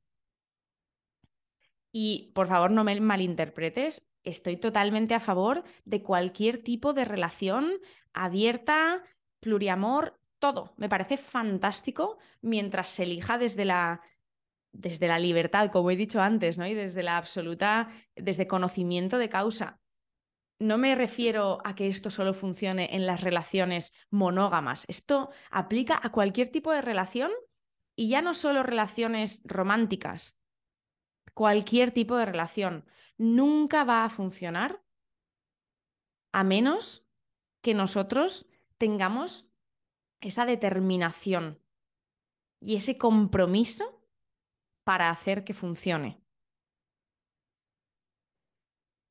Y 1.97 2.33
por 2.35 2.49
favor, 2.49 2.73
no 2.73 2.83
me 2.83 3.01
malinterpretes, 3.01 4.05
estoy 4.25 4.57
totalmente 4.57 5.15
a 5.15 5.21
favor 5.21 5.63
de 5.85 6.03
cualquier 6.03 6.59
tipo 6.59 6.93
de 6.93 7.05
relación 7.05 7.71
abierta, 8.13 9.05
pluriamor, 9.39 10.19
todo. 10.41 10.75
Me 10.77 10.89
parece 10.89 11.17
fantástico 11.17 12.19
mientras 12.41 12.89
se 12.89 13.05
elija 13.05 13.39
desde 13.39 13.65
la 13.65 14.01
desde 14.73 15.07
la 15.07 15.21
libertad, 15.21 15.71
como 15.71 15.93
he 15.93 15.95
dicho 15.95 16.21
antes, 16.21 16.59
¿no? 16.59 16.67
Y 16.67 16.75
desde 16.75 17.05
la 17.05 17.17
absoluta, 17.17 17.91
desde 18.17 18.49
conocimiento 18.49 19.17
de 19.19 19.29
causa. 19.29 19.79
No 20.59 20.79
me 20.79 20.97
refiero 20.97 21.61
a 21.63 21.77
que 21.77 21.87
esto 21.87 22.11
solo 22.11 22.35
funcione 22.35 22.89
en 22.97 23.07
las 23.07 23.21
relaciones 23.21 23.93
monógamas. 24.11 24.85
Esto 24.89 25.31
aplica 25.53 26.01
a 26.03 26.11
cualquier 26.11 26.49
tipo 26.49 26.73
de 26.73 26.83
relación 26.83 27.31
y 27.95 28.09
ya 28.09 28.21
no 28.21 28.35
solo 28.35 28.65
relaciones 28.65 29.43
románticas, 29.45 30.37
cualquier 31.35 31.91
tipo 31.91 32.17
de 32.17 32.27
relación. 32.27 32.85
Nunca 33.19 33.85
va 33.85 34.05
a 34.05 34.11
funcionar 34.11 34.83
a 36.33 36.43
menos 36.43 37.07
que 37.61 37.75
nosotros 37.75 38.47
tengamos 38.79 39.49
esa 40.21 40.47
determinación 40.47 41.61
y 42.61 42.77
ese 42.77 42.97
compromiso 42.97 44.03
para 44.85 45.11
hacer 45.11 45.45
que 45.45 45.55
funcione. 45.55 46.25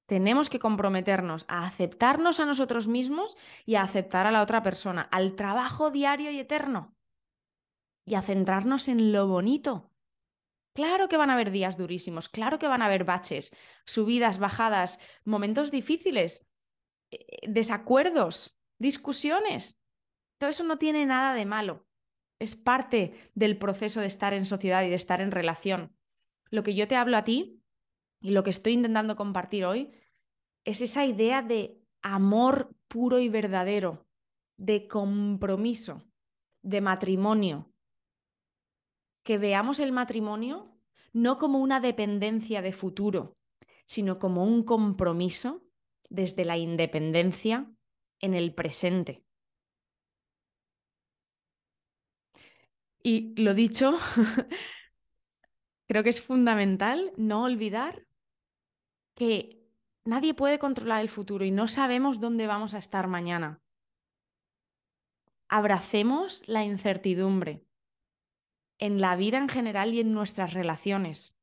Tenemos 0.05 0.49
que 0.49 0.59
comprometernos 0.59 1.45
a 1.47 1.65
aceptarnos 1.65 2.39
a 2.39 2.45
nosotros 2.45 2.88
mismos 2.88 3.38
y 3.65 3.76
a 3.76 3.84
aceptar 3.84 4.28
a 4.28 4.32
la 4.32 4.41
otra 4.41 4.61
persona, 4.61 5.01
al 5.11 5.36
trabajo 5.36 5.91
diario 5.91 6.30
y 6.32 6.39
eterno. 6.39 6.95
Y 8.05 8.15
a 8.15 8.21
centrarnos 8.21 8.89
en 8.89 9.13
lo 9.13 9.28
bonito. 9.28 9.92
Claro 10.74 11.07
que 11.07 11.17
van 11.17 11.30
a 11.30 11.34
haber 11.34 11.51
días 11.51 11.78
durísimos, 11.78 12.30
claro 12.30 12.57
que 12.57 12.67
van 12.67 12.82
a 12.82 12.86
haber 12.86 13.03
baches, 13.03 13.51
subidas, 13.86 14.39
bajadas, 14.39 14.99
momentos 15.24 15.69
difíciles, 15.69 16.47
eh, 17.11 17.47
desacuerdos, 17.47 18.57
discusiones. 18.80 19.80
Todo 20.39 20.49
eso 20.49 20.63
no 20.63 20.78
tiene 20.78 21.05
nada 21.05 21.36
de 21.36 21.45
malo. 21.45 21.86
Es 22.39 22.55
parte 22.55 23.13
del 23.36 23.57
proceso 23.57 24.01
de 24.01 24.07
estar 24.07 24.34
en 24.34 24.47
sociedad 24.47 24.84
y 24.84 24.89
de 24.89 24.95
estar 24.95 25.21
en 25.21 25.32
relación. 25.32 25.95
Lo 26.49 26.63
que 26.63 26.74
yo 26.74 26.88
te 26.88 26.95
hablo 26.95 27.17
a 27.17 27.24
ti 27.24 27.61
y 28.19 28.32
lo 28.32 28.43
que 28.43 28.49
estoy 28.49 28.74
intentando 28.74 29.15
compartir 29.15 29.65
hoy 29.65 29.91
es 30.65 30.82
esa 30.82 31.05
idea 31.05 31.41
de 31.41 31.80
amor 32.01 32.76
puro 32.88 33.19
y 33.19 33.30
verdadero, 33.30 34.07
de 34.57 34.88
compromiso, 34.88 36.03
de 36.61 36.82
matrimonio. 36.82 37.72
Que 39.24 39.38
veamos 39.38 39.80
el 39.80 39.91
matrimonio 39.91 40.74
no 41.13 41.38
como 41.38 41.59
una 41.59 41.80
dependencia 41.80 42.61
de 42.61 42.74
futuro, 42.74 43.38
sino 43.86 44.19
como 44.19 44.43
un 44.43 44.63
compromiso 44.63 45.63
desde 46.09 46.43
la 46.43 46.57
independencia 46.57 47.71
en 48.19 48.34
el 48.34 48.53
presente. 48.53 49.24
Y 53.01 53.36
lo 53.41 53.53
dicho, 53.53 53.97
creo 55.88 56.03
que 56.03 56.09
es 56.09 56.21
fundamental 56.21 57.11
no 57.17 57.43
olvidar 57.43 58.07
que 59.15 59.61
nadie 60.05 60.34
puede 60.34 60.57
controlar 60.57 61.01
el 61.01 61.09
futuro 61.09 61.45
y 61.45 61.51
no 61.51 61.67
sabemos 61.67 62.19
dónde 62.19 62.47
vamos 62.47 62.74
a 62.74 62.80
estar 62.80 63.07
mañana. 63.07 63.61
Abracemos 65.49 66.47
la 66.47 66.63
incertidumbre 66.63 67.65
en 68.84 68.99
la 68.99 69.15
vida 69.15 69.38
en 69.38 69.47
general 69.47 69.93
y 69.93 70.01
en 70.01 70.11
nuestras 70.11 70.53
relaciones, 70.53 71.38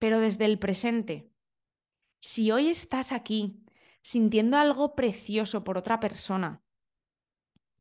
pero 0.00 0.18
desde 0.18 0.44
el 0.44 0.58
presente. 0.58 1.30
Si 2.18 2.50
hoy 2.50 2.68
estás 2.68 3.12
aquí 3.12 3.64
sintiendo 4.02 4.56
algo 4.56 4.96
precioso 4.96 5.62
por 5.62 5.78
otra 5.78 6.00
persona, 6.00 6.64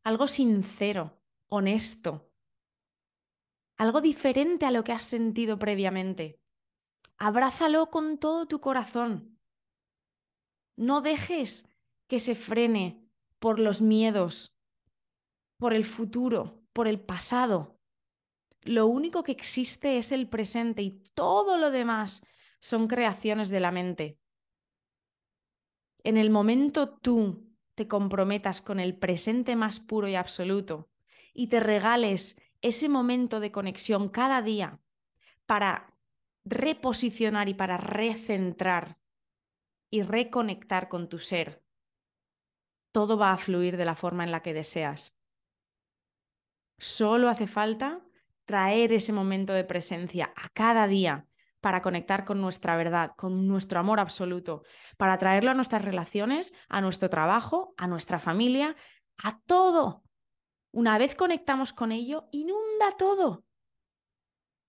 algo 0.03 0.27
sincero, 0.27 1.23
honesto, 1.47 2.31
algo 3.77 3.99
diferente 3.99 4.67
a 4.67 4.71
lo 4.71 4.83
que 4.83 4.91
has 4.91 5.05
sentido 5.05 5.57
previamente, 5.57 6.39
abrázalo 7.17 7.89
con 7.89 8.19
todo 8.19 8.47
tu 8.47 8.61
corazón. 8.61 9.39
No 10.75 11.01
dejes 11.01 11.67
que 12.05 12.19
se 12.19 12.35
frene 12.35 13.09
por 13.39 13.57
los 13.57 13.81
miedos, 13.81 14.55
por 15.57 15.73
el 15.73 15.83
futuro, 15.83 16.61
por 16.73 16.87
el 16.87 16.99
pasado. 16.99 17.79
Lo 18.63 18.87
único 18.87 19.23
que 19.23 19.31
existe 19.31 19.97
es 19.97 20.11
el 20.11 20.27
presente 20.27 20.81
y 20.81 21.03
todo 21.13 21.57
lo 21.57 21.71
demás 21.71 22.21
son 22.59 22.87
creaciones 22.87 23.49
de 23.49 23.59
la 23.59 23.71
mente 23.71 24.17
en 26.03 26.17
el 26.17 26.29
momento 26.29 26.89
tú 26.89 27.49
te 27.75 27.87
comprometas 27.87 28.61
con 28.61 28.79
el 28.79 28.97
presente 28.97 29.55
más 29.55 29.79
puro 29.79 30.07
y 30.07 30.15
absoluto 30.15 30.89
y 31.33 31.47
te 31.47 31.59
regales 31.59 32.39
ese 32.61 32.89
momento 32.89 33.39
de 33.39 33.51
conexión 33.51 34.09
cada 34.09 34.41
día 34.41 34.79
para 35.45 35.95
reposicionar 36.45 37.49
y 37.49 37.53
para 37.53 37.77
recentrar 37.77 38.99
y 39.89 40.03
reconectar 40.03 40.89
con 40.89 41.07
tu 41.07 41.19
ser, 41.19 41.63
todo 42.91 43.17
va 43.17 43.31
a 43.31 43.37
fluir 43.37 43.77
de 43.77 43.85
la 43.85 43.95
forma 43.95 44.23
en 44.23 44.31
la 44.31 44.41
que 44.41 44.53
deseas. 44.53 45.15
Solo 46.77 47.29
hace 47.29 47.47
falta 47.47 48.01
traer 48.45 48.93
ese 48.93 49.13
momento 49.13 49.53
de 49.53 49.63
presencia 49.63 50.33
a 50.35 50.49
cada 50.49 50.87
día 50.87 51.27
para 51.61 51.81
conectar 51.81 52.25
con 52.25 52.41
nuestra 52.41 52.75
verdad, 52.75 53.13
con 53.15 53.47
nuestro 53.47 53.79
amor 53.79 54.01
absoluto, 54.01 54.63
para 54.97 55.17
traerlo 55.17 55.51
a 55.51 55.53
nuestras 55.53 55.83
relaciones, 55.83 56.53
a 56.67 56.81
nuestro 56.81 57.09
trabajo, 57.09 57.73
a 57.77 57.87
nuestra 57.87 58.19
familia, 58.19 58.75
a 59.17 59.39
todo. 59.45 60.03
Una 60.71 60.97
vez 60.97 61.15
conectamos 61.15 61.71
con 61.71 61.91
ello, 61.91 62.27
inunda 62.31 62.91
todo. 62.97 63.45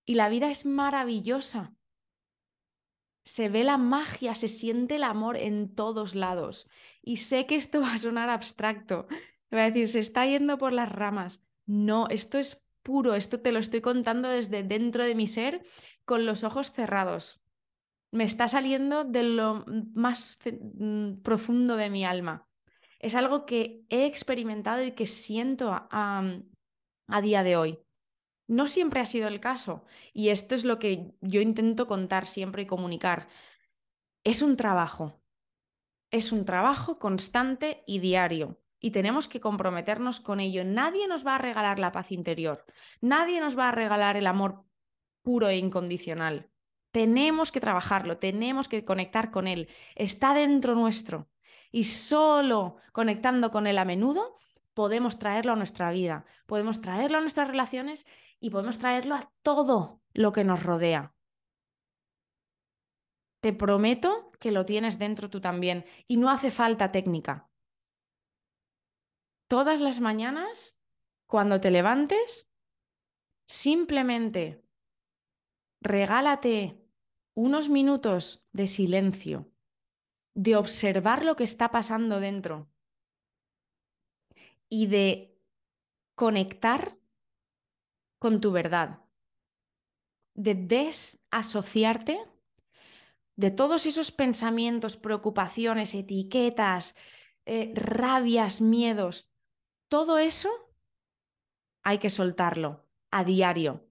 Y 0.05 0.15
la 0.15 0.29
vida 0.29 0.49
es 0.49 0.65
maravillosa. 0.65 1.73
Se 3.25 3.49
ve 3.49 3.63
la 3.63 3.77
magia, 3.77 4.35
se 4.35 4.47
siente 4.47 4.95
el 4.95 5.03
amor 5.03 5.35
en 5.35 5.73
todos 5.73 6.15
lados. 6.15 6.69
Y 7.01 7.17
sé 7.17 7.45
que 7.45 7.55
esto 7.55 7.81
va 7.81 7.95
a 7.95 7.97
sonar 7.97 8.29
abstracto. 8.29 9.07
Va 9.53 9.63
a 9.63 9.71
decir, 9.71 9.87
se 9.87 9.99
está 9.99 10.25
yendo 10.25 10.57
por 10.57 10.71
las 10.71 10.89
ramas. 10.89 11.43
No, 11.65 12.07
esto 12.07 12.37
es 12.37 12.64
puro, 12.85 13.15
esto 13.15 13.41
te 13.41 13.51
lo 13.51 13.59
estoy 13.59 13.81
contando 13.81 14.29
desde 14.29 14.61
dentro 14.63 15.03
de 15.03 15.15
mi 15.15 15.25
ser 15.25 15.65
con 16.05 16.25
los 16.27 16.43
ojos 16.43 16.71
cerrados. 16.71 17.43
Me 18.11 18.23
está 18.23 18.47
saliendo 18.47 19.03
de 19.03 19.23
lo 19.23 19.65
más 19.93 20.37
mm, 20.45 21.23
profundo 21.23 21.75
de 21.75 21.89
mi 21.89 22.05
alma. 22.05 22.47
Es 22.99 23.15
algo 23.15 23.45
que 23.45 23.83
he 23.89 24.05
experimentado 24.05 24.83
y 24.83 24.91
que 24.91 25.07
siento 25.07 25.71
a, 25.73 26.23
a 27.07 27.21
día 27.21 27.43
de 27.43 27.57
hoy. 27.57 27.79
No 28.47 28.67
siempre 28.67 28.99
ha 28.99 29.05
sido 29.07 29.27
el 29.27 29.39
caso 29.39 29.83
y 30.13 30.29
esto 30.29 30.53
es 30.53 30.63
lo 30.63 30.77
que 30.77 31.15
yo 31.21 31.41
intento 31.41 31.87
contar 31.87 32.27
siempre 32.27 32.61
y 32.61 32.67
comunicar. 32.67 33.27
Es 34.23 34.43
un 34.43 34.57
trabajo, 34.57 35.19
es 36.11 36.31
un 36.31 36.45
trabajo 36.45 36.99
constante 36.99 37.83
y 37.87 37.97
diario 37.97 38.59
y 38.85 38.91
tenemos 38.91 39.27
que 39.27 39.39
comprometernos 39.39 40.19
con 40.19 40.39
ello. 40.39 40.63
Nadie 40.63 41.07
nos 41.07 41.25
va 41.25 41.33
a 41.33 41.39
regalar 41.39 41.79
la 41.79 41.91
paz 41.91 42.11
interior, 42.11 42.63
nadie 43.01 43.39
nos 43.39 43.57
va 43.57 43.69
a 43.69 43.71
regalar 43.71 44.15
el 44.15 44.27
amor 44.27 44.63
puro 45.23 45.47
e 45.47 45.57
incondicional. 45.57 46.51
Tenemos 46.91 47.51
que 47.51 47.59
trabajarlo, 47.59 48.19
tenemos 48.19 48.67
que 48.67 48.85
conectar 48.85 49.31
con 49.31 49.47
él, 49.47 49.69
está 49.95 50.35
dentro 50.35 50.75
nuestro. 50.75 51.27
Y 51.71 51.85
solo 51.85 52.75
conectando 52.91 53.49
con 53.49 53.65
él 53.65 53.79
a 53.79 53.85
menudo 53.85 54.37
podemos 54.75 55.17
traerlo 55.17 55.53
a 55.53 55.55
nuestra 55.55 55.89
vida, 55.89 56.25
podemos 56.45 56.79
traerlo 56.79 57.17
a 57.17 57.21
nuestras 57.21 57.47
relaciones 57.47 58.05
y 58.39 58.51
podemos 58.51 58.77
traerlo 58.77 59.15
a 59.15 59.31
todo 59.41 59.99
lo 60.13 60.31
que 60.31 60.43
nos 60.43 60.61
rodea. 60.61 61.15
Te 63.39 63.51
prometo 63.51 64.31
que 64.39 64.51
lo 64.51 64.63
tienes 64.63 64.99
dentro 64.99 65.31
tú 65.31 65.41
también 65.41 65.85
y 66.07 66.17
no 66.17 66.29
hace 66.29 66.51
falta 66.51 66.91
técnica. 66.91 67.49
Todas 69.47 69.79
las 69.79 69.99
mañanas, 69.99 70.79
cuando 71.27 71.61
te 71.61 71.69
levantes, 71.69 72.51
simplemente 73.47 74.65
regálate 75.81 76.81
unos 77.35 77.69
minutos 77.69 78.47
de 78.53 78.65
silencio, 78.65 79.51
de 80.33 80.55
observar 80.55 81.23
lo 81.23 81.35
que 81.35 81.43
está 81.43 81.69
pasando 81.69 82.19
dentro 82.19 82.69
y 84.67 84.87
de 84.87 85.39
conectar 86.15 86.97
con 88.17 88.41
tu 88.41 88.51
verdad, 88.51 89.03
de 90.33 90.55
desasociarte 90.55 92.19
de 93.35 93.51
todos 93.51 93.85
esos 93.85 94.11
pensamientos, 94.11 94.97
preocupaciones, 94.97 95.93
etiquetas, 95.93 96.95
eh, 97.45 97.73
rabias, 97.75 98.61
miedos, 98.61 99.34
todo 99.87 100.17
eso 100.17 100.49
hay 101.83 101.99
que 101.99 102.09
soltarlo 102.09 102.85
a 103.11 103.23
diario 103.23 103.85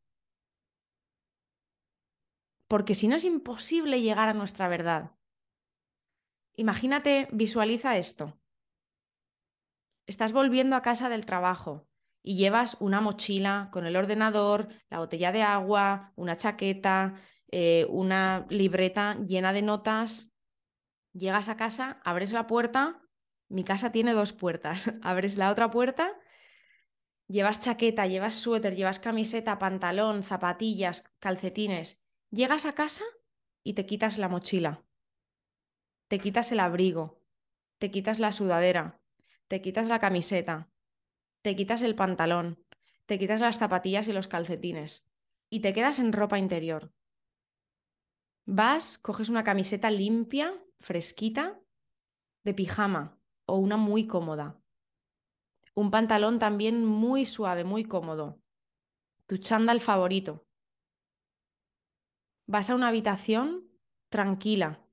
porque 2.75 2.95
si 2.95 3.07
no 3.07 3.15
es 3.15 3.25
imposible 3.25 4.01
llegar 4.01 4.29
a 4.29 4.35
nuestra 4.35 4.67
verdad. 4.67 5.13
Imagínate, 6.57 7.29
visualiza 7.31 7.97
esto. 7.97 8.37
Estás 10.07 10.33
volviendo 10.33 10.75
a 10.75 10.83
casa 10.83 11.09
del 11.09 11.25
trabajo 11.25 11.87
y 12.23 12.37
llevas 12.37 12.77
una 12.81 13.01
mochila 13.01 13.69
con 13.73 13.87
el 13.87 13.95
ordenador, 13.95 14.67
la 14.91 14.99
botella 14.99 15.31
de 15.31 15.43
agua, 15.43 16.13
una 16.17 16.37
chaqueta, 16.37 17.15
eh, 17.51 17.87
una 17.91 18.45
libreta 18.51 19.15
llena 19.25 19.53
de 19.53 19.63
notas. 19.63 20.33
Llegas 21.13 21.49
a 21.49 21.57
casa, 21.57 22.01
abres 22.05 22.33
la 22.33 22.49
puerta, 22.49 23.04
mi 23.55 23.63
casa 23.63 23.93
tiene 23.93 24.13
dos 24.13 24.33
puertas, 24.33 24.93
abres 25.03 25.37
la 25.37 25.51
otra 25.51 25.71
puerta, 25.71 26.19
llevas 27.29 27.61
chaqueta, 27.61 28.07
llevas 28.07 28.35
suéter, 28.35 28.75
llevas 28.75 28.99
camiseta, 28.99 29.61
pantalón, 29.61 30.25
zapatillas, 30.25 31.05
calcetines. 31.21 32.03
Llegas 32.31 32.67
a 32.67 32.75
casa 32.75 33.05
y 33.63 33.75
te 33.75 33.87
quitas 33.87 34.19
la 34.19 34.29
mochila, 34.29 34.83
te 36.09 36.19
quitas 36.19 36.51
el 36.51 36.59
abrigo, 36.59 37.23
te 37.79 37.93
quitas 37.93 38.19
la 38.19 38.33
sudadera, 38.33 39.01
te 39.47 39.63
quitas 39.63 39.87
la 39.87 40.01
camiseta, 40.01 40.69
te 41.43 41.55
quitas 41.55 41.83
el 41.83 41.95
pantalón, 41.95 42.67
te 43.07 43.21
quitas 43.21 43.41
las 43.41 43.59
zapatillas 43.59 44.09
y 44.09 44.13
los 44.13 44.27
calcetines. 44.27 45.07
Y 45.49 45.61
te 45.61 45.73
quedas 45.73 46.01
en 46.01 46.13
ropa 46.13 46.41
interior. 46.41 46.93
Vas, 48.47 48.99
coges 48.99 49.29
una 49.29 49.45
camiseta 49.45 49.93
limpia, 49.93 50.53
fresquita, 50.81 51.61
de 52.43 52.55
pijama 52.55 53.21
o 53.47 53.57
una 53.57 53.77
muy 53.77 54.07
cómoda. 54.07 54.61
Un 55.75 55.91
pantalón 55.91 56.39
también 56.39 56.85
muy 56.85 57.25
suave, 57.25 57.65
muy 57.65 57.85
cómodo. 57.85 58.41
Tu 59.27 59.39
chándal 59.39 59.81
favorito. 59.81 60.47
Vas 62.47 62.71
a 62.71 62.75
una 62.75 62.89
habitación 62.89 63.69
tranquila, 64.09 64.87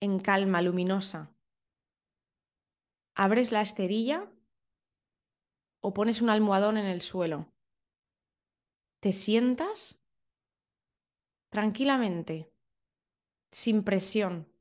en 0.00 0.20
calma, 0.20 0.62
luminosa. 0.62 1.34
Abres 3.14 3.50
la 3.50 3.62
esterilla 3.62 4.30
o 5.80 5.92
pones 5.94 6.22
un 6.22 6.30
almohadón 6.30 6.76
en 6.76 6.86
el 6.86 7.02
suelo. 7.02 7.52
Te 9.00 9.12
sientas 9.12 10.00
tranquilamente, 11.50 12.52
sin 13.50 13.82
presión. 13.82 14.52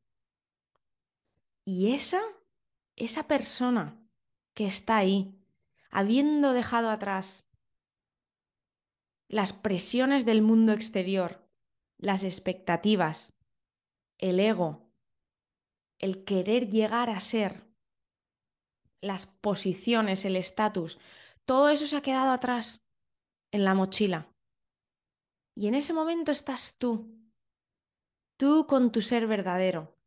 Y 1.66 1.94
esa, 1.94 2.22
esa 2.98 3.28
persona 3.28 3.98
que 4.54 4.66
está 4.66 4.98
ahí, 4.98 5.40
habiendo 5.90 6.52
dejado 6.52 6.90
atrás 6.90 7.48
las 9.30 9.54
presiones 9.54 10.26
del 10.26 10.42
mundo 10.42 10.74
exterior, 10.74 11.48
las 11.98 12.24
expectativas, 12.24 13.38
el 14.18 14.40
ego, 14.40 14.92
el 16.00 16.24
querer 16.24 16.70
llegar 16.70 17.10
a 17.10 17.22
ser 17.22 17.68
las 19.00 19.28
posiciones, 19.28 20.26
el 20.26 20.36
estatus, 20.36 21.00
todo 21.46 21.70
eso 21.70 21.88
se 21.88 21.98
ha 21.98 22.02
quedado 22.02 22.32
atrás 22.32 22.84
en 23.52 23.64
la 23.64 23.74
mochila. 23.74 24.34
Y 25.56 25.68
en 25.68 25.76
ese 25.76 25.94
momento 25.94 26.32
estás 26.32 26.78
tú, 26.78 27.16
tú 28.38 28.66
con 28.68 28.92
tu 28.92 29.02
ser 29.02 29.28
verdadero. 29.28 29.98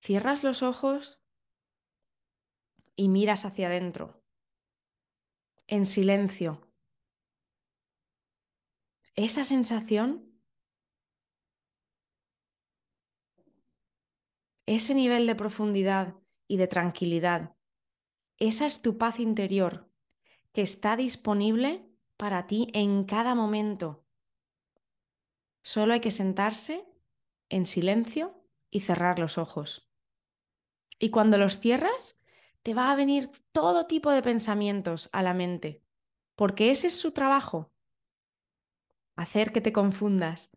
Cierras 0.00 0.44
los 0.44 0.62
ojos 0.62 1.20
y 2.96 3.08
miras 3.08 3.44
hacia 3.44 3.68
adentro, 3.68 4.24
en 5.66 5.86
silencio. 5.86 6.66
Esa 9.14 9.44
sensación, 9.44 10.40
ese 14.66 14.94
nivel 14.94 15.26
de 15.26 15.34
profundidad 15.34 16.16
y 16.48 16.56
de 16.56 16.66
tranquilidad 16.66 17.56
esa 18.38 18.66
es 18.66 18.82
tu 18.82 18.98
paz 18.98 19.18
interior 19.18 19.90
que 20.52 20.60
está 20.60 20.96
disponible 20.96 21.88
para 22.18 22.46
ti 22.46 22.68
en 22.74 23.04
cada 23.04 23.34
momento. 23.34 24.04
Solo 25.62 25.94
hay 25.94 26.00
que 26.00 26.10
sentarse 26.10 26.86
en 27.48 27.64
silencio 27.64 28.44
y 28.70 28.80
cerrar 28.80 29.18
los 29.18 29.38
ojos. 29.38 29.90
Y 30.98 31.10
cuando 31.10 31.38
los 31.38 31.60
cierras, 31.60 32.20
te 32.66 32.74
va 32.74 32.90
a 32.90 32.96
venir 32.96 33.30
todo 33.52 33.86
tipo 33.86 34.10
de 34.10 34.22
pensamientos 34.22 35.08
a 35.12 35.22
la 35.22 35.34
mente, 35.34 35.84
porque 36.34 36.72
ese 36.72 36.88
es 36.88 36.98
su 36.98 37.12
trabajo. 37.12 37.70
Hacer 39.14 39.52
que 39.52 39.60
te 39.60 39.72
confundas, 39.72 40.50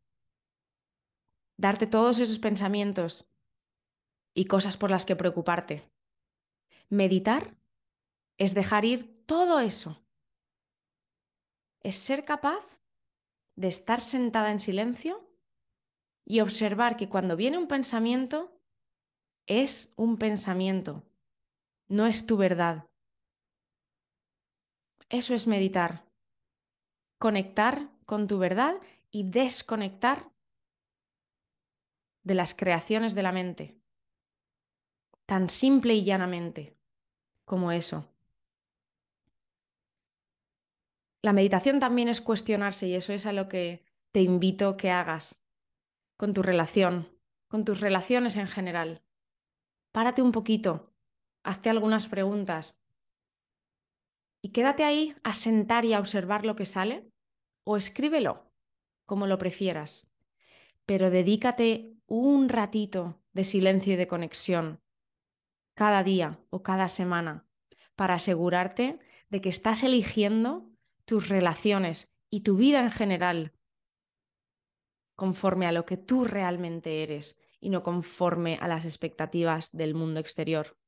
darte 1.55 1.85
todos 1.85 2.17
esos 2.17 2.39
pensamientos 2.39 3.29
y 4.33 4.45
cosas 4.45 4.75
por 4.75 4.89
las 4.89 5.05
que 5.05 5.15
preocuparte. 5.15 5.87
Meditar 6.89 7.55
es 8.39 8.55
dejar 8.55 8.85
ir 8.85 9.23
todo 9.27 9.59
eso. 9.59 10.03
Es 11.81 11.95
ser 11.95 12.25
capaz 12.25 12.81
de 13.55 13.67
estar 13.67 14.01
sentada 14.01 14.51
en 14.51 14.59
silencio 14.59 15.29
y 16.25 16.39
observar 16.39 16.97
que 16.97 17.07
cuando 17.07 17.35
viene 17.35 17.59
un 17.59 17.67
pensamiento, 17.67 18.59
es 19.45 19.93
un 19.95 20.17
pensamiento, 20.17 21.03
no 21.89 22.05
es 22.05 22.25
tu 22.25 22.37
verdad. 22.37 22.87
Eso 25.09 25.33
es 25.33 25.47
meditar. 25.47 26.05
Conectar 27.17 27.89
con 28.05 28.27
tu 28.27 28.37
verdad 28.37 28.75
y 29.11 29.29
desconectar 29.29 30.31
de 32.23 32.35
las 32.35 32.53
creaciones 32.53 33.15
de 33.15 33.23
la 33.23 33.31
mente. 33.31 33.81
Tan 35.25 35.49
simple 35.49 35.95
y 35.95 36.03
llanamente 36.03 36.77
como 37.43 37.71
eso. 37.71 38.07
La 41.21 41.33
meditación 41.33 41.79
también 41.79 42.07
es 42.07 42.21
cuestionarse 42.21 42.87
y 42.87 42.95
eso 42.95 43.11
es 43.13 43.25
a 43.25 43.33
lo 43.33 43.49
que 43.49 43.83
te 44.11 44.21
invito 44.21 44.77
que 44.77 44.91
hagas 44.91 45.43
con 46.17 46.33
tu 46.33 46.43
relación, 46.43 47.09
con 47.47 47.65
tus 47.65 47.81
relaciones 47.81 48.37
en 48.37 48.47
general. 48.47 49.03
Párate 49.91 50.21
un 50.21 50.31
poquito, 50.31 50.88
hazte 51.49 51.71
algunas 51.71 52.07
preguntas 52.07 52.79
y 54.41 54.49
quédate 54.49 54.83
ahí 54.83 55.15
a 55.23 55.33
sentar 55.33 55.83
y 55.83 55.93
a 55.93 55.99
observar 55.99 56.45
lo 56.45 56.55
que 56.55 56.67
sale 56.67 57.11
o 57.63 57.75
escríbelo, 57.75 58.53
como 59.05 59.25
lo 59.25 59.39
prefieras. 59.39 60.07
Pero 60.85 61.09
dedícate 61.09 61.95
un 62.05 62.49
ratito 62.49 63.23
de 63.33 63.43
silencio 63.43 63.93
y 63.93 63.95
de 63.95 64.07
conexión 64.07 64.81
cada 65.73 66.03
día 66.03 66.39
o 66.51 66.61
cada 66.61 66.87
semana 66.87 67.47
para 67.95 68.15
asegurarte 68.15 68.99
de 69.29 69.41
que 69.41 69.49
estás 69.49 69.83
eligiendo 69.83 70.69
tus 71.05 71.29
relaciones 71.29 72.13
y 72.29 72.41
tu 72.41 72.57
vida 72.57 72.79
en 72.81 72.91
general 72.91 73.53
conforme 75.15 75.65
a 75.65 75.71
lo 75.71 75.85
que 75.85 75.97
tú 75.97 76.25
realmente 76.25 77.01
eres 77.01 77.39
y 77.59 77.71
no 77.71 77.81
conforme 77.81 78.57
a 78.61 78.67
las 78.67 78.85
expectativas 78.85 79.71
del 79.75 79.95
mundo 79.95 80.19
exterior. 80.19 80.78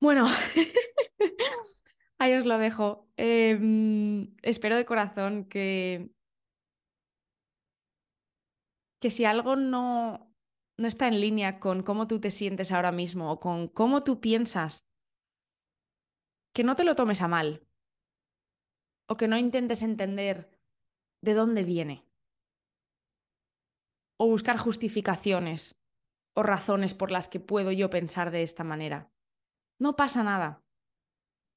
Bueno, 0.00 0.26
ahí 2.18 2.34
os 2.34 2.44
lo 2.44 2.58
dejo. 2.58 3.08
Em, 3.16 4.34
espero 4.42 4.76
de 4.76 4.84
corazón 4.84 5.44
que, 5.44 6.10
que 9.00 9.10
si 9.10 9.24
algo 9.24 9.56
no, 9.56 10.34
no 10.78 10.88
está 10.88 11.08
en 11.08 11.20
línea 11.20 11.58
con 11.60 11.82
cómo 11.82 12.06
tú 12.06 12.20
te 12.20 12.30
sientes 12.30 12.72
ahora 12.72 12.92
mismo 12.92 13.32
o 13.32 13.40
con 13.40 13.68
cómo 13.68 14.02
tú 14.02 14.20
piensas 14.20 14.84
que 16.54 16.64
no 16.64 16.76
te 16.76 16.84
lo 16.84 16.94
tomes 16.94 17.22
a 17.22 17.28
mal 17.28 17.66
o 19.08 19.16
que 19.16 19.28
no 19.28 19.38
intentes 19.38 19.82
entender 19.82 20.50
de 21.22 21.34
dónde 21.34 21.64
viene 21.64 22.04
o 24.18 24.26
buscar 24.26 24.56
justificaciones 24.56 25.76
o 26.34 26.42
razones 26.42 26.94
por 26.94 27.10
las 27.10 27.28
que 27.28 27.40
puedo 27.40 27.72
yo 27.72 27.90
pensar 27.90 28.30
de 28.30 28.42
esta 28.42 28.64
manera. 28.64 29.10
No 29.78 29.96
pasa 29.96 30.22
nada 30.22 30.62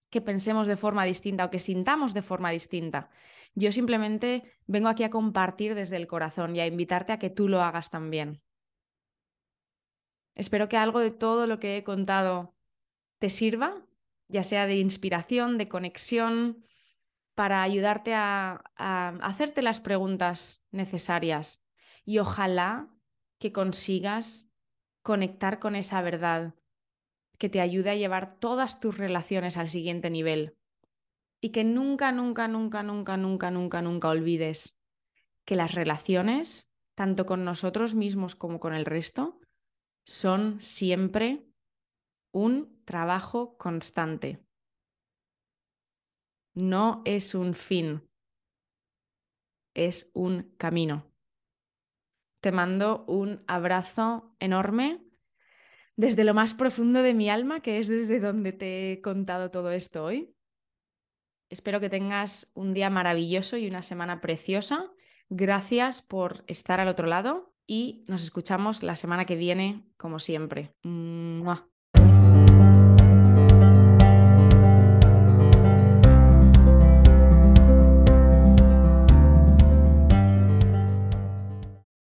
que 0.10 0.22
pensemos 0.22 0.68
de 0.68 0.78
forma 0.78 1.06
distinta 1.06 1.46
o 1.46 1.52
que 1.52 1.60
sintamos 1.60 2.14
de 2.14 2.22
forma 2.22 2.50
distinta. 2.50 3.10
Yo 3.54 3.72
simplemente 3.72 4.44
vengo 4.66 4.90
aquí 4.90 5.04
a 5.04 5.10
compartir 5.10 5.76
desde 5.76 5.98
el 5.98 6.08
corazón 6.08 6.56
y 6.56 6.60
a 6.60 6.68
invitarte 6.68 7.14
a 7.14 7.20
que 7.20 7.30
tú 7.30 7.48
lo 7.48 7.62
hagas 7.62 7.90
también. 7.90 8.42
Espero 10.36 10.68
que 10.68 10.78
algo 10.78 11.00
de 11.00 11.12
todo 11.12 11.46
lo 11.48 11.60
que 11.60 11.78
he 11.78 11.84
contado 11.84 12.56
te 13.20 13.30
sirva 13.30 13.86
ya 14.30 14.44
sea 14.44 14.68
de 14.68 14.76
inspiración, 14.78 15.58
de 15.58 15.68
conexión, 15.68 16.64
para 17.34 17.64
ayudarte 17.64 18.14
a, 18.14 18.62
hacerte 18.76 19.62
las 19.62 19.82
preguntas 19.82 20.64
necesarias. 20.72 21.64
Y 22.06 22.20
ojalá 22.20 22.90
que 23.40 23.52
consigas 23.52 24.50
conectar 25.02 25.60
con 25.60 25.76
esa 25.76 26.02
verdad 26.02 26.56
que 27.40 27.50
te 27.50 27.62
ayude 27.62 27.90
a 27.90 27.96
llevar 27.96 28.38
todas 28.38 28.80
tus 28.80 28.98
relaciones 28.98 29.58
al 29.58 29.70
siguiente 29.70 30.10
nivel. 30.10 30.58
Y 31.42 31.50
que 31.50 31.64
nunca, 31.64 32.12
nunca, 32.12 32.48
nunca, 32.48 32.84
nunca, 32.84 33.18
nunca, 33.18 33.50
nunca, 33.50 33.82
nunca 33.82 34.10
olvides 34.10 34.78
que 35.46 35.56
las 35.56 35.74
relaciones, 35.74 36.70
tanto 36.96 37.26
con 37.26 37.46
nosotros 37.46 37.96
mismos 37.96 38.36
como 38.36 38.60
con 38.60 38.74
el 38.74 38.86
resto, 38.86 39.40
son 40.06 40.62
siempre 40.62 41.48
un 42.32 42.84
trabajo 42.84 43.58
constante. 43.58 44.46
No 46.54 47.02
es 47.06 47.36
un 47.36 47.54
fin, 47.54 48.04
es 49.74 50.12
un 50.14 50.54
camino. 50.58 51.06
Te 52.42 52.52
mando 52.52 53.06
un 53.08 53.44
abrazo 53.48 54.36
enorme 54.40 55.09
desde 56.00 56.24
lo 56.24 56.34
más 56.34 56.54
profundo 56.54 57.04
de 57.04 57.14
mi 57.14 57.30
alma, 57.30 57.60
que 57.60 57.78
es 57.78 57.90
desde 57.90 58.22
donde 58.22 58.54
te 58.54 58.94
he 58.94 59.02
contado 59.02 59.52
todo 59.52 59.70
esto 59.72 60.06
hoy. 60.06 60.34
Espero 61.50 61.82
que 61.82 61.90
tengas 61.90 62.50
un 62.54 62.74
día 62.74 62.90
maravilloso 62.90 63.58
y 63.58 63.68
una 63.68 63.82
semana 63.82 64.22
preciosa. 64.22 64.90
Gracias 65.28 66.02
por 66.02 66.46
estar 66.48 66.80
al 66.80 66.88
otro 66.88 67.06
lado 67.06 67.54
y 67.68 68.06
nos 68.08 68.24
escuchamos 68.24 68.82
la 68.82 68.96
semana 68.96 69.26
que 69.26 69.36
viene, 69.36 69.92
como 69.98 70.20
siempre. 70.20 70.74